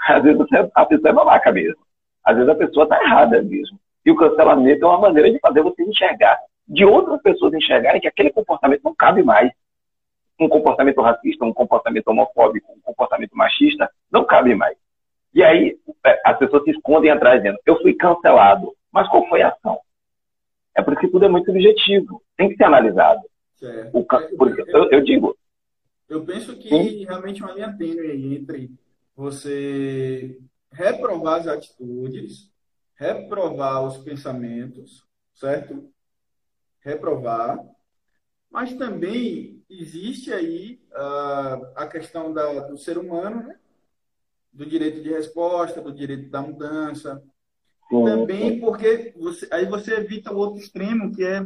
Às 0.08 0.22
vezes 0.22 0.38
você, 0.38 0.70
a 0.72 0.86
pessoa 0.86 1.10
é 1.10 1.14
babaca 1.14 1.52
mesmo. 1.52 1.82
Às 2.24 2.36
vezes 2.36 2.50
a 2.50 2.56
pessoa 2.56 2.84
está 2.84 3.02
errada 3.02 3.42
mesmo. 3.42 3.80
E 4.06 4.12
o 4.12 4.16
cancelamento 4.16 4.86
é 4.86 4.88
uma 4.88 5.00
maneira 5.00 5.32
de 5.32 5.40
fazer 5.40 5.64
você 5.64 5.82
enxergar, 5.82 6.40
de 6.68 6.86
outras 6.86 7.20
pessoas 7.24 7.56
enxergarem 7.56 8.00
que 8.00 8.08
aquele 8.08 8.30
comportamento 8.30 8.84
não 8.84 8.94
cabe 8.94 9.24
mais. 9.24 9.52
Um 10.40 10.50
comportamento 10.50 11.02
racista, 11.02 11.46
um 11.46 11.54
comportamento 11.54 12.08
homofóbico, 12.08 12.72
um 12.74 12.82
comportamento 12.82 13.36
machista, 13.36 13.90
não 14.12 14.26
cabe 14.26 14.54
mais. 14.54 14.78
E 15.34 15.44
aí 15.44 15.78
é, 16.06 16.22
as 16.26 16.38
pessoas 16.38 16.64
se 16.64 16.72
escondem 16.72 17.12
atrás 17.12 17.42
dizendo, 17.42 17.60
eu 17.66 17.82
fui 17.82 17.94
cancelado. 17.94 18.74
Mas 18.92 19.08
qual 19.10 19.28
foi 19.28 19.42
a 19.42 19.50
ação? 19.50 19.80
É 20.74 20.82
porque 20.82 21.08
tudo 21.08 21.26
é 21.26 21.30
muito 21.30 21.46
subjetivo, 21.46 22.22
tem 22.38 22.50
que 22.50 22.56
ser 22.56 22.66
analisado. 22.66 23.22
O, 23.94 24.04
porque, 24.04 24.62
eu, 24.68 24.92
eu, 24.92 25.02
digo. 25.02 25.36
Eu 26.08 26.24
penso 26.24 26.56
que 26.58 26.74
hum? 26.74 27.06
realmente 27.08 27.42
uma 27.42 27.54
linha 27.54 27.76
tênue 27.76 28.36
entre 28.36 28.70
você 29.16 30.38
reprovar 30.72 31.40
as 31.40 31.48
atitudes 31.48 32.54
reprovar 32.96 33.84
os 33.84 33.98
pensamentos, 33.98 35.06
certo? 35.34 35.90
Reprovar. 36.80 37.60
Mas 38.50 38.74
também 38.74 39.55
existe 39.70 40.32
aí 40.32 40.80
uh, 40.92 41.68
a 41.76 41.88
questão 41.88 42.34
da, 42.34 42.62
do 42.62 42.78
ser 42.78 42.98
humano, 42.98 43.48
né? 43.48 43.58
do 44.56 44.66
direito 44.66 45.02
de 45.02 45.10
resposta, 45.10 45.82
do 45.82 45.92
direito 45.92 46.30
da 46.30 46.42
mudança. 46.42 47.22
Também 47.90 48.60
porque 48.60 49.14
você, 49.18 49.48
aí 49.52 49.66
você 49.66 49.96
evita 49.96 50.34
o 50.34 50.38
outro 50.38 50.60
extremo, 50.60 51.14
que 51.14 51.24
é 51.24 51.46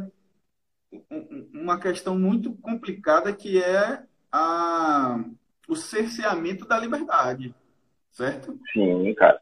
uma 1.52 1.78
questão 1.78 2.18
muito 2.18 2.52
complicada, 2.54 3.32
que 3.32 3.62
é 3.62 4.02
a, 4.32 5.22
o 5.68 5.76
cerceamento 5.76 6.66
da 6.66 6.78
liberdade, 6.78 7.54
certo? 8.10 8.58
Sim, 8.72 9.12
cara. 9.14 9.40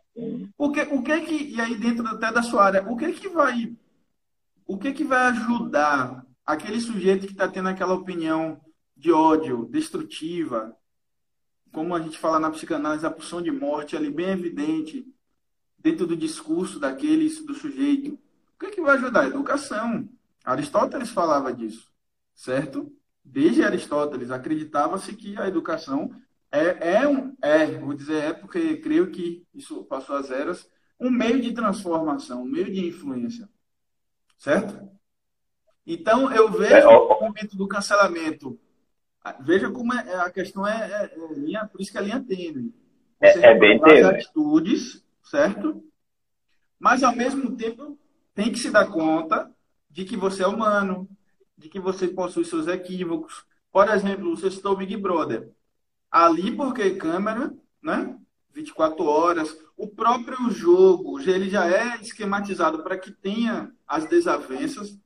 O 0.57 0.73
que, 0.73 0.81
o 0.83 1.03
que 1.03 1.13
é 1.13 1.21
que, 1.21 1.55
e 1.55 1.61
aí 1.61 1.77
dentro 1.77 2.07
até 2.09 2.33
da 2.33 2.43
sua 2.43 2.65
área, 2.65 2.83
o 2.91 2.97
que 2.97 3.05
é 3.05 3.13
que 3.13 3.29
vai, 3.29 3.73
o 4.67 4.77
que 4.77 4.89
é 4.89 4.93
que 4.93 5.05
vai 5.05 5.29
ajudar 5.29 6.27
aquele 6.45 6.81
sujeito 6.81 7.27
que 7.27 7.33
está 7.33 7.47
tendo 7.47 7.69
aquela 7.69 7.95
opinião 7.95 8.61
de 8.99 9.13
ódio, 9.13 9.65
destrutiva, 9.67 10.77
como 11.73 11.95
a 11.95 12.01
gente 12.01 12.19
fala 12.19 12.41
na 12.41 12.51
psicanálise, 12.51 13.07
a 13.07 13.11
pulsão 13.11 13.41
de 13.41 13.51
morte 13.51 13.97
ali 13.97 14.11
bem 14.11 14.31
evidente 14.31 15.07
dentro 15.79 16.07
do 16.07 16.17
discurso 16.17 16.81
daquele 16.81 17.29
do 17.45 17.55
sujeito. 17.55 18.15
O 18.55 18.59
que 18.59 18.67
é 18.67 18.71
que 18.71 18.81
vai 18.81 18.97
ajudar? 18.97 19.21
A 19.21 19.29
educação. 19.29 20.09
Aristóteles 20.45 21.11
falava 21.11 21.53
disso, 21.53 21.93
certo? 22.35 22.93
Desde 23.25 23.63
Aristóteles 23.63 24.31
acreditava-se 24.31 25.15
que 25.15 25.37
a 25.39 25.47
educação 25.47 26.11
é, 26.51 26.95
é, 26.95 27.09
um, 27.09 27.37
é, 27.41 27.67
vou 27.79 27.95
dizer 27.95 28.25
é 28.25 28.33
porque 28.33 28.79
creio 28.79 29.11
que 29.11 29.47
isso 29.55 29.85
passou 29.85 30.17
às 30.17 30.31
eras, 30.31 30.69
um 30.99 31.11
meio 31.11 31.41
de 31.41 31.53
transformação, 31.53 32.43
um 32.43 32.47
meio 32.47 32.73
de 32.73 32.89
influência. 32.89 33.49
Certo? 34.39 34.91
Então, 35.87 36.33
eu 36.33 36.51
vejo 36.51 36.75
é, 36.75 36.87
o 36.87 37.21
momento 37.21 37.57
do 37.57 37.69
cancelamento. 37.69 38.59
Veja 39.41 39.71
como 39.71 39.93
é, 39.95 40.15
a 40.21 40.31
questão 40.31 40.67
é, 40.67 40.91
é, 40.91 41.15
é, 41.15 41.35
linha, 41.35 41.67
por 41.67 41.81
isso 41.81 41.93
que 41.93 41.99
a 41.99 42.03
linha 42.03 42.25
tênue. 42.27 42.75
Você 43.21 43.39
é, 43.39 43.53
é 43.53 43.59
bem 43.59 43.81
tênue. 43.81 44.05
atitudes, 44.05 45.05
certo? 45.23 45.83
Mas, 46.79 47.03
ao 47.03 47.15
mesmo 47.15 47.57
tempo, 47.57 47.99
tem 48.35 48.53
que 48.53 48.59
se 48.59 48.71
dar 48.71 48.87
conta 48.87 49.51
de 49.91 50.05
que 50.05 50.17
você 50.17 50.43
é 50.43 50.47
humano, 50.47 51.09
de 51.57 51.69
que 51.69 51.81
você 51.81 52.07
possui 52.07 52.45
seus 52.45 52.67
equívocos. 52.69 53.45
Por 53.73 53.89
exemplo, 53.89 54.37
você 54.37 54.51
citou 54.51 54.73
o 54.73 54.77
Big 54.77 54.97
Brother 54.97 55.51
ali 56.11 56.55
porque 56.55 56.95
câmera, 56.95 57.53
né? 57.83 58.17
24 58.53 59.05
horas. 59.05 59.57
O 59.77 59.87
próprio 59.87 60.51
jogo, 60.51 61.21
ele 61.21 61.49
já 61.49 61.67
é 61.67 62.01
esquematizado 62.01 62.83
para 62.83 62.99
que 62.99 63.13
tenha 63.13 63.73
as 63.87 64.07
desavenças, 64.07 64.99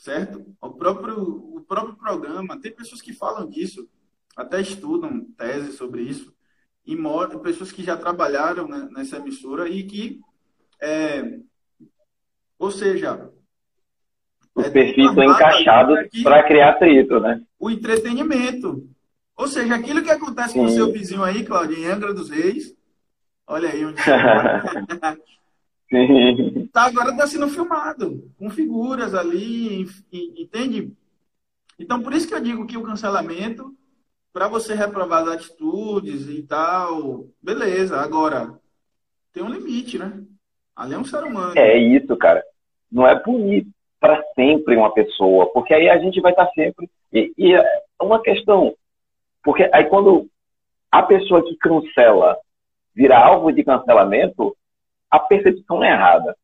certo? 0.00 0.42
O 0.60 0.70
próprio, 0.70 1.20
o 1.20 1.60
próprio 1.60 1.94
programa, 1.94 2.58
tem 2.58 2.72
pessoas 2.72 3.02
que 3.02 3.12
falam 3.12 3.48
disso, 3.48 3.86
até 4.34 4.60
estudam 4.60 5.26
tese 5.36 5.72
sobre 5.72 6.02
isso, 6.02 6.34
e 6.86 6.96
pessoas 7.42 7.70
que 7.70 7.82
já 7.84 7.96
trabalharam 7.96 8.66
né, 8.66 8.88
nessa 8.90 9.18
emissora 9.18 9.68
e 9.68 9.84
que, 9.84 10.18
é, 10.80 11.38
ou 12.58 12.70
seja, 12.70 13.30
os 14.54 14.64
é, 14.64 14.70
perfis 14.70 15.10
estão 15.10 15.22
encaixados 15.22 16.08
para 16.22 16.42
criar 16.44 16.70
atrito, 16.70 17.20
né? 17.20 17.42
O 17.58 17.70
entretenimento. 17.70 18.88
Ou 19.36 19.46
seja, 19.46 19.74
aquilo 19.74 20.02
que 20.02 20.10
acontece 20.10 20.54
com 20.54 20.64
o 20.64 20.70
seu 20.70 20.90
vizinho 20.90 21.22
aí, 21.22 21.44
Claudio, 21.44 21.78
em 21.78 21.86
Angra 21.86 22.14
dos 22.14 22.30
Reis, 22.30 22.74
olha 23.46 23.68
aí 23.68 23.84
onde 23.84 24.00
tá, 26.72 26.84
agora 26.84 27.10
está 27.10 27.26
sendo 27.26 27.48
filmado, 27.48 28.30
com 28.38 28.48
figuras 28.48 29.14
ali, 29.14 29.86
entende? 30.12 30.92
Então, 31.78 32.02
por 32.02 32.12
isso 32.12 32.28
que 32.28 32.34
eu 32.34 32.40
digo 32.40 32.66
que 32.66 32.76
o 32.76 32.82
cancelamento, 32.82 33.74
para 34.32 34.46
você 34.46 34.74
reprovar 34.74 35.22
as 35.22 35.28
atitudes 35.28 36.28
e 36.28 36.42
tal, 36.42 37.26
beleza, 37.42 38.00
agora, 38.00 38.54
tem 39.32 39.42
um 39.42 39.50
limite, 39.50 39.98
né? 39.98 40.22
Ali 40.76 40.94
é 40.94 40.98
um 40.98 41.04
ser 41.04 41.24
humano. 41.24 41.58
É 41.58 41.76
isso, 41.76 42.16
cara. 42.16 42.44
Não 42.90 43.06
é 43.06 43.18
punir 43.18 43.66
para 43.98 44.22
sempre 44.34 44.76
uma 44.76 44.92
pessoa, 44.92 45.52
porque 45.52 45.74
aí 45.74 45.88
a 45.88 45.98
gente 45.98 46.20
vai 46.20 46.32
estar 46.32 46.46
tá 46.46 46.52
sempre. 46.52 46.88
E, 47.12 47.32
e 47.36 47.54
é 47.54 47.64
uma 48.00 48.22
questão, 48.22 48.74
porque 49.42 49.68
aí 49.72 49.84
quando 49.84 50.28
a 50.90 51.02
pessoa 51.02 51.44
que 51.44 51.56
cancela 51.56 52.36
vira 52.94 53.18
alvo 53.18 53.52
de 53.52 53.62
cancelamento, 53.62 54.56
a 55.10 55.18
percepção 55.18 55.82
é 55.82 55.90
errada. 55.90 56.36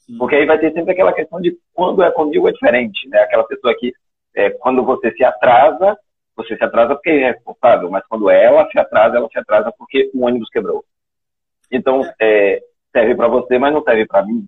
Sim. 0.00 0.18
Porque 0.18 0.36
aí 0.36 0.46
vai 0.46 0.58
ter 0.58 0.72
sempre 0.72 0.92
aquela 0.92 1.12
questão 1.12 1.40
de 1.40 1.56
quando 1.72 2.02
é 2.02 2.10
comigo 2.10 2.48
é 2.48 2.52
diferente, 2.52 3.08
né? 3.08 3.20
Aquela 3.20 3.44
pessoa 3.44 3.74
que, 3.78 3.92
é, 4.34 4.50
quando 4.50 4.84
você 4.84 5.10
se 5.12 5.24
atrasa, 5.24 5.98
você 6.36 6.56
se 6.56 6.64
atrasa 6.64 6.94
porque 6.94 7.10
é 7.10 7.32
responsável, 7.32 7.90
mas 7.90 8.06
quando 8.06 8.30
ela 8.30 8.68
se 8.70 8.78
atrasa, 8.78 9.16
ela 9.16 9.28
se 9.28 9.38
atrasa 9.38 9.72
porque 9.76 10.10
o 10.14 10.24
ônibus 10.24 10.48
quebrou. 10.50 10.84
Então, 11.70 12.02
é, 12.20 12.60
serve 12.92 13.14
para 13.14 13.28
você, 13.28 13.58
mas 13.58 13.72
não 13.72 13.82
serve 13.82 14.06
para 14.06 14.24
mim. 14.24 14.46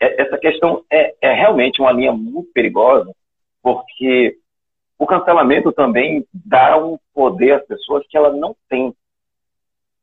É, 0.00 0.22
essa 0.22 0.36
questão 0.36 0.84
é, 0.90 1.14
é 1.20 1.32
realmente 1.32 1.80
uma 1.80 1.92
linha 1.92 2.12
muito 2.12 2.52
perigosa, 2.52 3.12
porque 3.62 4.36
o 4.98 5.06
cancelamento 5.06 5.72
também 5.72 6.26
dá 6.32 6.76
um 6.76 6.98
poder 7.14 7.52
às 7.54 7.66
pessoas 7.66 8.06
que 8.08 8.16
ela 8.16 8.30
não 8.30 8.54
tem. 8.68 8.94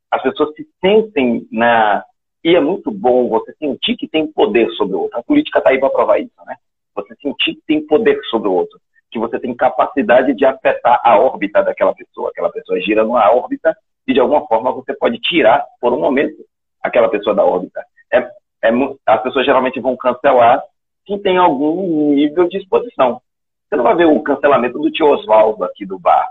As 0.10 0.22
pessoas 0.22 0.56
se 0.56 0.68
sentem 0.82 1.48
na. 1.52 2.04
E 2.44 2.56
é 2.56 2.60
muito 2.60 2.90
bom 2.92 3.28
você 3.28 3.54
sentir 3.54 3.98
que 3.98 4.08
tem 4.08 4.26
poder 4.28 4.70
sobre 4.72 4.96
o 4.96 5.02
outro. 5.02 5.20
A 5.20 5.24
política 5.24 5.60
está 5.60 5.72
aí 5.72 5.80
para 5.80 5.90
provar 5.90 6.20
isso, 6.20 6.32
né? 6.46 6.56
Você 6.96 7.14
sentir 7.16 7.56
que 7.56 7.62
tem 7.68 7.86
poder 7.86 8.20
sobre 8.30 8.48
o 8.48 8.54
outro. 8.54 8.80
Que 9.12 9.20
você 9.20 9.40
tem 9.40 9.54
capacidade 9.56 10.34
de 10.34 10.46
afetar 10.46 11.02
a 11.04 11.20
órbita 11.20 11.62
daquela 11.62 11.94
pessoa. 11.94 12.30
Aquela 12.30 12.50
pessoa 12.50 12.80
gira 12.80 13.04
numa 13.04 13.30
órbita 13.32 13.76
e, 14.08 14.14
de 14.14 14.20
alguma 14.20 14.46
forma, 14.48 14.72
você 14.72 14.94
pode 14.94 15.20
tirar, 15.20 15.66
por 15.82 15.92
um 15.94 16.00
momento, 16.00 16.38
aquela 16.82 17.10
pessoa 17.10 17.36
da 17.36 17.44
órbita. 17.44 17.84
É, 18.12 18.20
é, 18.64 18.70
as 19.06 19.22
pessoas 19.22 19.46
geralmente 19.46 19.80
vão 19.80 19.98
cancelar 19.98 20.64
quem 21.06 21.20
tem 21.20 21.38
algum 21.38 22.14
nível 22.14 22.48
de 22.48 22.58
exposição. 22.58 23.22
Você 23.68 23.76
não 23.76 23.84
vai 23.84 23.96
ver 23.96 24.06
o 24.06 24.22
cancelamento 24.22 24.80
do 24.80 24.92
tio 24.92 25.08
Oswaldo 25.08 25.64
aqui 25.64 25.86
do 25.86 26.00
bar. 26.00 26.28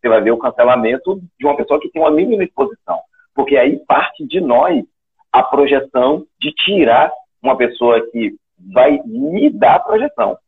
Você 0.00 0.08
vai 0.08 0.20
ver 0.20 0.32
o 0.32 0.38
cancelamento 0.38 1.20
de 1.38 1.46
uma 1.46 1.56
pessoa 1.56 1.80
que 1.80 1.90
tem 1.90 2.00
uma 2.00 2.10
mínima 2.10 2.42
exposição. 2.42 2.98
Porque 3.34 3.56
aí 3.56 3.78
parte 3.86 4.26
de 4.26 4.40
nós 4.40 4.84
a 5.32 5.42
projeção 5.42 6.26
de 6.38 6.52
tirar 6.52 7.10
uma 7.42 7.56
pessoa 7.56 8.06
que 8.10 8.36
vai 8.72 9.00
me 9.04 9.50
dar 9.50 9.80
projeção. 9.80 10.38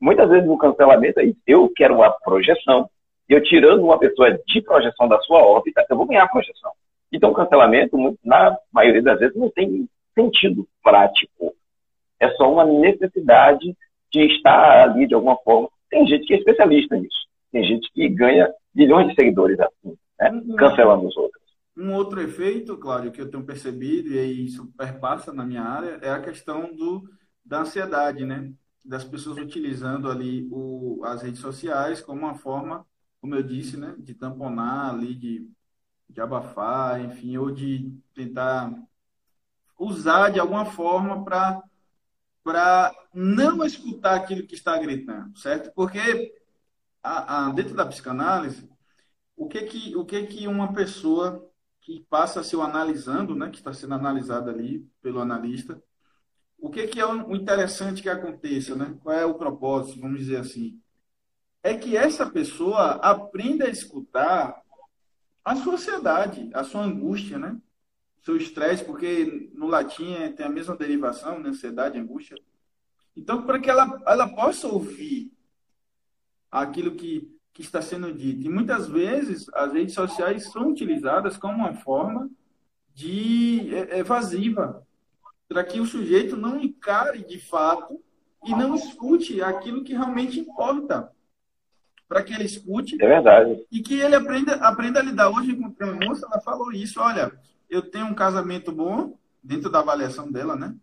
Muitas 0.00 0.28
vezes 0.28 0.46
no 0.46 0.58
cancelamento 0.58 1.20
é 1.20 1.24
isso. 1.24 1.38
Eu 1.46 1.70
quero 1.74 1.94
uma 1.94 2.10
projeção. 2.10 2.88
Eu 3.28 3.42
tirando 3.42 3.82
uma 3.82 3.98
pessoa 3.98 4.38
de 4.46 4.62
projeção 4.62 5.08
da 5.08 5.18
sua 5.20 5.42
órbita, 5.44 5.84
eu 5.88 5.96
vou 5.96 6.06
ganhar 6.06 6.28
projeção. 6.28 6.72
Então, 7.12 7.30
o 7.30 7.34
cancelamento, 7.34 7.96
na 8.24 8.56
maioria 8.72 9.02
das 9.02 9.18
vezes, 9.18 9.36
não 9.36 9.50
tem 9.50 9.88
sentido 10.14 10.66
prático. 10.82 11.54
É 12.18 12.30
só 12.30 12.52
uma 12.52 12.64
necessidade 12.64 13.76
de 14.12 14.26
estar 14.34 14.82
ali 14.82 15.06
de 15.06 15.14
alguma 15.14 15.36
forma. 15.38 15.68
Tem 15.88 16.06
gente 16.06 16.26
que 16.26 16.34
é 16.34 16.38
especialista 16.38 16.96
nisso. 16.96 17.26
Tem 17.52 17.64
gente 17.64 17.90
que 17.92 18.08
ganha 18.08 18.52
milhões 18.74 19.08
de 19.08 19.14
seguidores 19.14 19.58
assim, 19.58 19.96
né? 20.18 20.30
Uhum. 20.30 20.56
cancelando 20.56 21.06
os 21.06 21.16
outros. 21.16 21.39
Um 21.76 21.92
outro 21.94 22.20
efeito, 22.20 22.76
Cláudio, 22.76 23.12
que 23.12 23.20
eu 23.20 23.30
tenho 23.30 23.44
percebido, 23.44 24.10
e 24.10 24.46
isso 24.46 24.66
perpassa 24.76 25.32
na 25.32 25.46
minha 25.46 25.62
área, 25.62 25.98
é 26.02 26.10
a 26.10 26.20
questão 26.20 26.74
do, 26.74 27.08
da 27.44 27.60
ansiedade, 27.60 28.24
né? 28.24 28.52
Das 28.84 29.04
pessoas 29.04 29.38
utilizando 29.38 30.10
ali 30.10 30.48
o, 30.50 31.02
as 31.04 31.22
redes 31.22 31.40
sociais 31.40 32.00
como 32.00 32.20
uma 32.20 32.34
forma, 32.34 32.86
como 33.20 33.34
eu 33.34 33.42
disse, 33.42 33.76
né? 33.76 33.94
De 33.98 34.14
tamponar 34.14 34.94
ali, 34.94 35.14
de, 35.14 35.50
de 36.08 36.20
abafar, 36.20 37.00
enfim, 37.00 37.36
ou 37.36 37.50
de 37.50 37.94
tentar 38.14 38.72
usar 39.78 40.30
de 40.30 40.38
alguma 40.38 40.66
forma 40.66 41.24
para 41.24 41.62
para 42.42 42.90
não 43.12 43.64
escutar 43.64 44.14
aquilo 44.16 44.46
que 44.46 44.54
está 44.54 44.78
gritando, 44.78 45.36
certo? 45.38 45.72
Porque 45.74 46.32
a, 47.02 47.48
a, 47.48 47.52
dentro 47.52 47.74
da 47.74 47.86
psicanálise, 47.86 48.68
o 49.36 49.48
que 49.48 49.62
que 49.62 49.96
o 49.96 50.04
que 50.04 50.26
que 50.26 50.48
uma 50.48 50.72
pessoa 50.72 51.49
que 51.90 52.06
passa 52.08 52.38
a 52.38 52.44
ser 52.44 52.60
analisando, 52.60 53.34
né, 53.34 53.50
que 53.50 53.58
está 53.58 53.72
sendo 53.72 53.94
analisada 53.94 54.48
ali 54.48 54.88
pelo 55.02 55.20
analista, 55.20 55.82
o 56.56 56.70
que 56.70 56.86
que 56.86 57.00
é 57.00 57.06
o 57.06 57.34
interessante 57.34 58.00
que 58.00 58.08
aconteça, 58.08 58.76
né? 58.76 58.96
Qual 59.02 59.16
é 59.16 59.24
o 59.24 59.34
propósito, 59.34 60.00
vamos 60.00 60.20
dizer 60.20 60.36
assim? 60.36 60.80
É 61.62 61.74
que 61.74 61.96
essa 61.96 62.30
pessoa 62.30 62.92
aprenda 62.96 63.64
a 63.64 63.70
escutar 63.70 64.62
a 65.44 65.56
sua 65.56 65.74
ansiedade, 65.74 66.48
a 66.54 66.62
sua 66.62 66.82
angústia, 66.82 67.38
né? 67.38 67.60
seu 68.22 68.36
estresse, 68.36 68.84
porque 68.84 69.50
no 69.54 69.66
latim 69.66 70.12
é, 70.12 70.30
tem 70.30 70.46
a 70.46 70.50
mesma 70.50 70.76
derivação, 70.76 71.40
né? 71.40 71.48
ansiedade, 71.48 71.98
angústia. 71.98 72.36
Então, 73.16 73.44
para 73.44 73.58
que 73.58 73.68
ela, 73.68 74.00
ela 74.06 74.28
possa 74.28 74.68
ouvir 74.68 75.32
aquilo 76.50 76.94
que, 76.94 77.34
que 77.60 77.66
está 77.66 77.80
sendo 77.82 78.12
dito. 78.12 78.46
E 78.46 78.48
muitas 78.48 78.88
vezes 78.88 79.48
as 79.54 79.72
redes 79.72 79.94
sociais 79.94 80.44
são 80.50 80.68
utilizadas 80.68 81.36
como 81.36 81.54
uma 81.54 81.74
forma 81.74 82.28
de 82.94 83.74
é, 83.74 83.98
evasiva, 83.98 84.86
para 85.48 85.62
que 85.64 85.80
o 85.80 85.86
sujeito 85.86 86.36
não 86.36 86.60
encare 86.60 87.24
de 87.24 87.38
fato 87.38 88.00
e 88.44 88.50
não 88.50 88.74
escute 88.74 89.42
aquilo 89.42 89.84
que 89.84 89.92
realmente 89.92 90.40
importa. 90.40 91.10
Para 92.08 92.22
que 92.22 92.32
ele 92.32 92.44
escute. 92.44 93.00
É 93.00 93.06
verdade. 93.06 93.64
E 93.70 93.80
que 93.80 94.00
ele 94.00 94.16
aprenda, 94.16 94.54
aprenda 94.54 94.98
a 94.98 95.02
lidar. 95.02 95.30
Hoje, 95.30 95.54
com 95.54 95.84
uma 95.84 96.06
moça, 96.06 96.26
ela 96.26 96.40
falou 96.40 96.72
isso: 96.72 97.00
olha, 97.00 97.30
eu 97.68 97.82
tenho 97.82 98.06
um 98.06 98.14
casamento 98.14 98.72
bom, 98.72 99.16
dentro 99.42 99.70
da 99.70 99.78
avaliação 99.78 100.30
dela, 100.30 100.56
né? 100.56 100.74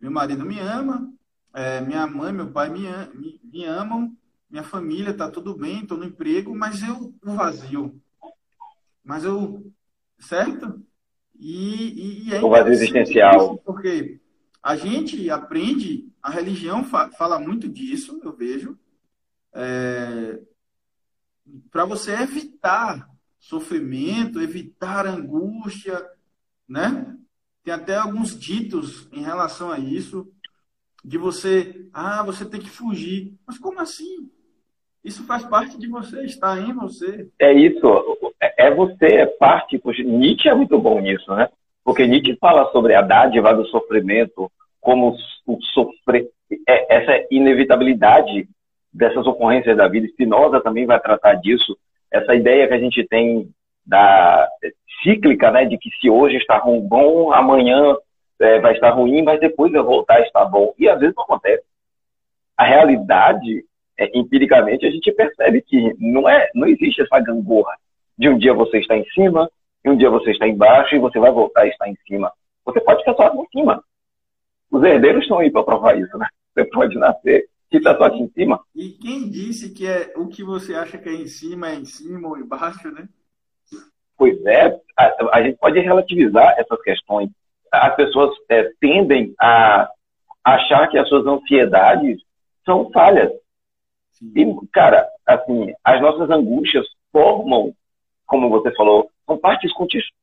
Meu 0.00 0.12
marido 0.12 0.44
me 0.44 0.60
ama, 0.60 1.12
é, 1.52 1.80
minha 1.80 2.06
mãe, 2.06 2.32
meu 2.32 2.52
pai 2.52 2.68
me, 2.68 2.82
me, 3.14 3.40
me 3.42 3.64
amam, 3.64 4.14
minha 4.48 4.62
família 4.62 5.12
tá 5.12 5.30
tudo 5.30 5.56
bem, 5.56 5.82
estou 5.82 5.98
no 5.98 6.04
emprego, 6.04 6.54
mas 6.54 6.82
eu 6.82 7.14
o 7.24 7.34
vazio. 7.34 8.00
Mas 9.04 9.24
eu. 9.24 9.70
Certo? 10.18 10.82
E, 11.38 12.24
e, 12.24 12.28
e 12.28 12.34
é 12.34 12.42
o 12.42 12.48
vazio 12.48 12.72
existencial. 12.72 13.58
Porque 13.58 14.20
a 14.62 14.76
gente 14.76 15.28
aprende, 15.30 16.08
a 16.22 16.30
religião 16.30 16.82
fa 16.84 17.10
fala 17.10 17.38
muito 17.38 17.68
disso, 17.68 18.20
eu 18.24 18.32
vejo, 18.32 18.78
é, 19.52 20.40
para 21.70 21.84
você 21.84 22.12
evitar 22.12 23.08
sofrimento, 23.38 24.40
evitar 24.40 25.06
angústia, 25.06 26.04
né? 26.68 27.16
Tem 27.62 27.72
até 27.72 27.96
alguns 27.96 28.38
ditos 28.38 29.08
em 29.12 29.22
relação 29.22 29.70
a 29.70 29.78
isso, 29.78 30.30
de 31.04 31.16
você, 31.16 31.88
ah, 31.92 32.22
você 32.22 32.44
tem 32.44 32.60
que 32.60 32.70
fugir. 32.70 33.36
Mas 33.46 33.58
como 33.58 33.80
assim? 33.80 34.30
Isso 35.06 35.24
faz 35.24 35.44
parte 35.44 35.78
de 35.78 35.86
você, 35.86 36.24
está 36.24 36.58
em 36.58 36.72
você. 36.72 37.28
É 37.38 37.52
isso, 37.52 37.86
é, 38.42 38.66
é 38.66 38.74
você, 38.74 39.06
é 39.06 39.26
parte. 39.26 39.80
Nietzsche 40.04 40.48
é 40.48 40.54
muito 40.54 40.76
bom 40.80 40.98
nisso, 40.98 41.32
né? 41.32 41.48
Porque 41.84 42.04
Nietzsche 42.08 42.36
fala 42.40 42.72
sobre 42.72 42.92
a 42.92 43.02
dádiva 43.02 43.54
do 43.54 43.64
sofrimento, 43.66 44.50
como 44.80 45.16
o 45.46 45.62
sofrer, 45.72 46.28
é, 46.68 46.96
essa 46.96 47.24
inevitabilidade 47.30 48.48
dessas 48.92 49.24
ocorrências 49.28 49.76
da 49.76 49.86
vida. 49.86 50.08
Spinoza 50.08 50.60
também 50.60 50.86
vai 50.86 50.98
tratar 50.98 51.34
disso. 51.34 51.78
Essa 52.10 52.34
ideia 52.34 52.66
que 52.66 52.74
a 52.74 52.80
gente 52.80 53.06
tem 53.06 53.48
da 53.86 54.48
cíclica, 55.04 55.52
né, 55.52 55.66
de 55.66 55.78
que 55.78 55.88
se 56.00 56.10
hoje 56.10 56.36
está 56.38 56.58
bom, 56.58 57.32
amanhã 57.32 57.96
é, 58.40 58.58
vai 58.58 58.72
estar 58.72 58.90
ruim, 58.90 59.22
mas 59.22 59.38
depois 59.38 59.70
vai 59.70 59.82
voltar 59.82 60.16
a 60.16 60.22
estar 60.22 60.44
bom. 60.46 60.74
E 60.76 60.88
às 60.88 60.98
vezes 60.98 61.14
não 61.14 61.22
acontece. 61.22 61.62
A 62.56 62.64
realidade, 62.64 63.64
é, 63.98 64.18
empiricamente, 64.18 64.86
a 64.86 64.90
gente 64.90 65.10
percebe 65.12 65.62
que 65.62 65.94
não 65.98 66.28
é, 66.28 66.50
não 66.54 66.66
existe 66.66 67.02
essa 67.02 67.20
gangorra 67.20 67.76
de 68.18 68.28
um 68.28 68.38
dia 68.38 68.54
você 68.54 68.78
está 68.78 68.96
em 68.96 69.04
cima 69.10 69.50
e 69.84 69.90
um 69.90 69.96
dia 69.96 70.10
você 70.10 70.30
está 70.30 70.48
embaixo 70.48 70.94
e 70.94 70.98
você 70.98 71.18
vai 71.18 71.30
voltar 71.30 71.62
a 71.62 71.66
estar 71.66 71.88
em 71.88 71.96
cima. 72.06 72.32
Você 72.64 72.80
pode 72.80 73.00
ficar 73.00 73.14
só 73.14 73.34
em 73.34 73.46
cima. 73.48 73.82
Os 74.70 74.82
herdeiros 74.82 75.22
estão 75.22 75.38
aí 75.38 75.50
para 75.50 75.62
provar 75.62 75.98
isso, 75.98 76.16
né? 76.18 76.26
Você 76.56 76.64
pode 76.64 76.96
nascer 76.96 77.46
e 77.70 77.76
está 77.76 77.94
só 77.96 78.04
aqui 78.04 78.18
em 78.18 78.30
cima. 78.30 78.58
E 78.74 78.88
quem 78.92 79.28
disse 79.28 79.74
que 79.74 79.86
é 79.86 80.10
o 80.16 80.26
que 80.26 80.42
você 80.42 80.74
acha 80.74 80.96
que 80.96 81.08
é 81.08 81.12
em 81.12 81.26
cima 81.26 81.68
é 81.68 81.74
em 81.74 81.84
cima 81.84 82.28
ou 82.28 82.38
embaixo, 82.38 82.90
né? 82.90 83.06
Pois 84.16 84.42
é, 84.46 84.74
a, 84.96 85.36
a 85.36 85.42
gente 85.42 85.58
pode 85.58 85.78
relativizar 85.78 86.54
essas 86.58 86.80
questões. 86.80 87.28
As 87.70 87.94
pessoas 87.94 88.34
é, 88.48 88.70
tendem 88.80 89.34
a 89.38 89.90
achar 90.42 90.88
que 90.88 90.96
as 90.96 91.06
suas 91.08 91.26
ansiedades 91.26 92.22
são 92.64 92.90
falhas. 92.90 93.30
E, 94.22 94.46
cara, 94.72 95.06
assim, 95.26 95.72
as 95.84 96.00
nossas 96.00 96.30
angústias 96.30 96.86
formam, 97.12 97.74
como 98.26 98.48
você 98.48 98.72
falou, 98.74 99.10
são 99.26 99.38
partes 99.38 99.70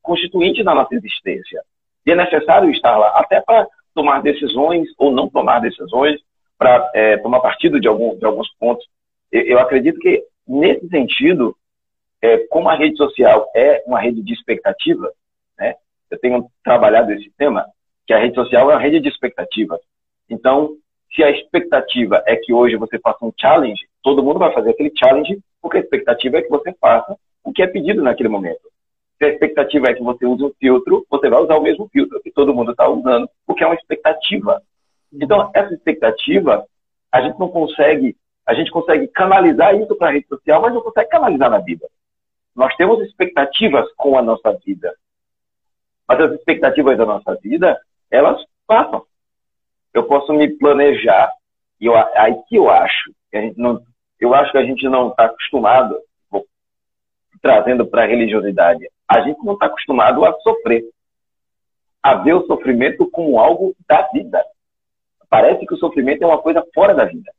constituintes 0.02 0.64
da 0.64 0.74
nossa 0.74 0.94
existência. 0.94 1.62
E 2.06 2.10
é 2.10 2.16
necessário 2.16 2.70
estar 2.70 2.96
lá, 2.96 3.08
até 3.18 3.40
para 3.40 3.66
tomar 3.94 4.22
decisões 4.22 4.88
ou 4.98 5.12
não 5.12 5.28
tomar 5.28 5.60
decisões, 5.60 6.20
para 6.58 6.90
é, 6.94 7.16
tomar 7.18 7.40
partido 7.40 7.80
de, 7.80 7.88
algum, 7.88 8.16
de 8.16 8.24
alguns 8.24 8.48
pontos. 8.58 8.86
Eu, 9.30 9.42
eu 9.42 9.58
acredito 9.58 9.98
que, 9.98 10.24
nesse 10.46 10.88
sentido, 10.88 11.56
é, 12.20 12.38
como 12.48 12.68
a 12.68 12.74
rede 12.74 12.96
social 12.96 13.50
é 13.54 13.82
uma 13.86 14.00
rede 14.00 14.22
de 14.22 14.32
expectativa, 14.32 15.12
né? 15.58 15.74
Eu 16.10 16.18
tenho 16.18 16.50
trabalhado 16.62 17.12
esse 17.12 17.30
tema, 17.36 17.66
que 18.06 18.12
a 18.12 18.18
rede 18.18 18.34
social 18.34 18.70
é 18.70 18.74
uma 18.74 18.80
rede 18.80 19.00
de 19.00 19.08
expectativa. 19.08 19.78
Então, 20.28 20.76
se 21.14 21.22
a 21.22 21.30
expectativa 21.30 22.22
é 22.26 22.36
que 22.36 22.52
hoje 22.52 22.76
você 22.76 22.98
faça 22.98 23.24
um 23.24 23.32
challenge, 23.40 23.86
todo 24.02 24.22
mundo 24.22 24.38
vai 24.38 24.52
fazer 24.52 24.70
aquele 24.70 24.92
challenge, 24.96 25.38
porque 25.62 25.78
a 25.78 25.80
expectativa 25.80 26.38
é 26.38 26.42
que 26.42 26.50
você 26.50 26.72
faça 26.80 27.16
o 27.44 27.52
que 27.52 27.62
é 27.62 27.66
pedido 27.66 28.02
naquele 28.02 28.28
momento. 28.28 28.60
Se 29.18 29.24
a 29.24 29.28
expectativa 29.28 29.88
é 29.88 29.94
que 29.94 30.02
você 30.02 30.26
use 30.26 30.42
um 30.42 30.52
filtro, 30.58 31.06
você 31.08 31.28
vai 31.28 31.40
usar 31.40 31.56
o 31.56 31.62
mesmo 31.62 31.88
filtro 31.88 32.20
que 32.20 32.32
todo 32.32 32.54
mundo 32.54 32.72
está 32.72 32.88
usando, 32.88 33.28
porque 33.46 33.62
é 33.62 33.66
uma 33.66 33.76
expectativa. 33.76 34.60
Então, 35.12 35.50
essa 35.54 35.72
expectativa, 35.72 36.66
a 37.12 37.22
gente 37.22 37.38
não 37.38 37.48
consegue, 37.48 38.16
a 38.44 38.54
gente 38.54 38.72
consegue 38.72 39.06
canalizar 39.08 39.74
isso 39.76 39.94
para 39.94 40.08
a 40.08 40.12
rede 40.12 40.26
social, 40.26 40.60
mas 40.60 40.74
não 40.74 40.80
consegue 40.80 41.08
canalizar 41.08 41.48
na 41.48 41.58
vida. 41.58 41.86
Nós 42.56 42.74
temos 42.76 43.00
expectativas 43.02 43.86
com 43.96 44.18
a 44.18 44.22
nossa 44.22 44.52
vida. 44.64 44.92
Mas 46.08 46.20
as 46.20 46.32
expectativas 46.32 46.98
da 46.98 47.06
nossa 47.06 47.36
vida, 47.36 47.80
elas 48.10 48.44
passam. 48.66 49.04
Eu 49.94 50.04
posso 50.04 50.32
me 50.32 50.48
planejar, 50.58 51.32
e 51.80 51.86
eu, 51.86 51.94
aí 51.96 52.34
que 52.48 52.56
eu 52.56 52.68
acho 52.68 53.12
que 53.30 53.36
a 53.36 53.40
gente 53.40 53.58
não, 53.58 53.80
eu 54.20 54.34
acho 54.34 54.52
que 54.52 54.58
a 54.58 54.64
gente 54.64 54.88
não 54.88 55.08
está 55.08 55.26
acostumado, 55.26 55.96
vou, 56.30 56.44
trazendo 57.40 57.86
para 57.86 58.02
a 58.02 58.06
religiosidade, 58.06 58.86
a 59.08 59.20
gente 59.20 59.42
não 59.44 59.54
está 59.54 59.66
acostumado 59.66 60.24
a 60.24 60.32
sofrer, 60.40 60.84
a 62.02 62.16
ver 62.16 62.34
o 62.34 62.46
sofrimento 62.46 63.08
como 63.10 63.38
algo 63.38 63.74
da 63.88 64.02
vida. 64.12 64.44
Parece 65.30 65.64
que 65.66 65.74
o 65.74 65.78
sofrimento 65.78 66.22
é 66.22 66.26
uma 66.26 66.42
coisa 66.42 66.64
fora 66.74 66.92
da 66.92 67.04
vida, 67.04 67.32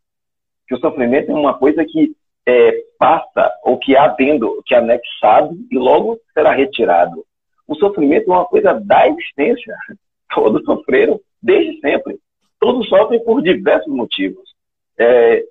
que 0.68 0.76
o 0.76 0.80
sofrimento 0.80 1.32
é 1.32 1.36
uma 1.36 1.58
coisa 1.58 1.86
que 1.86 2.16
é, 2.46 2.72
passa 2.98 3.52
ou 3.64 3.78
que 3.78 3.98
há 3.98 4.08
dentro, 4.08 4.62
que 4.66 4.76
é 4.76 4.78
anexado 4.78 5.58
e 5.72 5.78
logo 5.78 6.20
será 6.34 6.52
retirado. 6.52 7.26
O 7.68 7.76
sofrimento 7.76 8.32
é 8.32 8.36
uma 8.36 8.46
coisa 8.46 8.74
da 8.74 9.08
existência. 9.08 9.76
Todos 10.34 10.64
sofreram 10.64 11.20
desde 11.42 11.80
sempre. 11.80 12.20
Todos 12.66 12.90
sofrem 12.90 13.24
por 13.24 13.44
diversos 13.44 13.94
motivos. 13.94 14.56
É, 14.98 15.44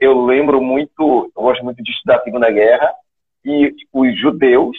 eu 0.00 0.24
lembro 0.24 0.60
muito, 0.60 1.30
eu 1.36 1.42
gosto 1.42 1.62
muito 1.62 1.80
de 1.80 1.92
estudar 1.92 2.16
a 2.16 2.24
Segunda 2.24 2.50
Guerra, 2.50 2.92
e 3.44 3.72
os 3.92 4.20
judeus 4.20 4.76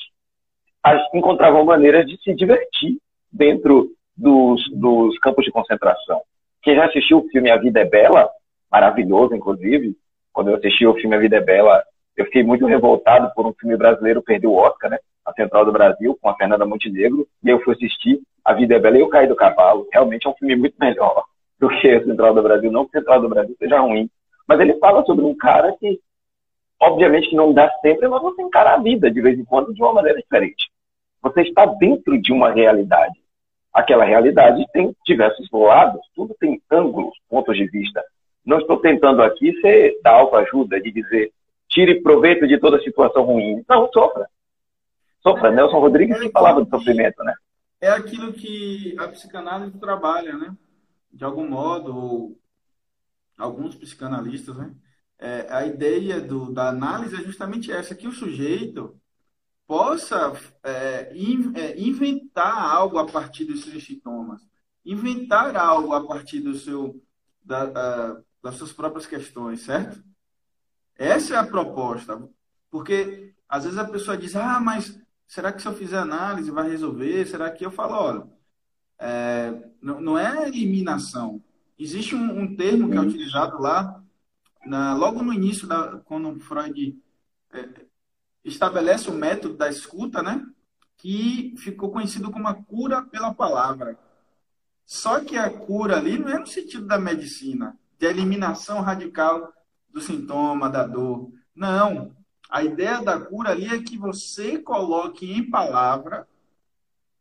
encontravam 1.13 1.63
maneiras 1.63 2.05
de 2.07 2.21
se 2.21 2.33
divertir 2.33 2.97
dentro 3.31 3.89
dos, 4.17 4.69
dos 4.73 5.17
campos 5.19 5.45
de 5.45 5.51
concentração. 5.51 6.21
Quem 6.61 6.75
já 6.75 6.87
assistiu 6.87 7.19
o 7.19 7.29
filme 7.29 7.49
A 7.49 7.55
Vida 7.55 7.79
é 7.79 7.85
Bela, 7.85 8.29
maravilhoso, 8.69 9.33
inclusive, 9.33 9.95
quando 10.33 10.49
eu 10.49 10.57
assisti 10.57 10.85
o 10.85 10.95
filme 10.95 11.15
A 11.15 11.19
Vida 11.19 11.37
é 11.37 11.41
Bela, 11.41 11.85
eu 12.17 12.25
fiquei 12.25 12.43
muito 12.43 12.65
revoltado 12.65 13.31
por 13.33 13.47
um 13.47 13.53
filme 13.53 13.77
brasileiro 13.77 14.21
perder 14.21 14.47
o 14.47 14.55
Oscar, 14.55 14.91
né? 14.91 14.99
A 15.25 15.33
Central 15.33 15.65
do 15.65 15.71
Brasil, 15.71 16.17
com 16.21 16.29
a 16.29 16.35
Fernanda 16.35 16.65
Montenegro, 16.65 17.27
e 17.43 17.49
eu 17.49 17.59
fui 17.61 17.73
assistir 17.73 18.21
A 18.43 18.53
Vida 18.53 18.75
é 18.75 18.79
Bela 18.79 18.97
e 18.97 19.01
eu 19.01 19.09
caí 19.09 19.27
do 19.27 19.35
cavalo. 19.35 19.87
Realmente 19.91 20.27
é 20.27 20.29
um 20.29 20.35
filme 20.35 20.55
muito 20.55 20.75
melhor 20.79 21.23
do 21.59 21.69
que 21.69 21.89
a 21.89 22.03
Central 22.03 22.33
do 22.33 22.43
Brasil. 22.43 22.71
Não 22.71 22.85
que 22.85 22.97
Central 22.97 23.21
do 23.21 23.29
Brasil 23.29 23.55
seja 23.57 23.79
ruim, 23.79 24.09
mas 24.47 24.59
ele 24.59 24.77
fala 24.79 25.05
sobre 25.05 25.23
um 25.23 25.35
cara 25.35 25.73
que, 25.79 25.99
obviamente, 26.81 27.33
não 27.35 27.53
dá 27.53 27.69
sempre, 27.81 28.07
mas 28.07 28.21
você 28.21 28.41
encara 28.41 28.73
a 28.73 28.77
vida 28.77 29.09
de 29.09 29.21
vez 29.21 29.39
em 29.39 29.45
quando 29.45 29.73
de 29.73 29.81
uma 29.81 29.93
maneira 29.93 30.19
diferente. 30.19 30.69
Você 31.21 31.41
está 31.41 31.65
dentro 31.65 32.21
de 32.21 32.33
uma 32.33 32.51
realidade. 32.51 33.13
Aquela 33.73 34.03
realidade 34.03 34.65
tem 34.71 34.93
diversos 35.05 35.47
lados, 35.51 36.01
tudo 36.13 36.35
tem 36.39 36.61
ângulos, 36.69 37.15
pontos 37.29 37.55
de 37.55 37.65
vista. 37.65 38.03
Não 38.45 38.59
estou 38.59 38.77
tentando 38.77 39.23
aqui 39.23 39.59
ser 39.61 39.99
da 40.03 40.11
autoajuda, 40.11 40.81
de 40.81 40.91
dizer 40.91 41.31
tire 41.69 42.01
proveito 42.01 42.47
de 42.47 42.59
toda 42.59 42.81
situação 42.81 43.23
ruim. 43.23 43.63
Não, 43.67 43.89
sofra. 43.91 44.27
Sofra. 45.23 45.51
Nelson 45.51 45.79
Rodrigues 45.79 46.19
é, 46.21 46.29
falava 46.29 46.63
de 46.63 46.69
sofrimento, 46.69 47.23
né? 47.23 47.33
É 47.79 47.89
aquilo 47.89 48.33
que 48.33 48.95
a 48.99 49.07
psicanálise 49.07 49.79
trabalha, 49.79 50.37
né? 50.37 50.55
De 51.11 51.23
algum 51.23 51.47
modo, 51.49 52.37
alguns 53.37 53.75
psicanalistas, 53.75 54.55
né? 54.55 54.73
É, 55.17 55.47
a 55.49 55.65
ideia 55.65 56.19
do, 56.19 56.51
da 56.51 56.67
análise 56.67 57.15
é 57.15 57.23
justamente 57.23 57.71
essa, 57.71 57.95
que 57.95 58.07
o 58.07 58.11
sujeito 58.11 58.99
possa 59.65 60.33
é, 60.61 61.11
in, 61.15 61.53
é, 61.55 61.79
inventar 61.79 62.57
algo 62.57 62.97
a 62.97 63.05
partir 63.05 63.45
dos 63.45 63.63
seus 63.63 63.85
sintomas, 63.85 64.41
inventar 64.85 65.55
algo 65.55 65.93
a 65.93 66.05
partir 66.05 66.41
do 66.41 66.53
seu, 66.55 67.01
da, 67.41 67.65
da, 67.65 68.21
das 68.41 68.55
suas 68.55 68.73
próprias 68.73 69.05
questões, 69.05 69.61
certo? 69.61 70.03
Essa 70.97 71.35
é 71.35 71.37
a 71.37 71.45
proposta. 71.45 72.21
Porque 72.69 73.33
às 73.47 73.63
vezes 73.63 73.77
a 73.77 73.85
pessoa 73.85 74.17
diz, 74.17 74.35
ah, 74.35 74.59
mas 74.59 74.99
será 75.33 75.51
que 75.51 75.63
se 75.63 75.67
eu 75.67 75.73
fizer 75.73 75.97
análise 75.97 76.51
vai 76.51 76.69
resolver? 76.69 77.25
Será 77.25 77.49
que 77.49 77.65
eu 77.65 77.71
falo, 77.71 77.95
olha, 77.95 78.23
é, 78.99 79.51
não, 79.81 79.99
não, 79.99 80.15
é 80.17 80.47
eliminação. 80.47 81.43
Existe 81.77 82.13
um, 82.13 82.41
um, 82.41 82.55
termo 82.55 82.87
que 82.91 82.95
é 82.95 83.01
utilizado 83.01 83.59
lá, 83.59 83.99
na, 84.63 84.93
logo 84.93 85.23
no 85.23 85.33
início, 85.33 85.67
da, 85.67 85.97
quando 86.05 86.39
Freud 86.39 86.95
é, 87.51 87.67
estabelece 88.45 89.09
o 89.09 89.13
método 89.13 89.57
da 89.57 89.67
escuta, 89.67 90.21
né? 90.21 90.45
Que 90.97 91.55
ficou 91.57 91.91
conhecido 91.91 92.29
como 92.29 92.47
a 92.47 92.53
cura 92.53 93.01
pela 93.01 93.33
palavra. 93.33 93.97
Só 94.85 95.19
que 95.19 95.35
a 95.35 95.49
cura 95.49 95.97
ali 95.97 96.19
não 96.19 96.29
é 96.29 96.37
no 96.37 96.45
sentido 96.45 96.85
da 96.85 96.99
medicina 96.99 97.75
de 97.97 98.05
eliminação 98.05 98.81
radical 98.81 99.51
do 99.89 99.99
sintoma, 99.99 100.69
da 100.69 100.85
dor. 100.85 101.31
Não. 101.55 102.15
A 102.53 102.63
ideia 102.63 103.01
da 103.01 103.19
cura 103.19 103.49
ali 103.49 103.65
é 103.65 103.81
que 103.81 103.97
você 103.97 104.59
coloque 104.59 105.25
em 105.25 105.49
palavra 105.49 106.27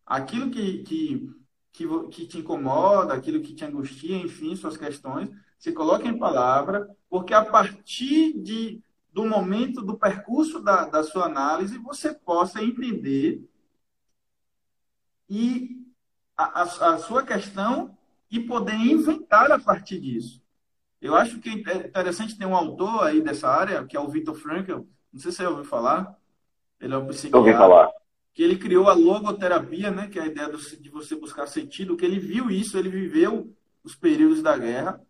aquilo 0.05 0.51
que, 0.51 0.83
que, 0.83 1.35
que, 1.73 1.87
que 2.11 2.27
te 2.27 2.39
incomoda, 2.39 3.15
aquilo 3.15 3.41
que 3.41 3.55
te 3.55 3.65
angustia, 3.65 4.15
enfim, 4.19 4.55
suas 4.55 4.77
questões. 4.77 5.31
Se 5.59 5.73
coloque 5.73 6.07
em 6.07 6.19
palavra, 6.19 6.87
porque 7.09 7.33
a 7.33 7.43
partir 7.43 8.39
de, 8.43 8.83
do 9.11 9.25
momento, 9.25 9.81
do 9.81 9.97
percurso 9.97 10.61
da, 10.61 10.85
da 10.85 11.03
sua 11.03 11.25
análise, 11.25 11.79
você 11.79 12.13
possa 12.13 12.63
entender 12.63 13.43
e 15.31 15.83
a, 16.37 16.61
a, 16.61 16.63
a 16.63 16.99
sua 16.99 17.23
questão 17.23 17.97
e 18.31 18.39
poder 18.39 18.75
inventar 18.75 19.51
a 19.51 19.59
partir 19.59 19.99
disso. 19.99 20.43
Eu 21.01 21.15
acho 21.15 21.41
que 21.41 21.49
é 21.49 21.87
interessante 21.87 22.37
ter 22.37 22.45
um 22.45 22.55
autor 22.55 23.05
aí 23.05 23.23
dessa 23.23 23.49
área, 23.49 23.87
que 23.87 23.97
é 23.97 24.01
o 24.01 24.11
Victor 24.11 24.35
Frankl. 24.35 24.83
Não 25.13 25.21
sei 25.21 25.31
se 25.31 25.39
você 25.39 25.47
ouviu 25.47 25.65
falar. 25.65 26.17
Ele 26.81 26.95
é 26.95 26.99
um 26.99 27.07
psiquiatra. 27.07 27.39
Ouvi 27.39 27.53
falar. 27.53 27.91
Que 28.35 28.43
ele 28.43 28.57
criou 28.57 28.89
a 28.89 28.95
logoterapia, 28.95 29.91
né? 29.91 30.09
Que 30.09 30.19
é 30.19 30.23
a 30.23 30.27
ideia 30.27 30.51
de 30.51 30.89
você 30.89 31.15
buscar 31.15 31.47
sentido. 31.47 31.97
Que 31.97 32.05
ele 32.05 32.19
viu 32.19 32.51
isso, 32.51 32.79
ele 32.79 32.89
viveu 32.89 33.55
os 33.85 33.95
períodos 33.95 34.43
da 34.43 34.57
guerra, 34.57 35.01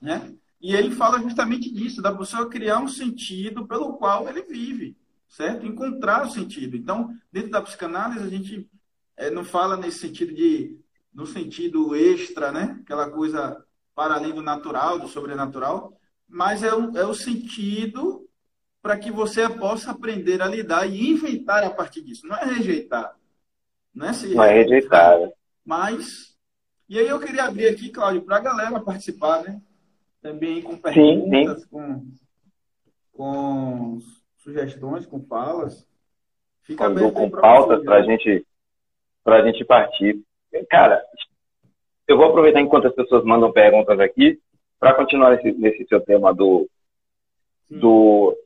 né? 0.00 0.34
E 0.60 0.74
ele 0.74 0.94
fala 0.94 1.20
justamente 1.20 1.70
disso, 1.72 2.00
da 2.00 2.14
pessoa 2.14 2.48
criar 2.48 2.78
um 2.78 2.88
sentido 2.88 3.66
pelo 3.66 3.94
qual 3.94 4.28
ele 4.28 4.42
vive, 4.42 4.96
certo? 5.28 5.66
Encontrar 5.66 6.26
o 6.26 6.30
sentido. 6.30 6.76
Então, 6.76 7.14
dentro 7.30 7.50
da 7.50 7.62
psicanálise, 7.62 8.24
a 8.24 8.28
gente 8.28 8.68
é, 9.16 9.30
não 9.30 9.44
fala 9.44 9.76
nesse 9.76 9.98
sentido 9.98 10.34
de, 10.34 10.78
no 11.12 11.26
sentido 11.26 11.94
extra, 11.94 12.52
né? 12.52 12.78
Aquela 12.82 13.10
coisa 13.10 13.62
para 13.94 14.14
além 14.14 14.34
do 14.34 14.42
natural, 14.42 14.98
do 14.98 15.08
sobrenatural, 15.08 15.98
mas 16.28 16.62
é 16.62 16.74
o, 16.74 16.96
é 16.96 17.06
o 17.06 17.14
sentido 17.14 18.25
para 18.86 18.96
que 18.96 19.10
você 19.10 19.48
possa 19.48 19.90
aprender 19.90 20.40
a 20.40 20.46
lidar 20.46 20.86
e 20.86 21.10
inventar 21.10 21.64
a 21.64 21.70
partir 21.70 22.02
disso. 22.02 22.24
Não 22.24 22.36
é 22.36 22.44
rejeitar. 22.44 23.16
Não 23.92 24.06
é, 24.06 24.12
se 24.12 24.32
não 24.32 24.44
é 24.44 24.52
rejeitar. 24.52 25.18
Né? 25.18 25.32
Mas. 25.64 26.36
E 26.88 26.96
aí 26.96 27.08
eu 27.08 27.18
queria 27.18 27.46
abrir 27.46 27.66
aqui, 27.66 27.88
Cláudio, 27.90 28.22
para 28.22 28.36
a 28.36 28.40
galera 28.40 28.78
participar, 28.78 29.42
né? 29.42 29.60
Também 30.22 30.62
com 30.62 30.76
perguntas, 30.76 31.62
sim, 31.62 31.64
sim. 31.64 31.68
Com, 31.68 32.06
com 33.12 33.98
sugestões, 34.36 35.04
com 35.04 35.20
falas. 35.24 35.84
Fica 36.62 36.84
Quando 36.84 37.10
com 37.10 37.28
pautas 37.28 37.82
para 37.82 38.04
gente, 38.04 38.46
a 39.26 39.42
gente 39.42 39.64
partir. 39.64 40.22
Cara, 40.70 41.04
eu 42.06 42.16
vou 42.16 42.26
aproveitar 42.26 42.60
enquanto 42.60 42.86
as 42.86 42.94
pessoas 42.94 43.24
mandam 43.24 43.50
perguntas 43.50 43.98
aqui 43.98 44.40
para 44.78 44.94
continuar 44.94 45.34
nesse, 45.34 45.58
nesse, 45.58 45.84
seu 45.88 46.00
tema 46.00 46.32
do, 46.32 46.70
do 47.68 48.45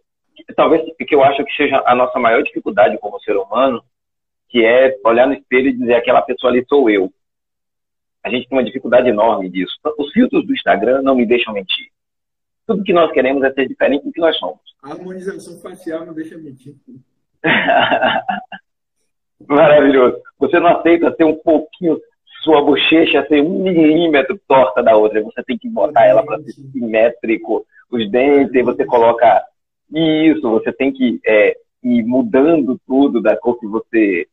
talvez 0.54 0.82
que 0.96 1.14
eu 1.14 1.22
acho 1.22 1.44
que 1.44 1.56
seja 1.56 1.82
a 1.86 1.94
nossa 1.94 2.18
maior 2.18 2.42
dificuldade 2.42 2.98
como 2.98 3.20
ser 3.20 3.36
humano, 3.36 3.82
que 4.48 4.64
é 4.64 4.96
olhar 5.04 5.26
no 5.26 5.34
espelho 5.34 5.68
e 5.68 5.76
dizer 5.76 5.94
aquela 5.94 6.22
pessoa 6.22 6.52
ali 6.52 6.64
sou 6.68 6.90
eu. 6.90 7.12
A 8.22 8.28
gente 8.28 8.48
tem 8.48 8.58
uma 8.58 8.64
dificuldade 8.64 9.08
enorme 9.08 9.48
disso. 9.48 9.74
Os 9.98 10.12
filtros 10.12 10.46
do 10.46 10.52
Instagram 10.52 11.00
não 11.02 11.14
me 11.14 11.24
deixam 11.24 11.54
mentir. 11.54 11.88
Tudo 12.66 12.84
que 12.84 12.92
nós 12.92 13.10
queremos 13.12 13.42
é 13.42 13.52
ser 13.52 13.66
diferente 13.66 14.04
do 14.04 14.12
que 14.12 14.20
nós 14.20 14.36
somos. 14.36 14.60
A 14.82 14.90
harmonização 14.90 15.58
facial 15.60 16.04
não 16.04 16.12
deixa 16.12 16.36
mentir. 16.36 16.74
Maravilhoso. 19.48 20.20
Você 20.38 20.60
não 20.60 20.68
aceita 20.68 21.10
ter 21.12 21.24
um 21.24 21.36
pouquinho 21.36 21.98
sua 22.42 22.62
bochecha 22.62 23.26
ser 23.26 23.42
um 23.42 23.62
milímetro 23.62 24.40
torta 24.48 24.82
da 24.82 24.96
outra. 24.96 25.22
Você 25.22 25.42
tem 25.42 25.58
que 25.58 25.68
botar 25.68 26.06
ela 26.06 26.24
para 26.24 26.40
ser 26.42 26.52
simétrico, 26.52 27.66
os 27.90 28.10
dentes, 28.10 28.64
você 28.64 28.84
coloca 28.84 29.42
isso, 29.92 30.42
você 30.42 30.72
tem 30.72 30.92
que 30.92 31.20
é, 31.26 31.56
ir 31.82 32.02
mudando 32.04 32.80
tudo 32.86 33.20
da 33.20 33.36
cor 33.36 33.58
que 33.58 33.66
você 33.66 34.26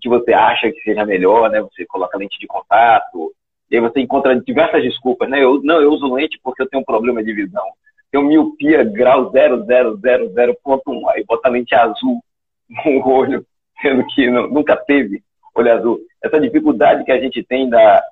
que 0.00 0.08
você 0.08 0.32
acha 0.32 0.70
que 0.70 0.80
seja 0.82 1.04
melhor, 1.04 1.50
né? 1.50 1.60
Você 1.60 1.84
coloca 1.86 2.16
lente 2.16 2.38
de 2.38 2.46
contato, 2.46 3.32
e 3.70 3.76
aí 3.76 3.80
você 3.80 4.00
encontra 4.00 4.38
diversas 4.38 4.82
desculpas, 4.82 5.28
né? 5.28 5.42
Eu, 5.42 5.60
não, 5.62 5.80
eu 5.80 5.90
uso 5.90 6.12
lente 6.12 6.38
porque 6.42 6.62
eu 6.62 6.68
tenho 6.68 6.82
um 6.82 6.84
problema 6.84 7.24
de 7.24 7.32
visão. 7.32 7.64
Tenho 8.10 8.24
miopia 8.24 8.84
grau 8.84 9.32
0000.1, 9.32 11.08
aí 11.08 11.24
bota 11.24 11.48
lente 11.48 11.74
azul 11.74 12.22
no 12.68 13.08
olho, 13.08 13.44
sendo 13.80 14.06
que 14.08 14.30
não, 14.30 14.46
nunca 14.48 14.76
teve 14.76 15.22
olho 15.54 15.72
azul. 15.72 16.00
Essa 16.22 16.38
dificuldade 16.38 17.04
que 17.04 17.12
a 17.12 17.18
gente 17.18 17.42
tem 17.42 17.68
da. 17.68 18.02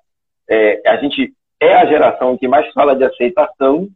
É, 0.48 0.82
a 0.88 0.96
gente 0.96 1.32
é 1.60 1.74
a 1.74 1.86
geração 1.86 2.36
que 2.38 2.48
mais 2.48 2.72
fala 2.72 2.96
de 2.96 3.04
aceitação, 3.04 3.88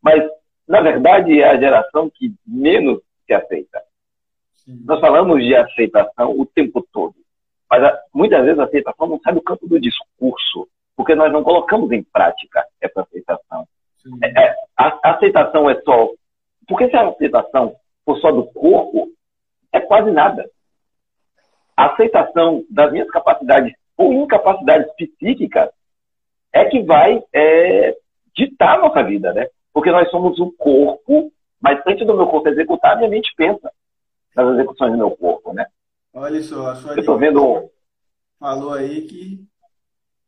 mas, 0.00 0.22
na 0.68 0.80
verdade, 0.80 1.40
é 1.40 1.48
a 1.48 1.58
geração 1.58 2.10
que 2.10 2.34
menos 2.46 3.00
se 3.26 3.32
aceita. 3.32 3.82
Sim. 4.54 4.82
Nós 4.84 5.00
falamos 5.00 5.42
de 5.42 5.54
aceitação 5.54 6.38
o 6.38 6.44
tempo 6.44 6.86
todo. 6.92 7.14
Mas 7.70 7.98
muitas 8.14 8.44
vezes 8.44 8.58
a 8.58 8.64
aceitação 8.64 9.06
não 9.06 9.20
sai 9.20 9.32
do 9.34 9.42
campo 9.42 9.66
do 9.66 9.80
discurso, 9.80 10.68
porque 10.96 11.14
nós 11.14 11.32
não 11.32 11.42
colocamos 11.42 11.90
em 11.92 12.02
prática 12.02 12.66
essa 12.80 13.00
aceitação. 13.00 13.66
É, 14.22 14.42
é, 14.42 14.54
a, 14.76 14.98
a 15.02 15.14
aceitação 15.14 15.68
é 15.70 15.80
só. 15.82 16.08
Porque 16.66 16.88
se 16.88 16.96
a 16.96 17.08
aceitação 17.08 17.74
for 18.04 18.18
só 18.18 18.30
do 18.30 18.44
corpo, 18.44 19.08
é 19.72 19.80
quase 19.80 20.10
nada. 20.10 20.48
A 21.76 21.86
aceitação 21.92 22.64
das 22.70 22.92
minhas 22.92 23.10
capacidades 23.10 23.72
ou 23.96 24.12
incapacidades 24.12 24.90
psíquicas 24.96 25.70
é 26.52 26.64
que 26.64 26.82
vai 26.82 27.22
é, 27.32 27.96
ditar 28.34 28.76
a 28.76 28.80
nossa 28.80 29.02
vida, 29.02 29.32
né? 29.32 29.48
Porque 29.78 29.92
nós 29.92 30.10
somos 30.10 30.40
um 30.40 30.50
corpo, 30.56 31.32
mas 31.60 31.80
antes 31.86 32.04
do 32.04 32.16
meu 32.16 32.26
corpo 32.26 32.48
executar, 32.48 32.96
minha 32.96 33.08
mente 33.08 33.32
pensa 33.36 33.70
nas 34.34 34.54
execuções 34.54 34.90
do 34.90 34.98
meu 34.98 35.12
corpo, 35.12 35.52
né? 35.52 35.66
Olha 36.12 36.42
só, 36.42 36.70
a 36.70 36.74
sua 36.74 36.96
Eu 36.96 37.04
tô 37.04 37.16
vendo... 37.16 37.70
falou 38.40 38.72
aí 38.72 39.02
que, 39.02 39.40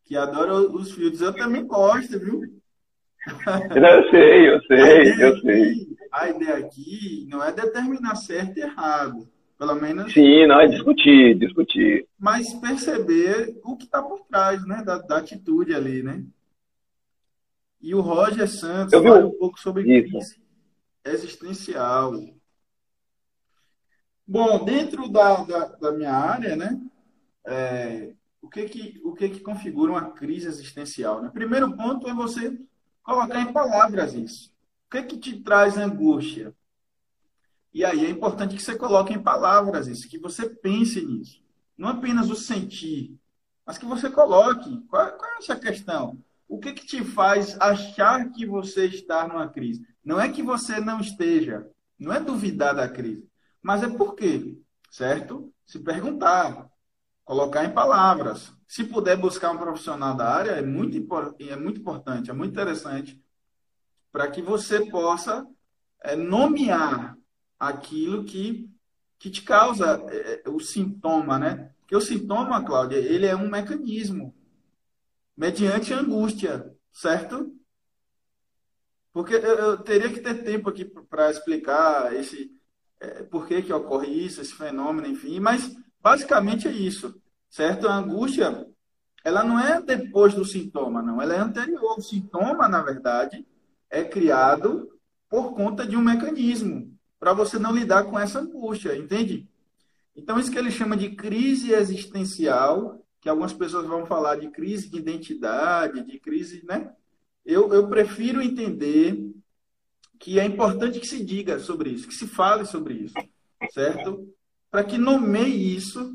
que 0.05 0.17
adora 0.17 0.55
os 0.55 0.93
filtros. 0.93 1.21
Eu 1.21 1.35
também 1.35 1.67
gosto, 1.67 2.17
viu? 2.21 2.43
Eu 3.75 4.11
sei, 4.11 4.51
eu 4.51 4.63
sei, 4.63 5.25
eu 5.25 5.33
aqui, 5.35 5.41
sei. 5.41 5.87
A 6.13 6.29
ideia 6.29 6.57
aqui 6.59 7.27
não 7.29 7.43
é 7.43 7.51
determinar 7.51 8.15
certo 8.15 8.57
e 8.57 8.63
errado. 8.63 9.29
Pelo 9.59 9.75
menos. 9.75 10.13
Sim, 10.13 10.47
não 10.47 10.61
é 10.61 10.69
discutir, 10.69 11.37
discutir. 11.37 12.07
Mas 12.17 12.55
perceber 12.55 13.59
o 13.65 13.77
que 13.77 13.87
está 13.87 14.01
por 14.01 14.21
trás, 14.31 14.65
né? 14.65 14.81
Da, 14.87 14.99
da, 14.99 15.19
atitude 15.19 15.75
ali, 15.75 16.05
né? 16.05 16.23
E 17.81 17.95
o 17.95 18.01
Roger 18.01 18.49
Santos 18.49 18.93
eu 18.93 19.03
fala 19.03 19.27
um 19.27 19.39
pouco 19.39 19.59
sobre 19.59 19.83
Isso. 19.83 20.11
crise 20.11 20.41
existencial. 21.05 22.13
Bom, 24.27 24.65
dentro 24.65 25.09
da, 25.09 25.43
da, 25.43 25.65
da 25.67 25.93
minha 25.93 26.13
área, 26.13 26.55
né? 26.55 26.81
É, 27.45 28.13
o 28.41 28.49
que 28.49 28.69
que, 28.69 29.01
o 29.05 29.15
que 29.15 29.29
que 29.29 29.41
configura 29.41 29.93
uma 29.93 30.13
crise 30.13 30.47
existencial? 30.47 31.23
Né? 31.23 31.31
Primeiro 31.33 31.75
ponto 31.77 32.09
é 32.09 32.15
você 32.15 32.59
colocar 33.03 33.41
em 33.41 33.53
palavras 33.53 34.15
isso. 34.15 34.53
O 34.87 34.91
que 34.91 35.03
que 35.03 35.19
te 35.19 35.41
traz 35.41 35.77
angústia? 35.77 36.55
E 37.73 37.85
aí 37.85 38.05
é 38.05 38.11
importante 38.11 38.57
que 38.57 38.63
você 38.63 38.77
coloque 38.77 39.13
em 39.13 39.23
palavras 39.23 39.87
isso, 39.87 40.09
que 40.09 40.19
você 40.19 40.49
pense 40.49 41.05
nisso. 41.05 41.43
Não 41.77 41.89
apenas 41.89 42.29
o 42.29 42.37
sentir, 42.37 43.17
mas 43.65 43.79
que 43.79 43.87
você 43.87 44.11
coloque. 44.11 44.81
Qual, 44.89 45.13
qual 45.13 45.31
é 45.33 45.39
essa 45.39 45.57
questão? 45.57 46.19
O 46.51 46.59
que, 46.59 46.73
que 46.73 46.85
te 46.85 47.05
faz 47.05 47.57
achar 47.61 48.29
que 48.33 48.45
você 48.45 48.87
está 48.87 49.27
numa 49.27 49.49
crise? 49.49 49.87
Não 50.05 50.21
é 50.21 50.29
que 50.29 50.43
você 50.43 50.81
não 50.81 51.01
esteja, 51.01 51.65
não 51.97 52.13
é 52.13 52.19
duvidar 52.19 52.75
da 52.75 52.89
crise, 52.89 53.25
mas 53.63 53.85
é 53.85 53.89
por 53.89 54.17
quê, 54.17 54.59
certo? 54.91 55.55
Se 55.65 55.79
perguntar, 55.79 56.69
colocar 57.25 57.65
em 57.65 57.73
palavras. 57.73 58.53
Se 58.67 58.83
puder 58.83 59.17
buscar 59.17 59.53
um 59.53 59.59
profissional 59.59 60.17
da 60.17 60.29
área, 60.29 60.51
é 60.51 60.63
muito, 60.63 60.97
é 61.39 61.55
muito 61.55 61.81
importante, 61.81 62.31
é 62.31 62.35
muito 62.35 62.51
interessante, 62.51 63.23
para 64.11 64.29
que 64.29 64.43
você 64.43 64.85
possa 64.87 65.47
é, 66.03 66.17
nomear 66.17 67.17
aquilo 67.61 68.25
que, 68.25 68.69
que 69.21 69.31
te 69.31 69.43
causa 69.43 70.05
é, 70.09 70.43
o 70.49 70.59
sintoma, 70.59 71.39
né? 71.39 71.71
Porque 71.79 71.95
o 71.95 72.01
sintoma, 72.01 72.65
Cláudia, 72.65 72.97
ele 72.97 73.27
é 73.27 73.37
um 73.37 73.49
mecanismo 73.49 74.35
mediante 75.41 75.95
angústia, 75.95 76.71
certo? 76.93 77.51
Porque 79.11 79.33
eu, 79.33 79.41
eu 79.41 79.79
teria 79.79 80.13
que 80.13 80.21
ter 80.21 80.45
tempo 80.45 80.69
aqui 80.69 80.85
para 80.85 81.31
explicar 81.31 82.15
esse 82.15 82.51
é, 83.01 83.23
por 83.23 83.47
que, 83.47 83.63
que 83.63 83.73
ocorre 83.73 84.09
isso, 84.09 84.43
esse 84.43 84.53
fenômeno, 84.53 85.09
enfim, 85.09 85.41
mas 85.41 85.75
basicamente 85.99 86.69
é 86.69 86.71
isso, 86.71 87.19
certo? 87.49 87.89
A 87.89 87.95
angústia, 87.95 88.67
ela 89.25 89.43
não 89.43 89.59
é 89.59 89.81
depois 89.81 90.35
do 90.35 90.45
sintoma, 90.45 91.01
não, 91.01 91.23
ela 91.23 91.35
é 91.35 91.39
anterior. 91.39 91.97
O 91.97 92.03
sintoma, 92.03 92.69
na 92.69 92.83
verdade, 92.83 93.47
é 93.89 94.05
criado 94.05 94.91
por 95.27 95.55
conta 95.55 95.87
de 95.87 95.97
um 95.97 96.03
mecanismo 96.03 96.95
para 97.19 97.33
você 97.33 97.59
não 97.59 97.75
lidar 97.75 98.05
com 98.05 98.19
essa 98.19 98.41
angústia, 98.41 98.95
entende? 98.95 99.49
Então, 100.15 100.39
isso 100.39 100.51
que 100.51 100.59
ele 100.59 100.71
chama 100.71 100.99
de 100.99 101.17
crise 101.17 101.73
existencial, 101.73 103.03
que 103.21 103.29
algumas 103.29 103.53
pessoas 103.53 103.87
vão 103.87 104.07
falar 104.07 104.37
de 104.37 104.49
crise 104.49 104.91
de 104.91 104.99
identidade, 104.99 106.03
de 106.03 106.19
crise, 106.19 106.65
né? 106.65 106.93
Eu, 107.45 107.73
eu 107.73 107.89
prefiro 107.89 108.43
entender 108.43 109.19
que 110.19 110.39
é 110.39 110.45
importante 110.45 111.01
que 111.01 111.07
se 111.07 111.25
diga 111.25 111.59
sobre 111.59 111.91
isso, 111.91 112.09
que 112.09 112.15
se 112.15 112.27
fale 112.27 112.65
sobre 112.65 112.95
isso, 112.95 113.15
certo? 113.71 114.29
Para 114.71 114.85
que 114.85 114.99
nomeie 114.99 115.75
isso, 115.75 116.15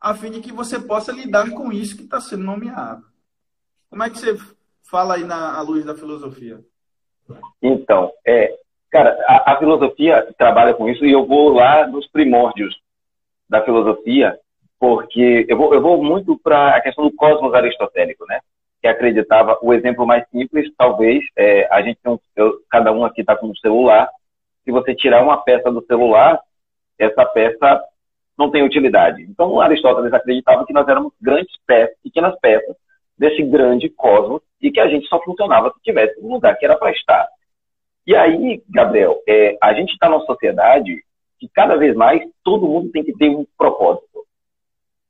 a 0.00 0.14
fim 0.14 0.30
de 0.30 0.40
que 0.40 0.52
você 0.52 0.78
possa 0.78 1.12
lidar 1.12 1.50
com 1.50 1.72
isso 1.72 1.96
que 1.96 2.04
está 2.04 2.20
sendo 2.20 2.44
nomeado. 2.44 3.04
Como 3.90 4.02
é 4.02 4.10
que 4.10 4.18
você 4.18 4.36
fala 4.88 5.16
aí 5.16 5.24
na 5.24 5.56
à 5.56 5.60
luz 5.62 5.84
da 5.84 5.94
filosofia? 5.94 6.60
Então, 7.60 8.12
é, 8.26 8.58
cara, 8.90 9.18
a, 9.26 9.52
a 9.52 9.58
filosofia 9.58 10.32
trabalha 10.38 10.74
com 10.74 10.88
isso 10.88 11.04
e 11.04 11.12
eu 11.12 11.26
vou 11.26 11.50
lá 11.50 11.86
nos 11.86 12.06
primórdios 12.08 12.74
da 13.48 13.64
filosofia, 13.64 14.38
porque 14.78 15.46
eu 15.48 15.56
vou, 15.56 15.74
eu 15.74 15.80
vou 15.80 16.02
muito 16.02 16.38
para 16.38 16.76
a 16.76 16.80
questão 16.80 17.04
do 17.04 17.12
cosmos 17.14 17.52
aristotélico, 17.54 18.24
né? 18.26 18.40
que 18.80 18.86
acreditava, 18.86 19.58
o 19.60 19.72
exemplo 19.72 20.06
mais 20.06 20.24
simples, 20.30 20.70
talvez, 20.76 21.24
é, 21.36 21.66
a 21.70 21.82
gente 21.82 21.98
eu, 22.36 22.60
cada 22.70 22.92
um 22.92 23.04
aqui 23.04 23.22
está 23.22 23.36
com 23.36 23.48
um 23.48 23.56
celular, 23.56 24.08
se 24.64 24.70
você 24.70 24.94
tirar 24.94 25.22
uma 25.22 25.36
peça 25.38 25.70
do 25.70 25.84
celular, 25.84 26.40
essa 26.98 27.24
peça 27.26 27.82
não 28.36 28.50
tem 28.50 28.62
utilidade. 28.62 29.22
Então, 29.22 29.60
Aristóteles 29.60 30.12
acreditava 30.12 30.64
que 30.64 30.72
nós 30.72 30.86
éramos 30.86 31.12
grandes 31.20 31.52
peças, 31.66 31.96
pequenas 32.02 32.38
peças 32.38 32.76
desse 33.18 33.42
grande 33.42 33.88
cosmos 33.88 34.42
e 34.60 34.70
que 34.70 34.78
a 34.78 34.86
gente 34.86 35.08
só 35.08 35.20
funcionava 35.22 35.72
se 35.72 35.82
tivesse 35.82 36.20
um 36.20 36.32
lugar 36.34 36.56
que 36.56 36.64
era 36.64 36.76
para 36.76 36.92
estar. 36.92 37.26
E 38.06 38.14
aí, 38.14 38.62
Gabriel, 38.68 39.20
é, 39.28 39.58
a 39.60 39.74
gente 39.74 39.92
está 39.92 40.08
numa 40.08 40.24
sociedade 40.24 41.02
que 41.38 41.48
cada 41.48 41.76
vez 41.76 41.94
mais 41.96 42.22
todo 42.44 42.68
mundo 42.68 42.90
tem 42.90 43.04
que 43.04 43.12
ter 43.12 43.28
um 43.28 43.44
propósito. 43.56 44.07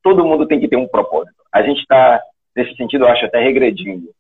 Todo 0.03 0.25
mundo 0.25 0.47
tem 0.47 0.61
que 0.61 0.69
ter 0.69 0.77
um 0.77 0.89
propósito. 0.89 1.37
A 1.53 1.63
gente 1.63 1.81
está 1.81 2.23
nesse 2.55 2.75
sentido, 2.77 3.05
eu 3.05 3.09
acho 3.09 3.25
até 3.25 3.41
regredindo. 3.41 4.11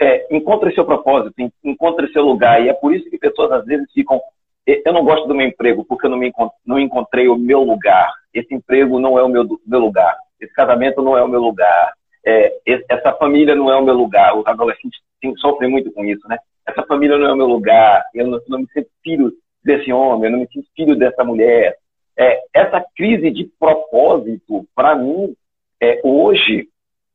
É, 0.00 0.26
encontre 0.34 0.72
seu 0.74 0.84
propósito, 0.84 1.34
encontre 1.64 2.12
seu 2.12 2.22
lugar, 2.22 2.62
e 2.62 2.68
é 2.68 2.72
por 2.72 2.94
isso 2.94 3.10
que 3.10 3.18
pessoas 3.18 3.50
às 3.50 3.64
vezes 3.64 3.90
ficam. 3.92 4.20
Eu 4.66 4.92
não 4.92 5.02
gosto 5.02 5.26
do 5.26 5.34
meu 5.34 5.46
emprego 5.46 5.84
porque 5.84 6.06
eu 6.06 6.10
não, 6.10 6.18
me 6.18 6.30
não 6.64 6.78
encontrei 6.78 7.26
o 7.28 7.36
meu 7.36 7.62
lugar. 7.62 8.12
Esse 8.32 8.54
emprego 8.54 9.00
não 9.00 9.18
é 9.18 9.22
o 9.22 9.28
meu, 9.28 9.44
meu 9.66 9.80
lugar. 9.80 10.14
Esse 10.38 10.52
casamento 10.52 11.02
não 11.02 11.16
é 11.16 11.22
o 11.22 11.28
meu 11.28 11.40
lugar. 11.40 11.94
É, 12.24 12.52
essa 12.88 13.12
família 13.14 13.54
não 13.54 13.72
é 13.72 13.76
o 13.76 13.84
meu 13.84 13.94
lugar. 13.94 14.36
Os 14.36 14.46
adolescentes 14.46 15.00
sofrem 15.38 15.70
muito 15.70 15.90
com 15.92 16.04
isso, 16.04 16.28
né? 16.28 16.36
Essa 16.66 16.82
família 16.82 17.16
não 17.16 17.26
é 17.26 17.32
o 17.32 17.36
meu 17.36 17.46
lugar. 17.46 18.04
Eu 18.14 18.26
não, 18.26 18.38
não 18.46 18.58
me 18.58 18.66
sinto 18.72 18.90
filho 19.02 19.32
desse 19.64 19.90
homem, 19.90 20.26
eu 20.26 20.32
não 20.32 20.40
me 20.40 20.48
sinto 20.52 20.68
filho 20.76 20.96
dessa 20.96 21.24
mulher. 21.24 21.76
É, 22.18 22.40
essa 22.52 22.84
crise 22.96 23.30
de 23.30 23.44
propósito, 23.60 24.66
para 24.74 24.96
mim, 24.96 25.36
é, 25.80 26.00
hoje, 26.02 26.68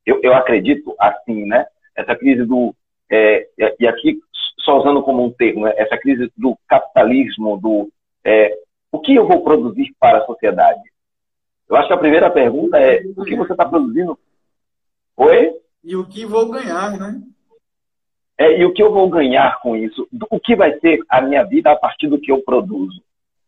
eu, 0.05 0.21
eu 0.23 0.33
acredito 0.33 0.95
assim, 0.97 1.45
né? 1.45 1.65
Essa 1.93 2.15
crise 2.15 2.45
do. 2.45 2.73
É, 3.11 3.47
e 3.79 3.85
aqui, 3.85 4.17
só 4.59 4.79
usando 4.79 5.03
como 5.03 5.25
um 5.25 5.31
termo, 5.31 5.65
né? 5.65 5.73
essa 5.75 5.97
crise 5.97 6.31
do 6.37 6.57
capitalismo, 6.67 7.57
do. 7.57 7.91
É, 8.23 8.57
o 8.91 8.99
que 8.99 9.13
eu 9.13 9.27
vou 9.27 9.43
produzir 9.43 9.93
para 9.99 10.19
a 10.19 10.25
sociedade? 10.25 10.81
Eu 11.69 11.75
acho 11.75 11.87
que 11.87 11.93
a 11.93 11.97
primeira 11.97 12.29
pergunta 12.29 12.77
é: 12.77 13.03
o 13.17 13.25
que 13.25 13.35
você 13.35 13.51
está 13.51 13.65
produzindo? 13.65 14.17
Oi? 15.17 15.53
E 15.83 15.97
o 15.97 16.05
que 16.05 16.25
vou 16.25 16.49
ganhar, 16.49 16.97
né? 16.97 17.21
É, 18.37 18.57
e 18.59 18.65
o 18.65 18.73
que 18.73 18.81
eu 18.81 18.91
vou 18.91 19.09
ganhar 19.09 19.59
com 19.59 19.75
isso? 19.75 20.07
O 20.29 20.39
que 20.39 20.55
vai 20.55 20.79
ser 20.79 20.99
a 21.09 21.21
minha 21.21 21.43
vida 21.43 21.71
a 21.71 21.75
partir 21.75 22.07
do 22.07 22.19
que 22.19 22.31
eu 22.31 22.41
produzo? 22.41 23.03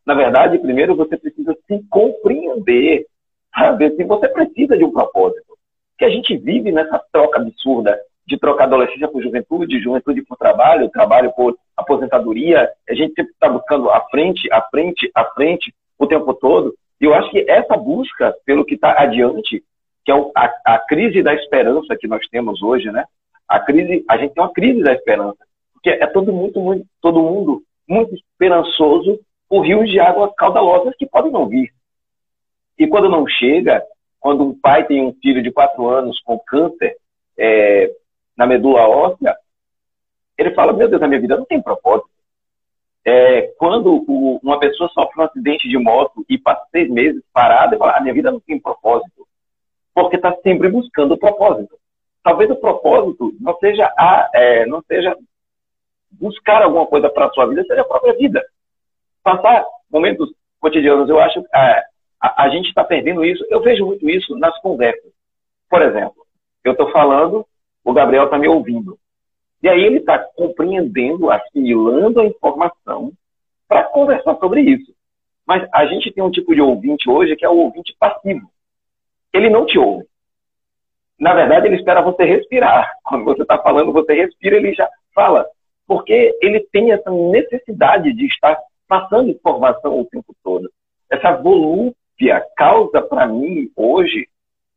Na 0.06 0.14
verdade, 0.14 0.60
primeiro 0.60 0.96
você 0.96 1.18
precisa 1.18 1.56
se 1.68 1.84
compreender, 1.90 3.08
sabe? 3.54 3.96
Se 3.96 4.04
você 4.04 4.28
precisa 4.28 4.78
de 4.78 4.84
um 4.84 4.92
propósito 4.92 5.56
que 5.98 6.06
a 6.06 6.10
gente 6.10 6.38
vive 6.38 6.72
nessa 6.72 7.02
troca 7.12 7.40
absurda 7.40 8.00
de 8.28 8.38
trocar 8.38 8.66
adolescência 8.66 9.08
por 9.08 9.22
juventude, 9.22 9.82
juventude 9.82 10.22
por 10.24 10.38
trabalho, 10.38 10.90
trabalho 10.90 11.32
por 11.34 11.56
aposentadoria. 11.78 12.70
A 12.90 12.94
gente 12.94 13.14
sempre 13.14 13.32
está 13.34 13.48
buscando 13.48 13.90
a 13.90 14.02
frente, 14.10 14.52
a 14.52 14.62
frente, 14.64 15.10
a 15.14 15.26
frente 15.26 15.74
o 15.98 16.08
tempo 16.08 16.34
todo. 16.34 16.74
E 17.00 17.06
eu 17.06 17.14
acho 17.14 17.30
que 17.30 17.46
essa 17.50 17.78
busca 17.78 18.36
pelo 18.46 18.66
que 18.66 18.76
está 18.76 18.96
adiante, 18.98 19.64
que 20.04 20.12
é 20.12 20.16
a, 20.36 20.76
a, 20.76 20.80
crise 20.80 21.22
da 21.22 21.34
esperança 21.34 21.96
que 21.96 22.08
nós 22.08 22.26
temos 22.30 22.62
hoje, 22.64 22.92
né? 22.92 23.06
A 23.48 23.60
crise, 23.60 24.04
a 24.10 24.18
gente 24.18 24.34
tem 24.34 24.44
uma 24.44 24.54
crise 24.54 24.82
da 24.82 24.94
esperança, 24.94 25.38
porque 25.74 25.90
é 25.90 26.08
todo 26.08 26.34
muito, 26.34 26.60
muito, 26.60 26.86
todo 27.02 27.22
mundo 27.22 27.62
muito 27.88 28.16
esperançoso 28.16 29.20
por 29.48 29.62
rios 29.62 29.90
de 29.90 30.00
água 30.00 30.34
caudalosas 30.36 30.96
que 30.98 31.06
podem 31.06 31.32
não 31.32 31.48
vir. 31.48 31.72
E 32.78 32.88
quando 32.88 33.10
não 33.10 33.28
chega, 33.28 33.84
quando 34.20 34.44
um 34.44 34.60
pai 34.60 34.86
tem 34.86 35.04
um 35.04 35.14
filho 35.22 35.42
de 35.42 35.52
quatro 35.52 35.88
anos 35.88 36.20
com 36.22 36.40
câncer 36.40 36.98
é, 37.38 37.92
na 38.36 38.46
medula 38.46 38.88
óssea, 38.88 39.36
ele 40.38 40.52
fala: 40.54 40.74
Meu 40.74 40.90
Deus, 40.90 41.02
a 41.02 41.08
minha 41.08 41.22
vida 41.22 41.38
não 41.38 41.46
tem 41.46 41.62
propósito. 41.62 42.10
É, 43.06 43.44
quando 43.60 44.04
o, 44.08 44.40
uma 44.42 44.60
pessoa 44.60 44.90
sofre 44.90 45.22
um 45.22 45.26
acidente 45.26 45.70
de 45.70 45.78
moto 45.78 46.26
e 46.28 46.38
passa 46.38 46.66
seis 46.72 46.90
meses 46.90 47.24
parada, 47.32 47.76
ele 47.76 47.80
fala: 47.80 47.98
A 47.98 48.02
minha 48.02 48.14
vida 48.14 48.32
não 48.32 48.40
tem 48.40 48.60
propósito. 48.60 49.28
porque 49.94 50.18
está 50.18 50.36
sempre 50.44 50.70
buscando 50.70 51.14
o 51.14 51.18
propósito. 51.18 51.78
Talvez 52.24 52.50
o 52.50 52.56
propósito 52.56 53.32
não 53.40 53.56
seja 53.60 53.86
a, 53.98 54.30
é, 54.34 54.66
não 54.66 54.82
seja 54.88 55.16
buscar 56.12 56.64
alguma 56.64 56.88
coisa 56.88 57.10
para 57.10 57.28
a 57.28 57.32
sua 57.32 57.46
vida, 57.46 57.64
seja 57.64 57.82
a 57.82 57.86
própria 57.86 58.14
vida. 58.14 58.44
Passar 59.26 59.66
momentos 59.92 60.32
cotidianos, 60.60 61.10
eu 61.10 61.20
acho, 61.20 61.40
é, 61.52 61.84
a, 62.22 62.44
a 62.44 62.50
gente 62.50 62.68
está 62.68 62.84
perdendo 62.84 63.26
isso. 63.26 63.44
Eu 63.50 63.60
vejo 63.60 63.84
muito 63.84 64.08
isso 64.08 64.38
nas 64.38 64.56
conversas. 64.62 65.12
Por 65.68 65.82
exemplo, 65.82 66.24
eu 66.64 66.74
estou 66.74 66.92
falando, 66.92 67.44
o 67.84 67.92
Gabriel 67.92 68.26
está 68.26 68.38
me 68.38 68.48
ouvindo. 68.48 69.00
E 69.64 69.68
aí 69.68 69.84
ele 69.84 69.98
está 69.98 70.20
compreendendo, 70.20 71.32
assimilando 71.32 72.22
a 72.22 72.26
informação 72.26 73.12
para 73.68 73.86
conversar 73.86 74.36
sobre 74.36 74.62
isso. 74.62 74.94
Mas 75.44 75.68
a 75.74 75.88
gente 75.88 76.12
tem 76.12 76.24
um 76.24 76.30
tipo 76.30 76.54
de 76.54 76.62
ouvinte 76.62 77.10
hoje 77.10 77.36
que 77.36 77.44
é 77.44 77.50
o 77.50 77.58
ouvinte 77.58 77.96
passivo. 78.00 78.48
Ele 79.34 79.50
não 79.50 79.66
te 79.66 79.80
ouve. 79.80 80.06
Na 81.20 81.34
verdade, 81.34 81.66
ele 81.66 81.78
espera 81.78 82.04
você 82.04 82.26
respirar. 82.26 82.92
Quando 83.04 83.26
você 83.26 83.42
está 83.42 83.58
falando, 83.58 83.92
você 83.92 84.14
respira, 84.14 84.58
ele 84.58 84.72
já 84.76 84.88
fala. 85.16 85.48
Porque 85.88 86.38
ele 86.44 86.60
tem 86.72 86.92
essa 86.92 87.10
necessidade 87.10 88.14
de 88.14 88.28
estar 88.28 88.56
passando 88.88 89.30
informação 89.30 90.00
o 90.00 90.06
tempo 90.06 90.36
todo. 90.44 90.72
Essa 91.10 91.34
volúpia 91.34 92.46
causa, 92.56 93.02
para 93.02 93.28
mim, 93.28 93.72
hoje, 93.76 94.28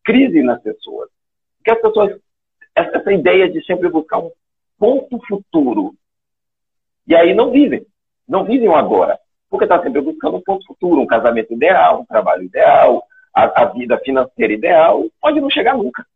crise 0.05 0.43
nas 0.43 0.61
pessoas. 0.63 1.09
Porque 1.59 1.71
as 1.71 1.81
pessoas, 1.81 2.21
essa 2.75 3.13
ideia 3.13 3.51
de 3.51 3.65
sempre 3.65 3.89
buscar 3.89 4.19
um 4.19 4.31
ponto 4.79 5.21
futuro. 5.27 5.95
E 7.07 7.15
aí 7.15 7.35
não 7.35 7.51
vivem. 7.51 7.87
Não 8.27 8.45
vivem 8.45 8.73
agora. 8.73 9.19
Porque 9.51 9.65
está 9.65 9.83
sempre 9.83 10.01
buscando 10.01 10.37
um 10.37 10.43
ponto 10.43 10.67
futuro, 10.67 11.01
um 11.01 11.07
casamento 11.07 11.53
ideal, 11.53 12.03
um 12.03 12.05
trabalho 12.05 12.43
ideal, 12.43 13.03
a, 13.35 13.63
a, 13.63 13.65
vida 13.67 13.99
financeira 13.99 14.53
ideal. 14.53 15.05
Pode 15.21 15.41
não 15.41 15.51
chegar 15.51 15.77
nunca. 15.77 16.07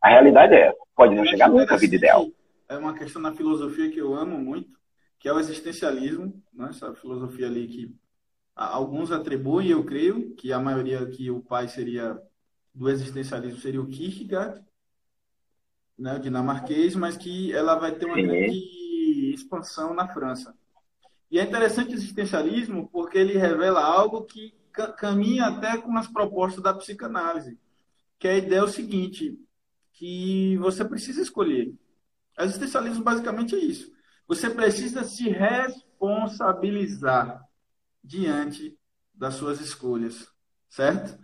A 0.00 0.08
realidade 0.08 0.54
é 0.54 0.68
essa. 0.68 0.78
Pode 0.96 1.14
não 1.14 1.24
chegar 1.24 1.48
nunca 1.48 1.74
a 1.74 1.78
vida 1.78 1.96
ideal. 1.96 2.26
É 2.68 2.76
uma 2.76 2.94
questão 2.94 3.20
na 3.20 3.32
filosofia 3.32 3.90
que 3.90 3.98
eu 3.98 4.14
amo 4.14 4.38
muito, 4.38 4.68
que 5.18 5.28
é 5.28 5.32
o 5.32 5.40
existencialismo, 5.40 6.42
né? 6.52 6.68
essa 6.70 6.94
filosofia 6.94 7.46
ali 7.46 7.66
que 7.66 7.96
alguns 8.54 9.10
atribuem, 9.10 9.68
eu 9.68 9.84
creio, 9.84 10.34
que 10.34 10.52
a 10.52 10.58
maioria 10.58 11.06
que 11.06 11.30
o 11.30 11.40
pai 11.40 11.68
seria 11.68 12.20
do 12.74 12.88
existencialismo 12.88 13.60
seria 13.60 13.80
o 13.80 13.86
Kierkegaard, 13.86 14.64
né, 15.98 16.18
dinamarquês, 16.18 16.94
mas 16.94 17.16
que 17.16 17.52
ela 17.52 17.74
vai 17.74 17.92
ter 17.92 18.06
uma 18.06 18.14
grande 18.14 19.34
expansão 19.34 19.92
na 19.92 20.06
França. 20.06 20.54
E 21.30 21.38
é 21.38 21.42
interessante 21.42 21.90
o 21.90 21.94
existencialismo 21.94 22.88
porque 22.88 23.18
ele 23.18 23.36
revela 23.36 23.82
algo 23.82 24.24
que 24.24 24.54
caminha 24.96 25.46
até 25.46 25.76
com 25.76 25.96
as 25.96 26.06
propostas 26.06 26.62
da 26.62 26.72
psicanálise, 26.72 27.58
que 28.18 28.28
a 28.28 28.36
ideia 28.36 28.60
é 28.60 28.62
o 28.62 28.68
seguinte, 28.68 29.36
que 29.92 30.56
você 30.58 30.84
precisa 30.84 31.20
escolher. 31.20 31.74
O 32.38 32.42
existencialismo 32.42 33.02
basicamente 33.02 33.56
é 33.56 33.58
isso. 33.58 33.92
Você 34.28 34.50
precisa 34.50 35.04
se 35.04 35.28
responsabilizar 35.30 37.42
diante 38.04 38.78
das 39.14 39.34
suas 39.34 39.60
escolhas, 39.60 40.28
certo? 40.68 41.18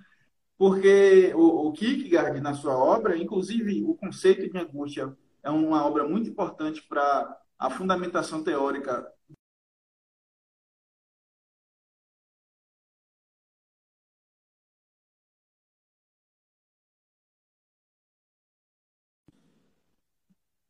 Porque 0.59 1.33
o, 1.35 1.69
o 1.69 1.73
Kierkegaard, 1.73 2.41
na 2.41 2.55
sua 2.55 2.77
obra, 2.77 3.17
inclusive 3.17 3.83
o 3.85 3.95
conceito 3.97 4.49
de 4.51 4.59
angústia 4.59 5.17
é 5.43 5.51
uma 5.51 5.85
obra 5.87 6.07
muito 6.09 6.29
importante 6.31 6.83
para 6.83 7.37
a 7.59 7.71
fundamentação 7.71 8.43
teórica 8.45 9.07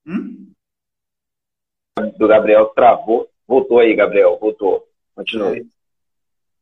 Hum? 0.06 0.43
Do 2.18 2.28
Gabriel 2.28 2.66
travou. 2.66 3.28
Voltou 3.46 3.78
aí, 3.78 3.94
Gabriel. 3.94 4.38
Voltou. 4.40 4.86
Continue. 5.14 5.60
É. 5.60 5.64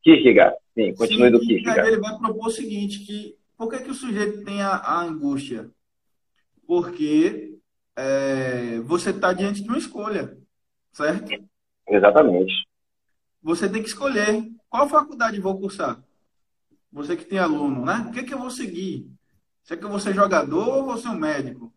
Kierkegaard. 0.02 0.56
Sim, 0.74 0.94
continue 0.94 1.26
Sim, 1.26 1.32
do 1.32 1.40
Kierkegaard. 1.40 1.88
Ele 1.88 2.00
vai 2.00 2.18
propor 2.18 2.46
o 2.46 2.50
seguinte, 2.50 3.00
que 3.00 3.36
por 3.56 3.70
que, 3.70 3.78
que 3.78 3.90
o 3.90 3.94
sujeito 3.94 4.44
tem 4.44 4.60
a, 4.60 4.74
a 4.74 5.02
angústia? 5.02 5.70
Porque 6.66 7.58
é, 7.96 8.80
você 8.80 9.10
está 9.10 9.32
diante 9.32 9.62
de 9.62 9.68
uma 9.68 9.78
escolha, 9.78 10.36
certo? 10.92 11.30
Exatamente. 11.88 12.52
Você 13.42 13.68
tem 13.68 13.82
que 13.82 13.88
escolher 13.88 14.50
qual 14.68 14.88
faculdade 14.88 15.40
vou 15.40 15.58
cursar. 15.58 16.02
Você 16.92 17.16
que 17.16 17.24
tem 17.24 17.38
aluno, 17.38 17.84
né? 17.84 18.06
O 18.08 18.12
que, 18.12 18.22
que 18.22 18.34
eu 18.34 18.38
vou 18.38 18.50
seguir? 18.50 19.08
Será 19.62 19.78
que 19.78 19.86
eu 19.86 19.90
vou 19.90 20.00
ser 20.00 20.14
jogador 20.14 20.68
ou 20.68 20.84
vou 20.84 20.96
ser 20.96 21.08
um 21.08 21.18
médico? 21.18 21.72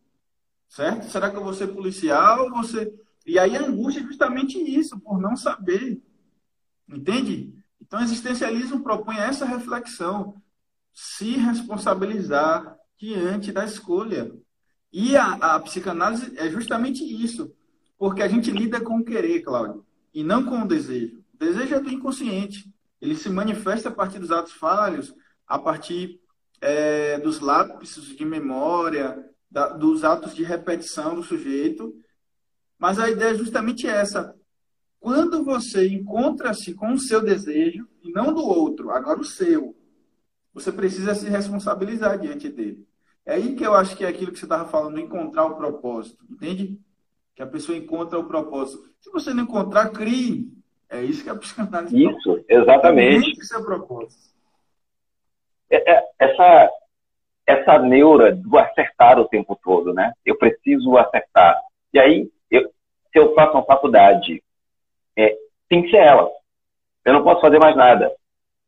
Certo? 0.67 1.05
Será 1.05 1.29
que 1.29 1.37
eu 1.37 1.43
vou 1.43 1.53
ser 1.53 1.67
policial 1.67 2.45
ou 2.45 2.51
você... 2.51 2.93
E 3.25 3.39
aí 3.39 3.55
a 3.55 3.65
angústia 3.65 4.01
é 4.01 4.03
justamente 4.03 4.57
isso, 4.57 4.99
por 4.99 5.19
não 5.19 5.35
saber. 5.35 6.01
Entende? 6.87 7.53
Então, 7.81 7.99
o 7.99 8.03
existencialismo 8.03 8.83
propõe 8.83 9.17
essa 9.17 9.45
reflexão, 9.45 10.41
se 10.93 11.31
responsabilizar 11.31 12.77
diante 12.97 13.51
da 13.51 13.65
escolha. 13.65 14.31
E 14.91 15.17
a, 15.17 15.33
a 15.33 15.59
psicanálise 15.59 16.33
é 16.37 16.49
justamente 16.49 17.03
isso, 17.03 17.53
porque 17.97 18.21
a 18.21 18.27
gente 18.27 18.51
lida 18.51 18.79
com 18.79 18.99
o 18.99 19.03
querer, 19.03 19.41
Cláudio, 19.41 19.85
e 20.13 20.23
não 20.23 20.45
com 20.45 20.61
o 20.61 20.67
desejo. 20.67 21.23
O 21.33 21.37
desejo 21.37 21.75
é 21.75 21.79
do 21.79 21.89
inconsciente. 21.89 22.73
Ele 23.01 23.15
se 23.15 23.29
manifesta 23.29 23.89
a 23.89 23.91
partir 23.91 24.19
dos 24.19 24.31
atos 24.31 24.53
falhos, 24.53 25.13
a 25.47 25.59
partir 25.59 26.19
é, 26.61 27.19
dos 27.19 27.39
lápis 27.39 27.95
de 28.15 28.25
memória, 28.25 29.29
da, 29.51 29.69
dos 29.69 30.03
atos 30.03 30.33
de 30.33 30.43
repetição 30.43 31.15
do 31.15 31.23
sujeito. 31.23 31.93
Mas 32.85 32.99
a 32.99 33.09
ideia 33.09 33.31
é 33.31 33.33
justamente 33.33 33.87
essa: 33.87 34.35
quando 34.99 35.43
você 35.43 35.87
encontra-se 35.87 36.75
com 36.75 36.93
o 36.93 36.99
seu 36.99 37.19
desejo, 37.19 37.87
e 38.03 38.11
não 38.11 38.31
do 38.31 38.45
outro, 38.45 38.91
agora 38.91 39.19
o 39.19 39.23
seu, 39.23 39.75
você 40.53 40.71
precisa 40.71 41.15
se 41.15 41.27
responsabilizar 41.27 42.19
diante 42.19 42.47
dele. 42.47 42.87
É 43.25 43.33
aí 43.33 43.55
que 43.55 43.65
eu 43.65 43.73
acho 43.73 43.97
que 43.97 44.05
é 44.05 44.07
aquilo 44.07 44.31
que 44.31 44.37
você 44.37 44.45
estava 44.45 44.69
falando, 44.69 44.99
encontrar 44.99 45.45
o 45.45 45.55
propósito, 45.55 46.23
entende? 46.29 46.79
Que 47.33 47.41
a 47.41 47.47
pessoa 47.47 47.75
encontra 47.75 48.19
o 48.19 48.27
propósito. 48.27 48.87
Se 49.01 49.09
você 49.09 49.33
não 49.33 49.45
encontrar, 49.45 49.89
crie. 49.89 50.53
É 50.87 51.01
isso 51.01 51.23
que 51.23 51.29
a 51.31 51.35
psicanálise 51.35 51.97
Isso, 51.97 52.21
propõe. 52.21 52.45
exatamente. 52.47 53.41
Esse 53.41 53.55
é 53.55 53.57
o 53.57 53.65
propósito. 53.65 54.29
É, 55.71 55.91
é, 55.91 56.03
essa, 56.19 56.69
essa 57.47 57.79
neura 57.79 58.35
do 58.35 58.55
acertar 58.59 59.17
o 59.17 59.27
tempo 59.27 59.59
todo, 59.63 59.91
né? 59.91 60.13
Eu 60.23 60.37
preciso 60.37 60.95
acertar. 60.99 61.59
E 61.91 61.97
aí, 61.97 62.29
se 63.15 63.19
eu 63.19 63.33
faço 63.33 63.53
uma 63.53 63.63
faculdade 63.63 64.43
é, 65.17 65.37
tem 65.69 65.83
que 65.83 65.89
ser 65.89 65.99
ela. 65.99 66.29
Eu 67.05 67.13
não 67.13 67.23
posso 67.23 67.39
fazer 67.39 67.57
mais 67.59 67.73
nada. 67.73 68.11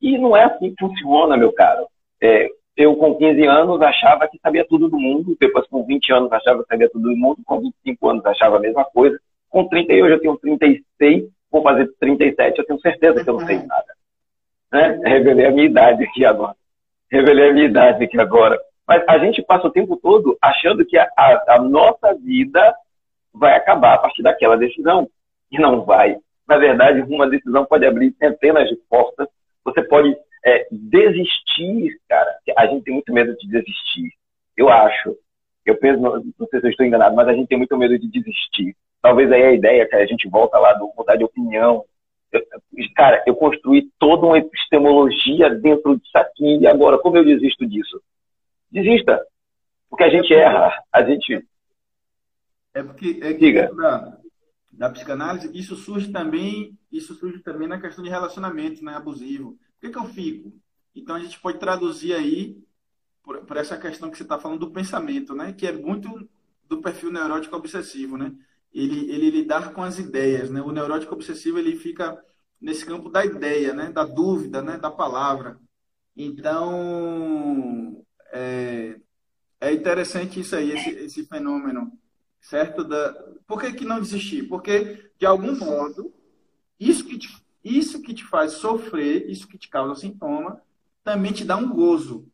E 0.01 0.17
não 0.17 0.37
é 0.37 0.45
assim 0.45 0.73
que 0.73 0.79
funciona, 0.79 1.35
meu 1.35 1.51
caro. 1.51 1.85
É, 2.21 2.47
eu, 2.77 2.95
com 2.95 3.15
15 3.15 3.45
anos, 3.45 3.81
achava 3.81 4.25
que 4.29 4.39
sabia 4.39 4.65
tudo 4.65 4.87
do 4.87 4.97
mundo. 4.97 5.35
Depois, 5.37 5.67
com 5.67 5.83
20 5.83 6.13
anos, 6.13 6.31
achava 6.31 6.61
que 6.61 6.69
sabia 6.69 6.89
tudo 6.89 7.09
do 7.09 7.17
mundo. 7.17 7.41
Com 7.45 7.59
25 7.59 8.09
anos, 8.09 8.25
achava 8.25 8.55
a 8.55 8.59
mesma 8.61 8.85
coisa. 8.85 9.19
Com 9.49 9.67
30, 9.67 9.91
eu 9.91 10.09
já 10.09 10.19
tenho 10.19 10.37
36. 10.37 11.29
Vou 11.51 11.61
fazer 11.61 11.91
37, 11.99 12.59
eu 12.59 12.65
tenho 12.65 12.79
certeza 12.79 13.23
que 13.23 13.29
eu 13.29 13.33
não 13.33 13.45
sei 13.45 13.57
nada. 13.57 13.97
Né? 14.71 15.01
Revelei 15.03 15.45
a 15.45 15.51
minha 15.51 15.65
idade 15.65 16.03
aqui 16.03 16.23
agora. 16.23 16.55
Revelei 17.11 17.49
a 17.49 17.53
minha 17.53 17.65
idade 17.65 18.03
aqui 18.03 18.19
agora. 18.19 18.57
Mas 18.87 19.03
a 19.09 19.17
gente 19.17 19.41
passa 19.41 19.67
o 19.67 19.71
tempo 19.71 19.97
todo 19.97 20.37
achando 20.41 20.85
que 20.85 20.97
a, 20.97 21.09
a, 21.17 21.55
a 21.55 21.59
nossa 21.59 22.13
vida 22.13 22.73
vai 23.37 23.55
acabar 23.55 23.93
a 23.93 23.97
partir 23.97 24.23
daquela 24.23 24.57
decisão. 24.57 25.09
E 25.51 25.59
não 25.59 25.83
vai. 25.85 26.17
Na 26.47 26.57
verdade, 26.57 27.01
uma 27.01 27.29
decisão 27.29 27.65
pode 27.65 27.85
abrir 27.85 28.13
centenas 28.19 28.69
de 28.69 28.75
portas. 28.89 29.27
Você 29.63 29.81
pode 29.83 30.15
é, 30.45 30.67
desistir, 30.71 31.99
cara. 32.07 32.37
A 32.57 32.67
gente 32.67 32.83
tem 32.83 32.93
muito 32.93 33.13
medo 33.13 33.35
de 33.37 33.47
desistir. 33.47 34.11
Eu 34.55 34.69
acho. 34.69 35.15
Eu 35.65 35.77
penso, 35.77 35.99
não 35.99 36.47
sei 36.49 36.61
se 36.61 36.67
eu 36.67 36.71
estou 36.71 36.85
enganado, 36.85 37.15
mas 37.15 37.27
a 37.27 37.33
gente 37.33 37.47
tem 37.47 37.57
muito 37.57 37.77
medo 37.77 37.99
de 37.99 38.07
desistir. 38.07 38.75
Talvez 39.01 39.31
aí 39.31 39.43
a 39.43 39.51
ideia 39.51 39.87
que 39.87 39.95
a 39.95 40.05
gente 40.05 40.27
volta 40.29 40.57
lá 40.57 40.73
do 40.73 40.91
mudar 40.97 41.17
de 41.17 41.23
opinião. 41.23 41.83
Cara, 42.95 43.23
eu 43.27 43.35
construí 43.35 43.89
toda 43.99 44.25
uma 44.25 44.37
epistemologia 44.37 45.49
dentro 45.49 45.97
disso 45.97 46.17
aqui 46.17 46.57
e 46.57 46.67
agora, 46.67 46.97
como 46.97 47.17
eu 47.17 47.25
desisto 47.25 47.65
disso? 47.65 48.01
Desista. 48.71 49.21
Porque 49.89 50.03
a 50.03 50.09
gente 50.09 50.33
erra. 50.33 50.73
A 50.91 51.03
gente. 51.03 51.45
É 52.77 52.83
porque 52.83 53.19
é 53.23 53.33
Diga 53.33 53.71
da 54.71 54.91
psicanálise, 54.91 55.49
isso 55.55 55.75
surge 55.75 56.11
também, 56.11 56.77
isso 56.91 57.15
surge 57.15 57.39
também 57.39 57.67
na 57.67 57.81
questão 57.81 58.03
de 58.03 58.11
relacionamento 58.11 58.85
né, 58.85 58.93
abusivo. 58.93 59.53
Por 59.53 59.81
que, 59.81 59.89
que 59.89 59.97
eu 59.97 60.05
fico? 60.05 60.53
Então 60.95 61.15
a 61.15 61.19
gente 61.19 61.39
pode 61.39 61.57
traduzir 61.57 62.13
aí 62.13 62.55
por, 63.23 63.39
por 63.45 63.57
essa 63.57 63.75
questão 63.75 64.11
que 64.11 64.17
você 64.17 64.21
está 64.21 64.37
falando 64.37 64.59
do 64.59 64.71
pensamento, 64.71 65.33
né? 65.33 65.51
Que 65.51 65.65
é 65.65 65.71
muito 65.71 66.29
do 66.69 66.79
perfil 66.79 67.11
neurótico 67.11 67.55
obsessivo, 67.55 68.15
né? 68.15 68.31
Ele, 68.71 69.09
ele 69.11 69.31
lidar 69.31 69.73
com 69.73 69.81
as 69.81 69.97
ideias, 69.97 70.51
né? 70.51 70.61
O 70.61 70.71
neurótico 70.71 71.15
obsessivo 71.15 71.57
ele 71.57 71.75
fica 71.75 72.23
nesse 72.61 72.85
campo 72.85 73.09
da 73.09 73.25
ideia, 73.25 73.73
né? 73.73 73.91
Da 73.91 74.03
dúvida, 74.03 74.61
né? 74.61 74.77
Da 74.77 74.91
palavra. 74.91 75.59
Então, 76.15 78.05
é, 78.31 78.99
é 79.59 79.73
interessante 79.73 80.39
isso 80.39 80.55
aí, 80.55 80.71
esse, 80.71 80.89
esse 80.89 81.25
fenômeno, 81.25 81.91
certo? 82.47 82.83
Da, 82.83 83.13
por 83.45 83.59
que, 83.59 83.73
que 83.73 83.85
não 83.85 83.99
desistir? 83.99 84.43
Porque, 84.43 85.11
de 85.19 85.25
algum 85.25 85.55
modo, 85.57 86.13
isso 86.79 87.03
que, 87.03 87.17
te, 87.17 87.27
isso 87.63 88.01
que 88.01 88.13
te 88.13 88.23
faz 88.23 88.53
sofrer, 88.53 89.29
isso 89.29 89.47
que 89.47 89.57
te 89.57 89.67
causa 89.67 89.99
sintoma, 89.99 90.61
também 91.03 91.33
te 91.33 91.43
dá 91.43 91.57
um 91.57 91.69
gozo. 91.69 92.25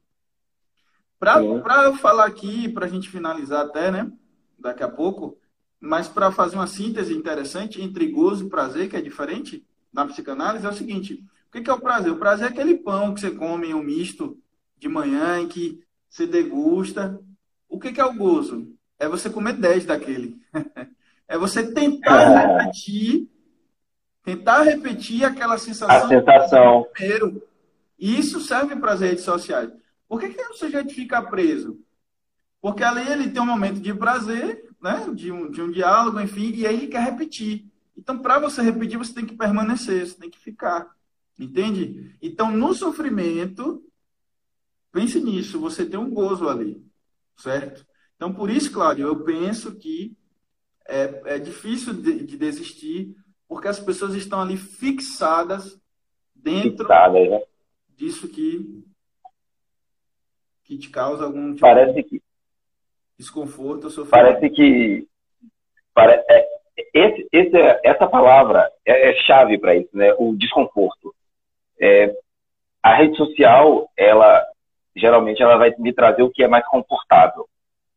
Para 1.18 1.42
eu 1.86 1.96
falar 1.96 2.26
aqui, 2.26 2.70
para 2.70 2.86
a 2.86 2.90
gente 2.90 3.10
finalizar 3.10 3.66
até, 3.66 3.90
né? 3.90 4.12
Daqui 4.60 4.84
a 4.84 4.90
pouco, 4.90 5.38
mas 5.80 6.08
para 6.08 6.32
fazer 6.32 6.58
uma 6.58 6.68
síntese 6.68 7.14
interessante 7.14 7.82
entre 7.82 8.08
gozo 8.08 8.46
e 8.46 8.50
prazer, 8.50 8.90
que 8.90 8.96
é 8.96 9.02
diferente 9.02 9.66
na 9.92 10.06
psicanálise, 10.06 10.66
é 10.66 10.70
o 10.70 10.74
seguinte: 10.74 11.26
o 11.48 11.52
que 11.52 11.70
é 11.70 11.74
o 11.74 11.80
prazer? 11.80 12.12
O 12.12 12.20
prazer 12.20 12.48
é 12.48 12.50
aquele 12.50 12.76
pão 12.76 13.14
que 13.14 13.20
você 13.20 13.32
come 13.32 13.70
em 13.70 13.74
um 13.74 13.82
misto 13.82 14.38
de 14.78 14.88
manhã, 14.88 15.40
em 15.40 15.48
que 15.48 15.84
você 16.08 16.28
degusta. 16.28 17.20
O 17.68 17.80
que 17.80 18.00
é 18.00 18.06
o 18.06 18.14
gozo? 18.14 18.74
É 19.04 19.08
você 19.08 19.30
comer 19.30 19.54
10 19.54 19.86
daquele. 19.86 20.42
é 21.28 21.38
você 21.38 21.72
tentar 21.74 22.22
é. 22.22 22.58
repetir, 22.58 23.30
tentar 24.24 24.62
repetir 24.64 25.26
aquela 25.26 25.58
sensação. 25.58 26.06
A 26.06 26.08
sensação. 26.08 26.88
Primeiro. 26.94 27.44
E 28.00 28.18
isso 28.18 28.40
serve 28.40 28.76
para 28.78 28.94
as 28.94 29.02
redes 29.02 29.24
sociais. 29.24 29.70
Por 30.08 30.20
que, 30.20 30.30
que 30.30 30.42
o 30.42 30.54
sujeito 30.54 30.94
fica 30.94 31.22
preso? 31.22 31.80
Porque 32.62 32.82
ali 32.82 33.06
ele 33.12 33.30
tem 33.30 33.42
um 33.42 33.46
momento 33.46 33.82
de 33.82 33.94
prazer, 33.94 34.70
né? 34.82 35.06
de, 35.14 35.32
um, 35.32 35.52
de 35.52 35.62
um 35.62 35.70
diálogo, 35.70 36.20
enfim, 36.22 36.54
e 36.54 36.66
aí 36.66 36.78
ele 36.78 36.88
quer 36.88 37.04
repetir. 37.04 37.66
Então, 37.98 38.18
para 38.20 38.40
você 38.40 38.62
repetir, 38.62 38.98
você 38.98 39.14
tem 39.14 39.26
que 39.26 39.36
permanecer, 39.36 40.08
você 40.08 40.18
tem 40.18 40.30
que 40.30 40.40
ficar. 40.40 40.96
Entende? 41.38 42.16
Então, 42.22 42.52
no 42.52 42.74
sofrimento, 42.74 43.84
pense 44.94 45.20
nisso, 45.20 45.60
você 45.60 45.86
tem 45.86 46.00
um 46.00 46.10
gozo 46.10 46.48
ali, 46.48 46.82
certo? 47.36 47.86
Então, 48.24 48.34
por 48.34 48.50
isso, 48.50 48.72
Cláudio, 48.72 49.06
eu 49.06 49.22
penso 49.26 49.78
que 49.78 50.16
é, 50.88 51.36
é 51.36 51.40
difícil 51.40 51.94
de, 51.94 52.24
de 52.24 52.38
desistir, 52.38 53.14
porque 53.50 53.68
as 53.68 53.82
pessoas 53.82 54.16
estão 54.16 54.40
ali 54.40 54.56
fixadas 54.56 55.78
dentro 56.34 56.88
né? 56.88 57.44
disso 57.90 58.30
que, 58.30 58.82
que 60.64 60.78
te 60.78 60.90
causa 60.90 61.26
algum 61.26 61.50
tipo 61.50 61.60
Parece 61.60 61.96
de 61.96 62.04
que, 62.04 62.22
desconforto 63.20 63.84
ou 63.84 63.90
sofrimento. 63.90 64.12
Parece 64.12 64.50
que 64.52 65.06
pare, 65.94 66.24
é, 66.30 66.48
esse, 66.94 67.28
esse, 67.30 67.58
essa 67.84 68.08
palavra 68.08 68.72
é, 68.86 69.10
é 69.10 69.16
chave 69.26 69.58
para 69.58 69.76
isso, 69.76 69.90
né? 69.92 70.14
O 70.18 70.34
desconforto. 70.34 71.14
É, 71.78 72.16
a 72.82 72.96
rede 72.96 73.18
social, 73.18 73.92
ela 73.98 74.48
geralmente 74.96 75.44
ela 75.44 75.58
vai 75.58 75.76
me 75.78 75.92
trazer 75.92 76.24
o 76.24 76.32
que 76.32 76.42
é 76.42 76.48
mais 76.48 76.66
confortável. 76.68 77.50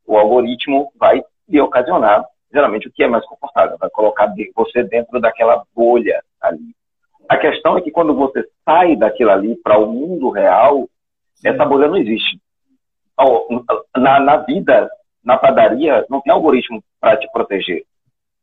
O 0.07 0.17
algoritmo 0.17 0.93
vai 0.99 1.23
lhe 1.49 1.61
ocasionar 1.61 2.25
geralmente 2.53 2.89
o 2.89 2.93
que 2.93 3.03
é 3.03 3.09
mais 3.09 3.25
confortável, 3.27 3.77
vai 3.79 3.91
colocar 3.91 4.33
você 4.55 4.83
dentro 4.85 5.21
daquela 5.21 5.63
bolha 5.75 6.23
ali. 6.41 6.75
A 7.29 7.37
questão 7.37 7.77
é 7.77 7.83
que 7.83 7.91
quando 7.91 8.15
você 8.15 8.49
sai 8.65 8.97
daquilo 8.97 9.31
ali 9.31 9.57
para 9.57 9.79
o 9.79 9.87
mundo 9.87 10.31
real, 10.31 10.89
Sim. 11.35 11.49
essa 11.49 11.65
bolha 11.65 11.89
não 11.89 11.97
existe. 11.97 12.41
Na, 13.97 14.21
na 14.21 14.37
vida, 14.39 14.89
na 15.25 15.37
padaria, 15.37 16.07
não 16.09 16.21
tem 16.21 16.33
algoritmo 16.33 16.83
para 17.01 17.17
te 17.17 17.31
proteger 17.33 17.85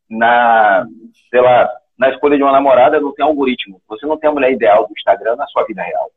na, 0.09 0.85
sei 1.29 1.41
lá, 1.41 1.69
na 1.97 2.09
escolha 2.09 2.37
de 2.37 2.43
uma 2.43 2.51
namorada 2.51 2.99
não 2.99 3.13
tem 3.13 3.25
algoritmo. 3.25 3.81
Você 3.87 4.05
não 4.05 4.17
tem 4.17 4.29
a 4.29 4.33
mulher 4.33 4.51
ideal 4.51 4.87
do 4.87 4.93
Instagram 4.93 5.35
na 5.35 5.47
sua 5.47 5.63
vida 5.65 5.81
real. 5.81 6.11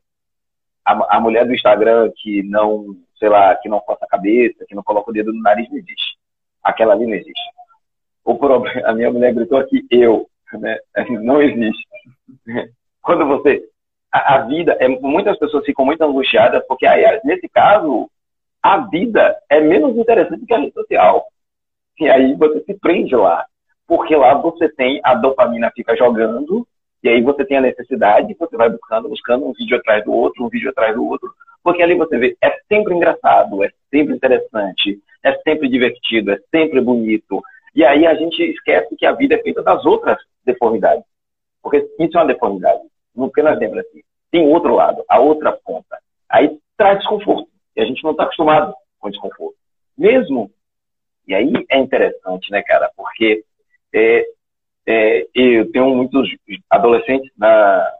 A, 0.87 1.17
a 1.17 1.19
mulher 1.19 1.45
do 1.45 1.53
Instagram 1.53 2.11
que 2.15 2.43
não, 2.43 2.95
sei 3.19 3.29
lá, 3.29 3.55
que 3.55 3.67
não 3.67 3.79
coça 3.79 4.05
a 4.05 4.07
cabeça, 4.07 4.65
que 4.67 4.75
não 4.75 4.83
coloca 4.83 5.09
o 5.09 5.13
dedo 5.13 5.33
no 5.33 5.41
nariz, 5.41 5.69
não 5.69 5.77
existe. 5.77 6.17
Aquela 6.63 6.93
ali 6.93 7.05
não 7.05 7.13
existe. 7.13 7.41
O 8.23 8.35
problema, 8.35 8.81
a 8.87 8.93
minha 8.93 9.11
mulher 9.11 9.33
gritou 9.33 9.57
aqui, 9.57 9.85
eu, 9.91 10.29
né? 10.53 10.77
Não 11.21 11.41
existe. 11.41 11.85
Quando 13.01 13.25
você, 13.25 13.63
a, 14.11 14.35
a 14.35 14.41
vida, 14.43 14.77
é, 14.79 14.87
muitas 14.87 15.37
pessoas 15.37 15.65
ficam 15.65 15.85
muito 15.85 16.01
angustiadas 16.01 16.63
porque 16.67 16.85
aí, 16.85 17.03
nesse 17.25 17.49
caso, 17.49 18.09
a 18.63 18.77
vida 18.77 19.37
é 19.49 19.59
menos 19.59 19.97
interessante 19.97 20.45
que 20.45 20.53
a 20.53 20.57
rede 20.57 20.73
social. 20.73 21.25
E 21.99 22.09
aí 22.09 22.33
você 22.35 22.63
se 22.63 22.73
prende 22.75 23.15
lá 23.15 23.45
porque 23.87 24.15
lá 24.15 24.33
você 24.35 24.67
tem 24.67 24.99
a 25.03 25.15
dopamina 25.15 25.71
fica 25.73 25.95
jogando, 25.95 26.67
e 27.03 27.09
aí 27.09 27.21
você 27.21 27.45
tem 27.45 27.57
a 27.57 27.61
necessidade, 27.61 28.35
você 28.37 28.57
vai 28.57 28.69
buscando, 28.69 29.09
buscando 29.09 29.47
um 29.47 29.53
vídeo 29.53 29.77
atrás 29.77 30.03
do 30.03 30.11
outro, 30.11 30.43
um 30.43 30.49
vídeo 30.49 30.69
atrás 30.69 30.95
do 30.95 31.05
outro, 31.05 31.31
porque 31.63 31.83
ali 31.83 31.95
você 31.95 32.17
vê, 32.17 32.37
é 32.41 32.59
sempre 32.67 32.93
engraçado, 32.93 33.63
é 33.63 33.71
sempre 33.91 34.15
interessante, 34.15 34.99
é 35.23 35.33
sempre 35.39 35.67
divertido, 35.69 36.31
é 36.31 36.39
sempre 36.49 36.81
bonito. 36.81 37.41
E 37.75 37.85
aí 37.85 38.07
a 38.07 38.15
gente 38.15 38.41
esquece 38.41 38.95
que 38.95 39.05
a 39.05 39.11
vida 39.11 39.35
é 39.35 39.41
feita 39.43 39.61
das 39.61 39.85
outras 39.85 40.17
deformidades. 40.45 41.03
Porque 41.61 41.85
isso 41.99 42.17
é 42.17 42.21
uma 42.21 42.27
deformidade. 42.27 42.81
Não 43.15 43.25
apenas 43.25 43.59
sempre 43.59 43.81
assim. 43.81 44.01
Tem 44.31 44.47
outro 44.47 44.73
lado, 44.73 45.03
a 45.07 45.19
outra 45.19 45.51
ponta. 45.51 45.97
Aí 46.29 46.57
traz 46.75 46.99
desconforto. 46.99 47.49
E 47.75 47.81
a 47.81 47.85
gente 47.85 48.03
não 48.03 48.11
está 48.11 48.23
acostumado 48.23 48.73
com 48.99 49.09
desconforto. 49.09 49.55
Mesmo. 49.97 50.49
E 51.27 51.35
aí 51.35 51.51
é 51.69 51.77
interessante, 51.77 52.49
né, 52.51 52.63
cara? 52.63 52.89
Porque 52.95 53.43
é, 53.93 54.25
é, 54.87 55.27
eu 55.35 55.69
tenho 55.71 55.93
muitos 55.93 56.29
adolescentes 56.69 57.29
na, 57.37 57.93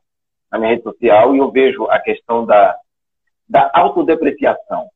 na 0.50 0.58
minha 0.58 0.72
rede 0.72 0.84
social 0.84 1.36
e 1.36 1.38
eu 1.38 1.52
vejo 1.52 1.86
a 1.86 2.00
questão 2.00 2.46
da, 2.46 2.78
da 3.48 3.70
autodepreciação. 3.74 4.88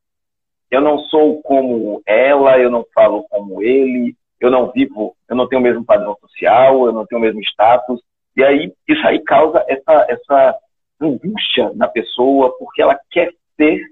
Eu 0.69 0.79
não 0.79 0.99
sou 0.99 1.41
como 1.41 2.01
ela, 2.05 2.57
eu 2.57 2.71
não 2.71 2.85
falo 2.95 3.25
como 3.29 3.61
ele, 3.61 4.15
eu 4.39 4.49
não 4.49 4.71
vivo, 4.71 5.17
eu 5.29 5.35
não 5.35 5.47
tenho 5.49 5.59
o 5.59 5.63
mesmo 5.63 5.83
padrão 5.83 6.15
social, 6.21 6.85
eu 6.85 6.93
não 6.93 7.05
tenho 7.05 7.19
o 7.19 7.21
mesmo 7.21 7.41
status. 7.41 8.01
E 8.37 8.43
aí, 8.43 8.73
isso 8.87 9.05
aí 9.05 9.19
causa 9.19 9.63
essa, 9.67 10.05
essa 10.07 10.57
angústia 10.99 11.73
na 11.75 11.89
pessoa, 11.89 12.57
porque 12.57 12.81
ela 12.81 12.97
quer 13.09 13.33
ser 13.57 13.85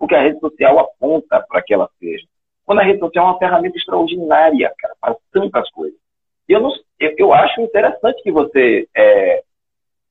o 0.00 0.08
que 0.08 0.16
a 0.16 0.22
rede 0.22 0.40
social 0.40 0.80
aponta 0.80 1.44
para 1.48 1.62
que 1.62 1.72
ela 1.72 1.88
seja. 2.00 2.26
Quando 2.66 2.80
a 2.80 2.82
rede 2.82 2.98
social 2.98 3.26
é 3.26 3.30
uma 3.30 3.38
ferramenta 3.38 3.76
extraordinária, 3.76 4.74
cara, 4.76 4.94
para 5.00 5.16
tantas 5.30 5.70
coisas. 5.70 5.98
Eu, 6.50 6.60
não, 6.60 6.72
eu, 6.98 7.14
eu, 7.16 7.32
acho 7.32 7.60
interessante 7.60 8.20
que 8.24 8.32
você 8.32 8.88
é, 8.92 9.44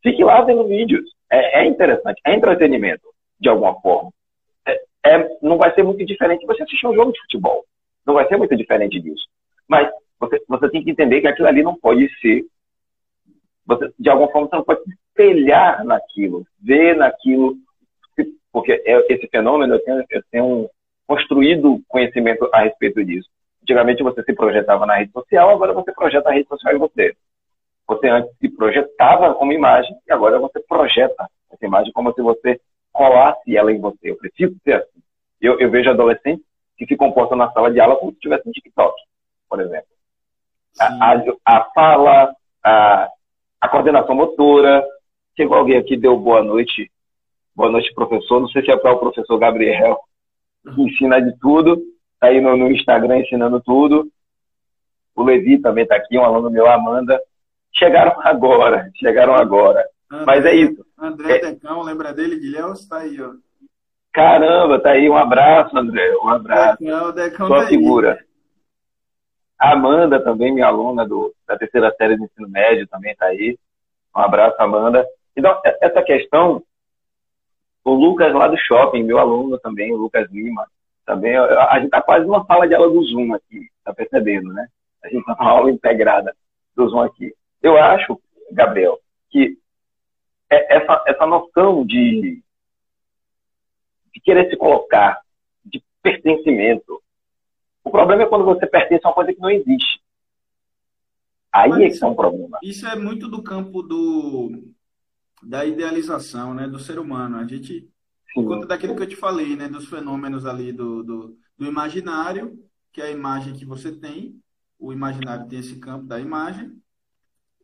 fique 0.02 0.24
lá 0.24 0.42
vendo 0.42 0.66
vídeos. 0.66 1.04
É, 1.30 1.62
é, 1.62 1.66
interessante, 1.68 2.22
é 2.26 2.34
entretenimento, 2.34 3.04
de 3.38 3.50
alguma 3.50 3.80
forma. 3.82 4.10
É, 4.66 4.82
é, 5.06 5.38
não 5.42 5.58
vai 5.58 5.74
ser 5.76 5.84
muito 5.84 6.04
diferente 6.06 6.46
você 6.46 6.64
assistir 6.64 6.88
um 6.88 6.96
jogo 6.96 7.12
de 7.12 7.20
futebol. 7.24 7.66
Não 8.06 8.14
vai 8.14 8.26
ser 8.30 8.38
muito 8.38 8.56
diferente 8.56 9.02
disso. 9.02 9.28
Mas 9.68 9.92
você, 10.18 10.42
você 10.48 10.70
tem 10.70 10.82
que 10.82 10.90
entender 10.90 11.20
que 11.20 11.28
aquilo 11.28 11.50
ali 11.50 11.62
não 11.62 11.76
pode 11.76 12.10
ser. 12.22 12.46
Você, 13.66 13.92
de 14.00 14.10
alguma 14.10 14.32
forma, 14.32 14.48
você 14.48 14.56
não 14.56 14.64
pode 14.64 14.82
espelhar 14.88 15.84
naquilo, 15.84 16.48
ver 16.58 16.96
naquilo. 16.96 17.58
Porque 18.50 18.82
é, 18.86 19.14
esse 19.14 19.28
fenômeno, 19.28 19.76
eu 19.76 19.84
tenho, 19.84 20.06
eu 20.10 20.24
tenho 20.32 20.70
construído 21.06 21.82
conhecimento 21.88 22.50
a 22.54 22.62
respeito 22.62 23.04
disso. 23.04 23.30
Antigamente 23.70 24.02
você 24.02 24.24
se 24.24 24.34
projetava 24.34 24.84
na 24.88 24.96
rede 24.96 25.12
social, 25.12 25.48
agora 25.52 25.74
você 25.74 25.92
projeta 25.92 26.28
a 26.28 26.34
rede 26.34 26.48
social 26.48 26.74
em 26.74 26.80
você. 26.80 27.16
Você 27.88 28.08
antes 28.08 28.36
se 28.40 28.50
projetava 28.50 29.36
como 29.36 29.54
imagem 29.54 29.96
e 30.08 30.12
agora 30.12 30.40
você 30.40 30.60
projeta 30.62 31.30
essa 31.52 31.64
imagem 31.64 31.94
como 31.94 32.12
se 32.12 32.20
você 32.20 32.60
colasse 32.92 33.56
ela 33.56 33.72
em 33.72 33.80
você. 33.80 34.10
Eu 34.10 34.18
preciso 34.18 34.56
ser 34.64 34.74
assim. 34.74 35.04
Eu, 35.40 35.60
eu 35.60 35.70
vejo 35.70 35.88
adolescentes 35.88 36.44
que 36.80 36.88
se 36.88 36.98
comportam 36.98 37.38
na 37.38 37.52
sala 37.52 37.72
de 37.72 37.80
aula 37.80 37.96
como 37.98 38.10
se 38.10 38.16
estivesse 38.18 38.48
no 38.48 38.54
TikTok, 38.54 38.96
por 39.48 39.62
exemplo. 39.62 39.88
A, 40.80 40.86
a, 40.88 41.24
a, 41.46 41.64
fala, 41.66 42.36
a, 42.64 43.08
a 43.62 43.70
coordenação 43.70 44.16
motora. 44.16 44.84
Chegou 45.38 45.58
alguém 45.58 45.78
aqui 45.78 45.96
deu 45.96 46.18
boa 46.18 46.44
noite. 46.44 46.90
Boa 47.56 47.70
noite, 47.70 47.94
professor. 47.94 48.40
Não 48.40 48.48
sei 48.48 48.64
se 48.64 48.72
é 48.72 48.78
para 48.78 48.94
o 48.94 49.00
professor 49.00 49.38
Gabriel, 49.38 50.00
que 50.74 50.82
ensina 50.82 51.22
de 51.22 51.38
tudo 51.38 51.80
tá 52.20 52.28
aí 52.28 52.42
no, 52.42 52.56
no, 52.58 52.72
Instagram 52.72 53.20
ensinando 53.20 53.62
tudo. 53.62 54.10
O 55.16 55.24
Levi 55.24 55.60
também 55.60 55.84
está 55.84 55.96
aqui, 55.96 56.18
um 56.18 56.24
aluno 56.24 56.50
meu, 56.50 56.70
Amanda. 56.70 57.20
Chegaram 57.74 58.16
agora, 58.24 58.90
chegaram 58.96 59.36
agora. 59.36 59.86
André, 60.12 60.26
Mas 60.26 60.46
é 60.46 60.56
isso. 60.56 60.86
André 60.98 61.38
é... 61.38 61.52
Decão, 61.52 61.82
lembra 61.82 62.14
dele, 62.14 62.40
Guilherme? 62.40 62.74
Está 62.74 63.00
aí, 63.00 63.22
ó. 63.22 63.34
Caramba, 64.12 64.80
tá 64.80 64.92
aí. 64.92 65.10
Um 65.10 65.16
abraço, 65.16 65.78
André. 65.78 66.16
Um 66.18 66.30
abraço. 66.30 66.80
Decão, 66.80 67.12
Decão 67.12 67.48
Sua 67.48 67.62
tá 67.62 67.68
figura. 67.68 68.14
Aí. 68.14 68.30
Amanda 69.60 70.24
também, 70.24 70.54
minha 70.54 70.68
aluna 70.68 71.06
do, 71.06 71.36
da 71.46 71.58
terceira 71.58 71.94
série 71.98 72.16
do 72.16 72.24
ensino 72.24 72.48
médio, 72.48 72.88
também 72.88 73.12
está 73.12 73.26
aí. 73.26 73.58
Um 74.16 74.22
abraço, 74.22 74.56
Amanda. 74.60 75.06
Então, 75.36 75.60
essa 75.82 76.02
questão, 76.02 76.64
o 77.84 77.94
Lucas 77.94 78.34
lá 78.34 78.48
do 78.48 78.58
shopping, 78.58 79.04
meu 79.04 79.20
aluno 79.20 79.60
também, 79.60 79.94
o 79.94 79.98
Lucas 79.98 80.30
Lima, 80.32 80.66
também, 81.10 81.36
a 81.36 81.74
gente 81.78 81.86
está 81.86 82.04
quase 82.04 82.24
numa 82.24 82.46
sala 82.46 82.68
de 82.68 82.76
aula 82.76 82.88
do 82.88 83.04
Zoom 83.04 83.34
aqui, 83.34 83.68
tá 83.84 83.92
percebendo, 83.92 84.54
né? 84.54 84.68
A 85.04 85.08
gente 85.08 85.22
está 85.22 85.36
numa 85.40 85.50
aula 85.50 85.72
integrada 85.72 86.38
do 86.76 86.88
Zoom 86.88 87.02
aqui. 87.02 87.34
Eu 87.64 87.82
acho, 87.82 88.22
Gabriel, 88.52 89.00
que 89.32 89.58
é 90.52 90.78
essa, 90.78 91.04
essa 91.08 91.26
noção 91.26 91.84
de, 91.84 92.44
de 94.14 94.22
querer 94.22 94.52
se 94.52 94.56
colocar, 94.56 95.20
de 95.66 95.84
pertencimento. 96.04 97.02
O 97.84 97.90
problema 97.90 98.22
é 98.22 98.28
quando 98.28 98.46
você 98.46 98.68
pertence 98.68 99.04
a 99.04 99.10
uma 99.10 99.16
coisa 99.16 99.34
que 99.34 99.42
não 99.42 99.50
existe. 99.50 100.00
Aí 101.52 101.72
Mas 101.72 101.82
é 101.82 101.90
que 101.98 102.04
é 102.04 102.08
um 102.08 102.14
problema. 102.14 102.60
Isso 102.62 102.86
é 102.86 102.96
muito 102.96 103.28
do 103.28 103.42
campo 103.42 103.82
do, 103.82 104.72
da 105.42 105.66
idealização 105.66 106.54
né, 106.54 106.68
do 106.68 106.78
ser 106.78 107.00
humano. 107.00 107.38
A 107.38 107.48
gente, 107.48 107.90
por 108.34 108.46
conta 108.46 108.68
daquilo 108.68 108.96
que 108.96 109.04
eu 109.04 109.08
te 109.08 109.16
falei, 109.16 109.56
né, 109.56 109.68
dos 109.68 109.88
fenômenos 109.88 110.46
ali 110.46 110.72
do, 110.72 111.04
do, 111.04 111.38
do 111.58 111.66
imaginário, 111.66 112.58
que 112.92 113.02
é 113.02 113.06
a 113.06 113.12
imagem 113.12 113.54
que 113.54 113.66
você 113.66 113.92
tem, 113.92 114.40
o 114.78 114.94
imaginário 114.94 115.48
tem 115.48 115.60
esse 115.60 115.78
campo 115.78 116.06
da 116.06 116.20
imagem, 116.20 116.72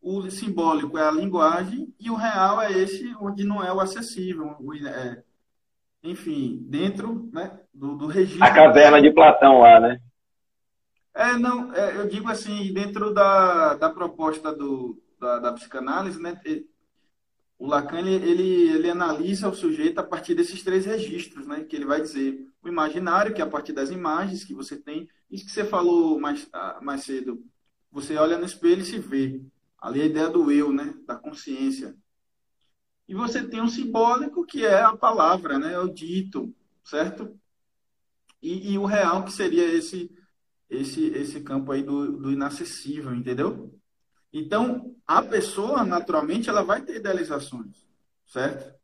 o 0.02 0.30
simbólico 0.30 0.98
é 0.98 1.08
a 1.08 1.12
linguagem 1.12 1.94
e 2.00 2.12
o 2.12 2.16
real 2.16 2.62
é 2.62 2.72
esse 2.72 3.16
onde 3.20 3.44
não 3.44 3.64
é 3.64 3.74
o 3.74 3.80
acessível, 3.80 4.56
o, 4.60 4.74
é, 4.76 5.24
enfim, 6.04 6.60
dentro 6.70 7.30
né, 7.34 7.60
do, 7.74 7.96
do 7.96 8.08
registro. 8.08 8.44
A 8.44 8.54
caverna 8.54 9.02
de 9.02 9.12
Platão 9.12 9.62
lá, 9.62 9.80
né? 9.80 10.00
É, 11.14 11.34
não, 11.38 11.74
é, 11.74 11.96
eu 11.96 12.08
digo 12.08 12.30
assim, 12.30 12.74
dentro 12.74 13.14
da, 13.14 13.74
da 13.76 13.90
proposta 13.90 14.54
do, 14.54 15.02
da, 15.20 15.40
da 15.40 15.54
psicanálise, 15.54 16.22
né, 16.22 16.40
o 17.58 17.68
Lacan 17.68 18.00
ele, 18.00 18.16
ele, 18.16 18.70
ele, 18.70 18.90
analisa 18.90 19.50
o 19.50 19.56
sujeito 19.56 20.00
a 20.00 20.04
partir 20.04 20.36
desses 20.36 20.62
três 20.62 20.86
registros, 20.86 21.48
né, 21.48 21.64
que 21.64 21.76
ele 21.76 21.86
vai 21.86 22.02
dizer 22.02 22.46
o 22.62 22.68
imaginário, 22.68 23.34
que 23.34 23.42
é 23.42 23.46
a 23.46 23.50
partir 23.50 23.74
das 23.74 23.90
imagens 23.90 24.44
que 24.44 24.54
você 24.54 24.78
tem, 24.78 25.08
isso 25.30 25.46
que 25.46 25.52
você 25.52 25.64
falou 25.64 26.20
mais, 26.20 26.48
ah, 26.52 26.80
mais 26.82 27.04
cedo, 27.04 27.44
você 27.92 28.16
olha 28.18 28.38
no 28.38 28.46
espelho 28.46 28.82
e 28.82 28.86
se 28.86 29.00
vê. 29.00 29.42
Ali 29.80 30.02
a 30.02 30.06
ideia 30.06 30.30
do 30.30 30.52
eu, 30.52 30.72
né, 30.74 30.94
da 31.06 31.16
consciência. 31.16 31.96
E 33.08 33.14
você 33.14 33.48
tem 33.48 33.62
um 33.62 33.70
simbólico, 33.70 34.46
que 34.46 34.66
é 34.66 34.82
a 34.82 34.96
palavra, 34.98 35.60
né, 35.60 35.74
é 35.74 35.80
o 35.80 35.88
dito, 35.88 36.54
certo? 36.84 37.40
E, 38.42 38.74
e 38.74 38.78
o 38.78 38.86
real, 38.86 39.24
que 39.24 39.32
seria 39.32 39.64
esse 39.64 40.12
esse, 40.70 41.06
esse 41.08 41.42
campo 41.42 41.72
aí 41.72 41.84
do, 41.84 42.18
do 42.18 42.32
inacessível, 42.32 43.14
entendeu? 43.14 43.80
Então, 44.38 44.94
a 45.08 45.22
pessoa, 45.22 45.86
naturalmente, 45.86 46.50
ela 46.50 46.62
vai 46.62 46.82
ter 46.82 46.98
idealizações, 46.98 47.88
certo? 48.28 48.76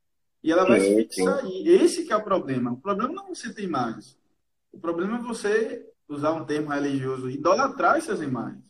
E 0.41 0.49
ela 0.49 0.65
vai 0.65 0.79
se 0.79 0.95
fixar 0.95 1.39
aí. 1.39 1.67
Esse 1.67 2.05
que 2.05 2.13
é 2.13 2.15
o 2.15 2.23
problema. 2.23 2.71
O 2.71 2.77
problema 2.77 3.13
não 3.13 3.25
é 3.25 3.35
você 3.35 3.53
ter 3.53 3.63
imagens. 3.63 4.17
O 4.71 4.79
problema 4.79 5.17
é 5.17 5.21
você, 5.21 5.85
usar 6.07 6.31
um 6.31 6.45
termo 6.45 6.69
religioso, 6.69 7.29
idolatrar 7.29 7.97
essas 7.97 8.21
imagens, 8.21 8.63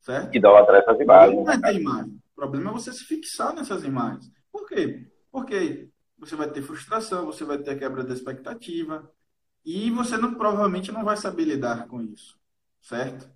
certo? 0.00 0.34
Idolatrar 0.34 0.82
essas 0.82 0.98
imagens. 0.98 1.40
O 1.40 1.44
problema 1.44 1.60
não 1.60 1.68
é 1.68 1.72
ter 1.72 1.80
imagem. 1.80 2.22
O 2.32 2.34
problema 2.34 2.70
é 2.70 2.72
você 2.72 2.92
se 2.92 3.04
fixar 3.04 3.54
nessas 3.54 3.84
imagens. 3.84 4.28
Por 4.50 4.66
quê? 4.66 5.06
Porque 5.30 5.88
você 6.18 6.34
vai 6.34 6.50
ter 6.50 6.62
frustração, 6.62 7.26
você 7.26 7.44
vai 7.44 7.58
ter 7.58 7.78
quebra 7.78 8.02
da 8.02 8.12
expectativa, 8.12 9.08
e 9.64 9.88
você 9.92 10.16
não, 10.16 10.34
provavelmente 10.34 10.90
não 10.90 11.04
vai 11.04 11.16
saber 11.16 11.44
lidar 11.44 11.86
com 11.86 12.02
isso 12.02 12.36
certo? 12.84 13.28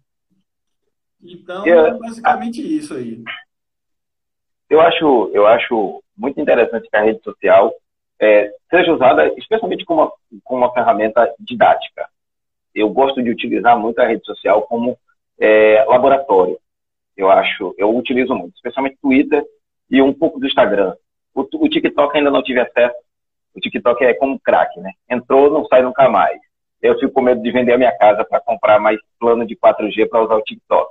Então, 1.22 1.66
eu, 1.66 1.86
é 1.86 1.94
basicamente 1.94 2.60
isso 2.60 2.94
aí. 2.94 3.22
Eu 4.68 4.80
acho, 4.80 5.30
eu 5.32 5.46
acho 5.46 6.02
muito 6.16 6.40
interessante 6.40 6.88
que 6.88 6.96
a 6.96 7.02
rede 7.02 7.22
social 7.22 7.72
é, 8.20 8.52
seja 8.70 8.92
usada 8.92 9.26
especialmente 9.38 9.84
como 9.84 10.02
uma, 10.02 10.12
como 10.44 10.64
uma 10.64 10.72
ferramenta 10.72 11.32
didática. 11.38 12.08
Eu 12.74 12.90
gosto 12.90 13.22
de 13.22 13.30
utilizar 13.30 13.78
muito 13.78 13.98
a 13.98 14.06
rede 14.06 14.24
social 14.24 14.62
como 14.62 14.96
é, 15.38 15.84
laboratório. 15.84 16.58
Eu 17.16 17.30
acho, 17.30 17.74
eu 17.76 17.96
utilizo 17.96 18.34
muito, 18.34 18.54
especialmente 18.54 18.98
Twitter 19.02 19.44
e 19.90 20.00
um 20.00 20.12
pouco 20.12 20.38
do 20.38 20.46
Instagram. 20.46 20.94
O, 21.34 21.40
o 21.40 21.68
TikTok 21.68 22.16
ainda 22.16 22.30
não 22.30 22.42
tive 22.42 22.60
acesso. 22.60 22.96
O 23.54 23.60
TikTok 23.60 24.04
é 24.04 24.14
como 24.14 24.38
crack, 24.38 24.78
né? 24.78 24.92
Entrou, 25.10 25.50
não 25.50 25.66
sai 25.66 25.82
nunca 25.82 26.08
mais 26.08 26.38
eu 26.80 26.98
fico 26.98 27.12
com 27.12 27.22
medo 27.22 27.42
de 27.42 27.50
vender 27.50 27.72
a 27.72 27.78
minha 27.78 27.96
casa 27.96 28.24
para 28.24 28.40
comprar 28.40 28.78
mais 28.78 28.98
plano 29.18 29.46
de 29.46 29.56
4G 29.56 30.08
para 30.08 30.22
usar 30.22 30.36
o 30.36 30.42
TikTok. 30.42 30.90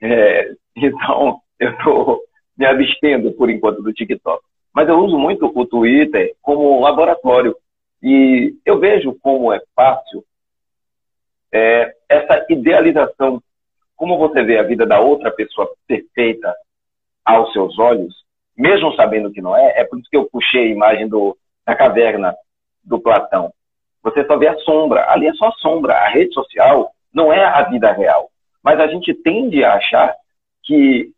É, 0.00 0.52
então, 0.74 1.40
eu 1.58 1.70
estou 1.70 2.20
me 2.56 2.66
abstendo 2.66 3.32
por 3.32 3.50
enquanto 3.50 3.82
do 3.82 3.92
TikTok. 3.92 4.42
Mas 4.74 4.88
eu 4.88 4.98
uso 4.98 5.18
muito 5.18 5.46
o 5.54 5.66
Twitter 5.66 6.34
como 6.42 6.80
laboratório. 6.80 7.56
E 8.02 8.54
eu 8.64 8.78
vejo 8.78 9.16
como 9.22 9.52
é 9.52 9.60
fácil 9.74 10.24
é, 11.52 11.94
essa 12.08 12.44
idealização, 12.50 13.42
como 13.96 14.18
você 14.18 14.42
vê 14.42 14.58
a 14.58 14.62
vida 14.62 14.84
da 14.84 15.00
outra 15.00 15.30
pessoa 15.30 15.70
perfeita 15.86 16.54
aos 17.24 17.52
seus 17.52 17.78
olhos, 17.78 18.14
mesmo 18.56 18.94
sabendo 18.94 19.32
que 19.32 19.40
não 19.40 19.56
é, 19.56 19.80
é 19.80 19.84
por 19.84 19.98
isso 19.98 20.10
que 20.10 20.16
eu 20.16 20.28
puxei 20.30 20.68
a 20.68 20.72
imagem 20.72 21.08
do, 21.08 21.36
da 21.64 21.74
caverna 21.74 22.34
do 22.84 23.00
Platão 23.00 23.52
você 24.06 24.24
só 24.24 24.38
vê 24.38 24.46
a 24.46 24.56
sombra. 24.58 25.10
Ali 25.10 25.26
é 25.26 25.34
só 25.34 25.50
sombra. 25.58 25.94
A 25.94 26.08
rede 26.08 26.32
social 26.32 26.92
não 27.12 27.32
é 27.32 27.44
a 27.44 27.62
vida 27.62 27.90
real. 27.90 28.30
Mas 28.66 28.80
a 28.80 28.88
gente 28.88 29.14
tende 29.14 29.62
a 29.62 29.74
achar 29.74 30.12
que, 30.64 31.12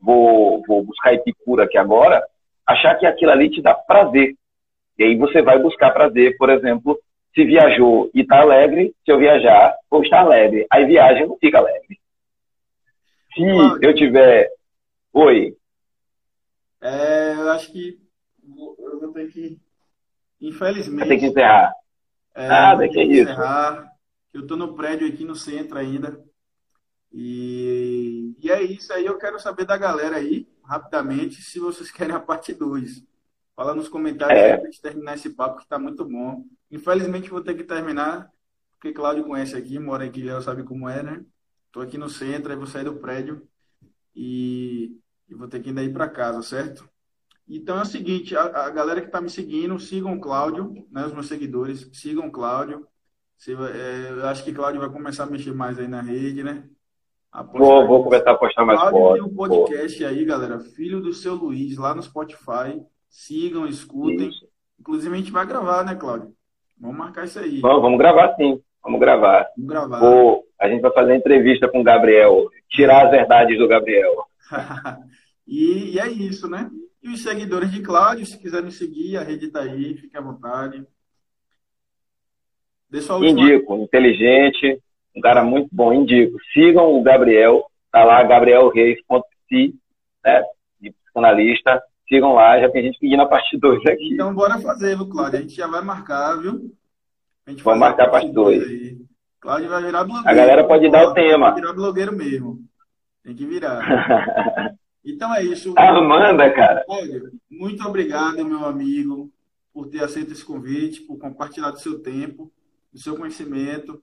vou, 0.00 0.62
vou 0.66 0.82
buscar 0.82 1.12
Epicura 1.12 1.64
aqui 1.64 1.76
agora, 1.76 2.26
achar 2.66 2.94
que 2.94 3.04
aquilo 3.04 3.30
ali 3.30 3.50
te 3.50 3.60
dá 3.60 3.74
prazer. 3.74 4.34
E 4.98 5.04
aí 5.04 5.14
você 5.14 5.42
vai 5.42 5.58
buscar 5.58 5.90
prazer, 5.90 6.38
por 6.38 6.48
exemplo, 6.48 6.98
se 7.34 7.44
viajou 7.44 8.10
e 8.14 8.22
está 8.22 8.40
alegre, 8.40 8.94
se 9.04 9.12
eu 9.12 9.18
viajar, 9.18 9.76
vou 9.90 10.02
estar 10.02 10.20
alegre. 10.20 10.66
Aí 10.70 10.86
viagem 10.86 11.28
não 11.28 11.36
fica 11.36 11.58
alegre. 11.58 12.00
Se 13.34 13.42
eu 13.82 13.94
tiver. 13.94 14.50
Oi. 15.12 15.54
É, 16.80 17.34
eu 17.34 17.50
acho 17.50 17.70
que 17.70 17.98
eu 18.78 18.98
vou 18.98 19.12
ter 19.12 19.30
que. 19.30 19.58
Infelizmente. 20.40 21.06
Tem 21.06 21.18
que 21.18 21.26
encerrar. 21.26 21.70
É, 22.34 22.48
Nada, 22.48 22.88
que 22.88 22.98
é 22.98 23.04
isso. 23.04 23.22
Encerrar. 23.24 23.92
Eu 24.32 24.40
estou 24.40 24.56
no 24.56 24.74
prédio 24.74 25.06
aqui 25.06 25.22
no 25.22 25.34
centro 25.34 25.76
ainda. 25.76 26.26
E, 27.12 28.34
e 28.38 28.50
é 28.50 28.62
isso 28.62 28.92
aí. 28.92 29.06
Eu 29.06 29.18
quero 29.18 29.40
saber 29.40 29.64
da 29.64 29.76
galera 29.76 30.16
aí, 30.16 30.48
rapidamente, 30.64 31.42
se 31.42 31.58
vocês 31.58 31.90
querem 31.92 32.14
a 32.14 32.20
parte 32.20 32.52
2. 32.54 33.04
Fala 33.56 33.74
nos 33.74 33.88
comentários 33.88 34.38
é. 34.38 34.56
para 34.56 34.66
gente 34.66 34.80
terminar 34.80 35.14
esse 35.14 35.30
papo 35.30 35.56
que 35.56 35.64
está 35.64 35.78
muito 35.78 36.04
bom. 36.04 36.44
Infelizmente 36.70 37.30
vou 37.30 37.40
ter 37.40 37.54
que 37.54 37.64
terminar, 37.64 38.30
porque 38.72 38.92
Cláudio 38.92 39.24
conhece 39.24 39.56
aqui, 39.56 39.78
mora 39.78 40.04
aqui, 40.04 40.24
já 40.24 40.40
sabe 40.40 40.62
como 40.62 40.88
é, 40.88 41.02
né? 41.02 41.24
Estou 41.66 41.82
aqui 41.82 41.98
no 41.98 42.08
centro, 42.08 42.52
aí 42.52 42.56
vou 42.56 42.66
sair 42.66 42.84
do 42.84 42.96
prédio 42.96 43.46
e, 44.14 44.96
e 45.28 45.34
vou 45.34 45.48
ter 45.48 45.60
que 45.60 45.70
ir 45.70 45.92
para 45.92 46.08
casa, 46.08 46.40
certo? 46.42 46.88
Então 47.48 47.78
é 47.78 47.82
o 47.82 47.86
seguinte, 47.86 48.36
a, 48.36 48.66
a 48.66 48.70
galera 48.70 49.00
que 49.00 49.06
está 49.06 49.20
me 49.20 49.30
seguindo, 49.30 49.78
sigam 49.78 50.14
o 50.14 50.20
Cláudio, 50.20 50.86
né, 50.90 51.06
os 51.06 51.12
meus 51.12 51.26
seguidores, 51.26 51.88
sigam 51.92 52.28
o 52.28 52.32
Cláudio. 52.32 52.86
Se, 53.36 53.52
é, 53.54 54.10
eu 54.10 54.26
acho 54.26 54.44
que 54.44 54.52
Cláudio 54.52 54.80
vai 54.80 54.90
começar 54.90 55.24
a 55.24 55.26
mexer 55.26 55.54
mais 55.54 55.78
aí 55.78 55.88
na 55.88 56.02
rede, 56.02 56.44
né? 56.44 56.68
Vou, 57.52 57.86
vou 57.86 58.04
começar 58.04 58.32
a 58.32 58.36
postar 58.36 58.64
mais 58.64 58.80
fotos. 58.80 59.14
tem 59.14 59.22
um 59.22 59.34
podcast 59.34 60.04
aí, 60.04 60.24
galera, 60.24 60.58
Filho 60.58 61.00
do 61.00 61.12
Seu 61.12 61.34
Luiz, 61.34 61.76
lá 61.76 61.94
no 61.94 62.02
Spotify. 62.02 62.80
Sigam, 63.08 63.66
escutem. 63.66 64.28
Isso. 64.28 64.48
Inclusive 64.80 65.14
a 65.14 65.18
gente 65.18 65.32
vai 65.32 65.46
gravar, 65.46 65.84
né, 65.84 65.94
Cláudio? 65.94 66.32
Vamos 66.80 66.96
marcar 66.96 67.24
isso 67.24 67.38
aí. 67.38 67.60
Vamos, 67.60 67.82
vamos 67.82 67.98
gravar 67.98 68.34
sim, 68.36 68.60
vamos 68.82 69.00
gravar. 69.00 69.46
Vamos 69.56 69.70
gravar. 69.70 70.00
Vou, 70.00 70.44
a 70.58 70.68
gente 70.68 70.80
vai 70.80 70.92
fazer 70.92 71.14
entrevista 71.14 71.68
com 71.68 71.80
o 71.80 71.84
Gabriel, 71.84 72.48
tirar 72.70 73.06
as 73.06 73.10
verdades 73.10 73.58
do 73.58 73.68
Gabriel. 73.68 74.14
e, 75.46 75.94
e 75.94 75.98
é 75.98 76.08
isso, 76.08 76.48
né? 76.48 76.70
E 77.02 77.08
os 77.08 77.22
seguidores 77.22 77.70
de 77.70 77.82
Cláudio, 77.82 78.26
se 78.26 78.38
quiserem 78.38 78.70
seguir, 78.70 79.16
a 79.16 79.22
rede 79.22 79.46
está 79.46 79.60
aí, 79.60 79.94
fique 79.94 80.16
à 80.16 80.20
vontade. 80.20 80.84
Indico, 83.22 83.76
inteligente, 83.76 84.80
um 85.18 85.20
cara 85.20 85.44
muito 85.44 85.68
bom, 85.72 85.92
indico. 85.92 86.38
Sigam 86.52 86.94
o 86.94 87.02
Gabriel, 87.02 87.64
tá 87.90 88.04
lá, 88.04 88.22
gabrielreis.si, 88.22 89.74
né, 90.24 90.42
de 90.80 90.92
psicanalista. 90.92 91.82
Sigam 92.08 92.32
lá, 92.32 92.58
já 92.60 92.70
tem 92.70 92.84
gente 92.84 92.98
pedindo 92.98 93.22
a 93.22 93.26
parte 93.26 93.58
2 93.58 93.84
aqui. 93.86 94.14
Então 94.14 94.32
bora 94.32 94.58
fazer, 94.60 94.96
viu, 94.96 95.08
Cláudio? 95.08 95.38
A 95.38 95.42
gente 95.42 95.54
já 95.54 95.66
vai 95.66 95.82
marcar, 95.82 96.36
viu? 96.36 96.72
A 97.46 97.50
gente 97.50 97.62
Vamos 97.62 97.80
marcar 97.80 98.04
a 98.04 98.10
parte 98.10 98.30
2. 98.30 98.96
Cláudio 99.40 99.68
vai 99.68 99.82
virar 99.82 100.04
blogueiro. 100.04 100.28
A 100.28 100.34
galera 100.34 100.64
pode 100.64 100.90
dar 100.90 101.08
o 101.08 101.14
tema. 101.14 101.50
Vai 101.50 101.60
virar 101.60 101.72
blogueiro 101.72 102.16
mesmo. 102.16 102.58
Tem 103.24 103.34
que 103.34 103.44
virar. 103.44 104.76
Então 105.04 105.34
é 105.34 105.42
isso. 105.42 105.72
Amanda, 105.78 106.52
cara. 106.52 106.84
muito 107.50 107.82
obrigado, 107.86 108.44
meu 108.44 108.66
amigo, 108.66 109.32
por 109.72 109.86
ter 109.88 110.04
aceito 110.04 110.32
esse 110.32 110.44
convite, 110.44 111.00
por 111.00 111.18
compartilhar 111.18 111.70
do 111.70 111.80
seu 111.80 112.00
tempo, 112.00 112.52
do 112.92 112.98
seu 112.98 113.16
conhecimento. 113.16 114.02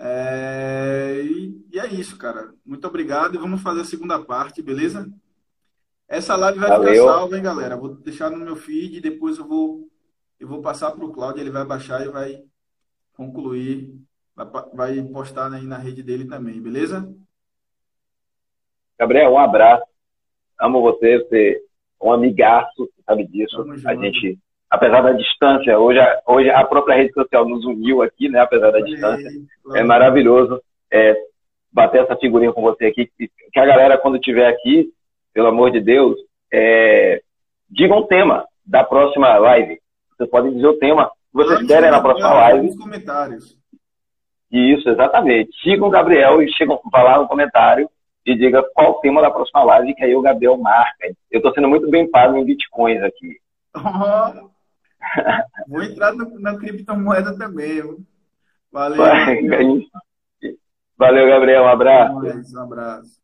É... 0.00 1.20
E, 1.22 1.66
e, 1.72 1.78
é 1.78 1.86
isso, 1.86 2.16
cara. 2.16 2.52
Muito 2.64 2.86
obrigado 2.86 3.34
e 3.34 3.38
vamos 3.38 3.62
fazer 3.62 3.82
a 3.82 3.84
segunda 3.84 4.18
parte, 4.18 4.62
beleza? 4.62 5.08
Essa 6.08 6.34
live 6.34 6.58
vai 6.58 6.68
Valeu. 6.70 6.92
ficar 6.92 7.04
salva, 7.04 7.36
hein, 7.36 7.42
galera? 7.42 7.76
Vou 7.76 7.94
deixar 7.94 8.30
no 8.30 8.38
meu 8.38 8.56
feed 8.56 8.96
e 8.96 9.00
depois 9.00 9.38
eu 9.38 9.46
vou, 9.46 9.88
eu 10.40 10.48
vou 10.48 10.60
passar 10.60 10.90
para 10.92 11.04
o 11.04 11.12
Cláudio, 11.12 11.42
ele 11.42 11.50
vai 11.50 11.64
baixar 11.64 12.04
e 12.04 12.08
vai 12.08 12.42
concluir, 13.12 13.94
vai, 14.34 14.46
vai 14.72 15.02
postar 15.04 15.52
aí 15.52 15.66
na 15.66 15.76
rede 15.76 16.02
dele 16.02 16.24
também, 16.24 16.60
beleza? 16.60 17.08
Gabriel, 18.98 19.32
um 19.32 19.38
abraço 19.38 19.90
amo 20.60 20.82
você, 20.82 21.18
você 21.18 21.62
é 22.00 22.06
um 22.06 22.12
amigaço, 22.12 22.88
sabe 23.06 23.26
disso. 23.26 23.64
A 23.86 23.94
gente 23.94 24.38
apesar 24.70 25.02
da 25.02 25.12
distância, 25.12 25.78
hoje, 25.78 25.98
hoje 26.26 26.48
a 26.50 26.64
própria 26.64 26.96
rede 26.96 27.12
social 27.12 27.46
nos 27.46 27.64
uniu 27.64 28.02
aqui, 28.02 28.28
né? 28.28 28.40
Apesar 28.40 28.70
da 28.70 28.80
distância. 28.80 29.28
É 29.74 29.82
maravilhoso 29.82 30.62
é, 30.90 31.16
bater 31.72 32.02
essa 32.02 32.16
figurinha 32.16 32.52
com 32.52 32.62
você 32.62 32.86
aqui. 32.86 33.10
Que 33.52 33.58
a 33.58 33.66
galera, 33.66 33.98
quando 33.98 34.16
estiver 34.16 34.46
aqui, 34.46 34.90
pelo 35.34 35.48
amor 35.48 35.72
de 35.72 35.80
Deus, 35.80 36.16
é, 36.52 37.20
diga 37.68 37.94
um 37.94 38.06
tema 38.06 38.46
da 38.64 38.84
próxima 38.84 39.36
live. 39.38 39.80
Vocês 40.16 40.30
podem 40.30 40.52
dizer 40.52 40.68
o 40.68 40.78
tema 40.78 41.06
que 41.06 41.36
vocês 41.36 41.66
querem 41.66 41.90
na 41.90 42.00
próxima 42.00 42.32
live. 42.32 42.66
Nos 42.68 42.78
comentários. 42.78 43.60
Isso, 44.50 44.88
exatamente. 44.88 45.50
Sigam 45.62 45.88
o 45.88 45.90
Gabriel 45.90 46.42
e 46.42 46.52
chegam 46.52 46.80
lá 46.92 47.18
no 47.18 47.28
comentário 47.28 47.88
e 48.26 48.34
diga 48.34 48.62
qual 48.74 48.92
o 48.92 49.00
tema 49.00 49.22
da 49.22 49.30
próxima 49.30 49.62
live, 49.64 49.94
que 49.94 50.04
aí 50.04 50.14
o 50.14 50.22
Gabriel 50.22 50.56
marca. 50.56 51.08
Eu 51.30 51.38
estou 51.38 51.52
sendo 51.54 51.68
muito 51.68 51.88
bem 51.88 52.10
pago 52.10 52.36
em 52.36 52.44
bitcoins 52.44 53.02
aqui. 53.02 53.38
Oh, 53.76 54.50
vou 55.68 55.82
entrar 55.82 56.12
no, 56.12 56.38
na 56.40 56.56
criptomoeda 56.56 57.36
também. 57.36 57.82
Valeu. 58.72 58.98
Gabriel. 58.98 59.82
Valeu, 60.96 61.26
Gabriel. 61.26 61.62
Um 61.62 61.68
abraço. 61.68 62.56
Um 62.56 62.60
abraço. 62.60 63.20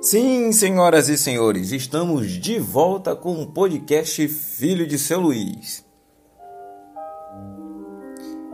Sim, 0.00 0.52
senhoras 0.52 1.08
e 1.08 1.16
senhores, 1.16 1.72
estamos 1.72 2.30
de 2.30 2.58
volta 2.58 3.16
com 3.16 3.40
o 3.40 3.46
podcast 3.50 4.28
Filho 4.28 4.86
de 4.86 4.98
Seu 4.98 5.18
Luiz. 5.18 5.83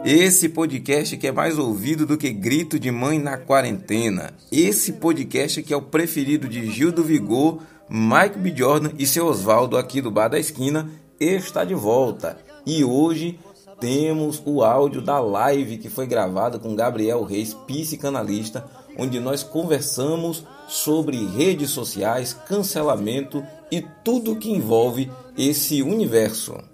Esse 0.03 0.49
podcast 0.49 1.15
que 1.19 1.27
é 1.27 1.33
mais 1.33 1.59
ouvido 1.59 2.07
do 2.07 2.17
que 2.17 2.33
grito 2.33 2.79
de 2.79 2.91
mãe 2.91 3.19
na 3.19 3.37
quarentena. 3.37 4.33
Esse 4.51 4.95
podcast 4.95 5.63
que 5.63 5.75
é 5.75 5.77
o 5.77 5.83
preferido 5.83 6.49
de 6.49 6.71
Gil 6.71 6.91
do 6.91 7.05
Vigor, 7.05 7.59
Mike 7.87 8.39
B. 8.39 8.55
Jordan 8.57 8.93
e 8.99 9.07
seu 9.07 9.27
Oswaldo 9.27 9.77
aqui 9.77 10.01
do 10.01 10.11
Bar 10.11 10.29
da 10.29 10.39
Esquina 10.39 10.91
está 11.21 11.65
de 11.65 11.75
volta. 11.75 12.39
E 12.65 12.83
hoje 12.83 13.39
temos 13.79 14.43
o 14.47 14.63
áudio 14.63 15.03
da 15.03 15.21
live 15.21 15.77
que 15.77 15.91
foi 15.91 16.07
gravada 16.07 16.59
com 16.59 16.75
Gabriel 16.75 17.23
Reis, 17.23 17.53
psicanalista, 17.53 18.65
onde 18.97 19.21
nós 19.21 19.43
conversamos 19.43 20.47
sobre 20.67 21.27
redes 21.27 21.71
sociais, 21.71 22.33
cancelamento 22.33 23.45
e 23.71 23.85
tudo 24.03 24.37
que 24.37 24.51
envolve 24.51 25.11
esse 25.37 25.83
universo. 25.83 26.70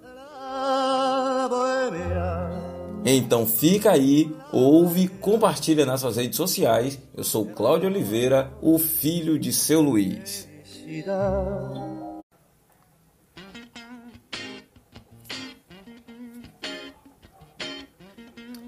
Então 3.09 3.47
fica 3.47 3.91
aí, 3.91 4.29
ouve, 4.51 5.07
compartilha 5.07 5.85
nas 5.85 6.01
suas 6.01 6.17
redes 6.17 6.35
sociais. 6.35 6.99
Eu 7.15 7.23
sou 7.23 7.45
Cláudio 7.45 7.87
Oliveira, 7.87 8.51
o 8.61 8.77
filho 8.77 9.39
de 9.39 9.53
seu 9.53 9.79
Luiz. 9.79 10.45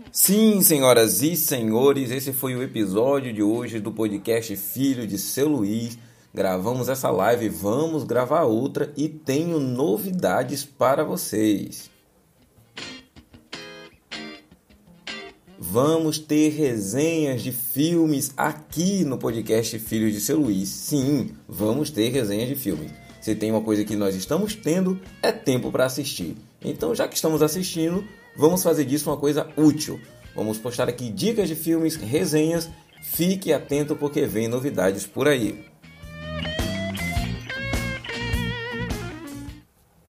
Sim, 0.10 0.62
senhoras 0.62 1.22
e 1.22 1.36
senhores, 1.36 2.10
esse 2.10 2.32
foi 2.32 2.56
o 2.56 2.64
episódio 2.64 3.34
de 3.34 3.44
hoje 3.44 3.82
do 3.82 3.92
podcast 3.92 4.56
Filho 4.56 5.06
de 5.06 5.18
Seu 5.18 5.50
Luiz. 5.50 6.00
Gravamos 6.34 6.88
essa 6.88 7.12
live, 7.12 7.50
vamos 7.50 8.06
gravar 8.06 8.44
outra 8.44 8.94
e 8.96 9.10
tenho 9.10 9.60
novidades 9.60 10.64
para 10.64 11.04
vocês. 11.04 11.89
Vamos 15.72 16.18
ter 16.18 16.50
resenhas 16.50 17.42
de 17.42 17.52
filmes 17.52 18.32
aqui 18.36 19.04
no 19.04 19.18
podcast 19.18 19.78
Filho 19.80 20.12
de 20.12 20.20
Seu 20.20 20.40
Luiz. 20.40 20.70
Sim, 20.70 21.32
vamos 21.48 21.90
ter 21.90 22.10
resenhas 22.10 22.50
de 22.50 22.56
filmes. 22.56 22.92
Se 23.22 23.36
tem 23.36 23.52
uma 23.52 23.62
coisa 23.62 23.84
que 23.84 23.96
nós 23.96 24.16
estamos 24.16 24.56
tendo, 24.56 25.00
é 25.22 25.32
tempo 25.32 25.72
para 25.72 25.86
assistir. 25.86 26.36
Então, 26.64 26.96
já 26.96 27.08
que 27.08 27.16
estamos 27.16 27.42
assistindo, 27.42 28.04
Vamos 28.40 28.64
fazer 28.64 28.86
disso 28.86 29.10
uma 29.10 29.18
coisa 29.18 29.48
útil. 29.58 30.00
Vamos 30.34 30.58
postar 30.58 30.88
aqui 30.88 31.10
dicas 31.10 31.50
de 31.50 31.56
filmes, 31.56 31.98
resenhas. 31.98 32.70
Fique 33.02 33.52
atento 33.52 33.98
porque 33.98 34.26
vem 34.26 34.48
novidades 34.48 35.06
por 35.06 35.28
aí. 35.28 35.66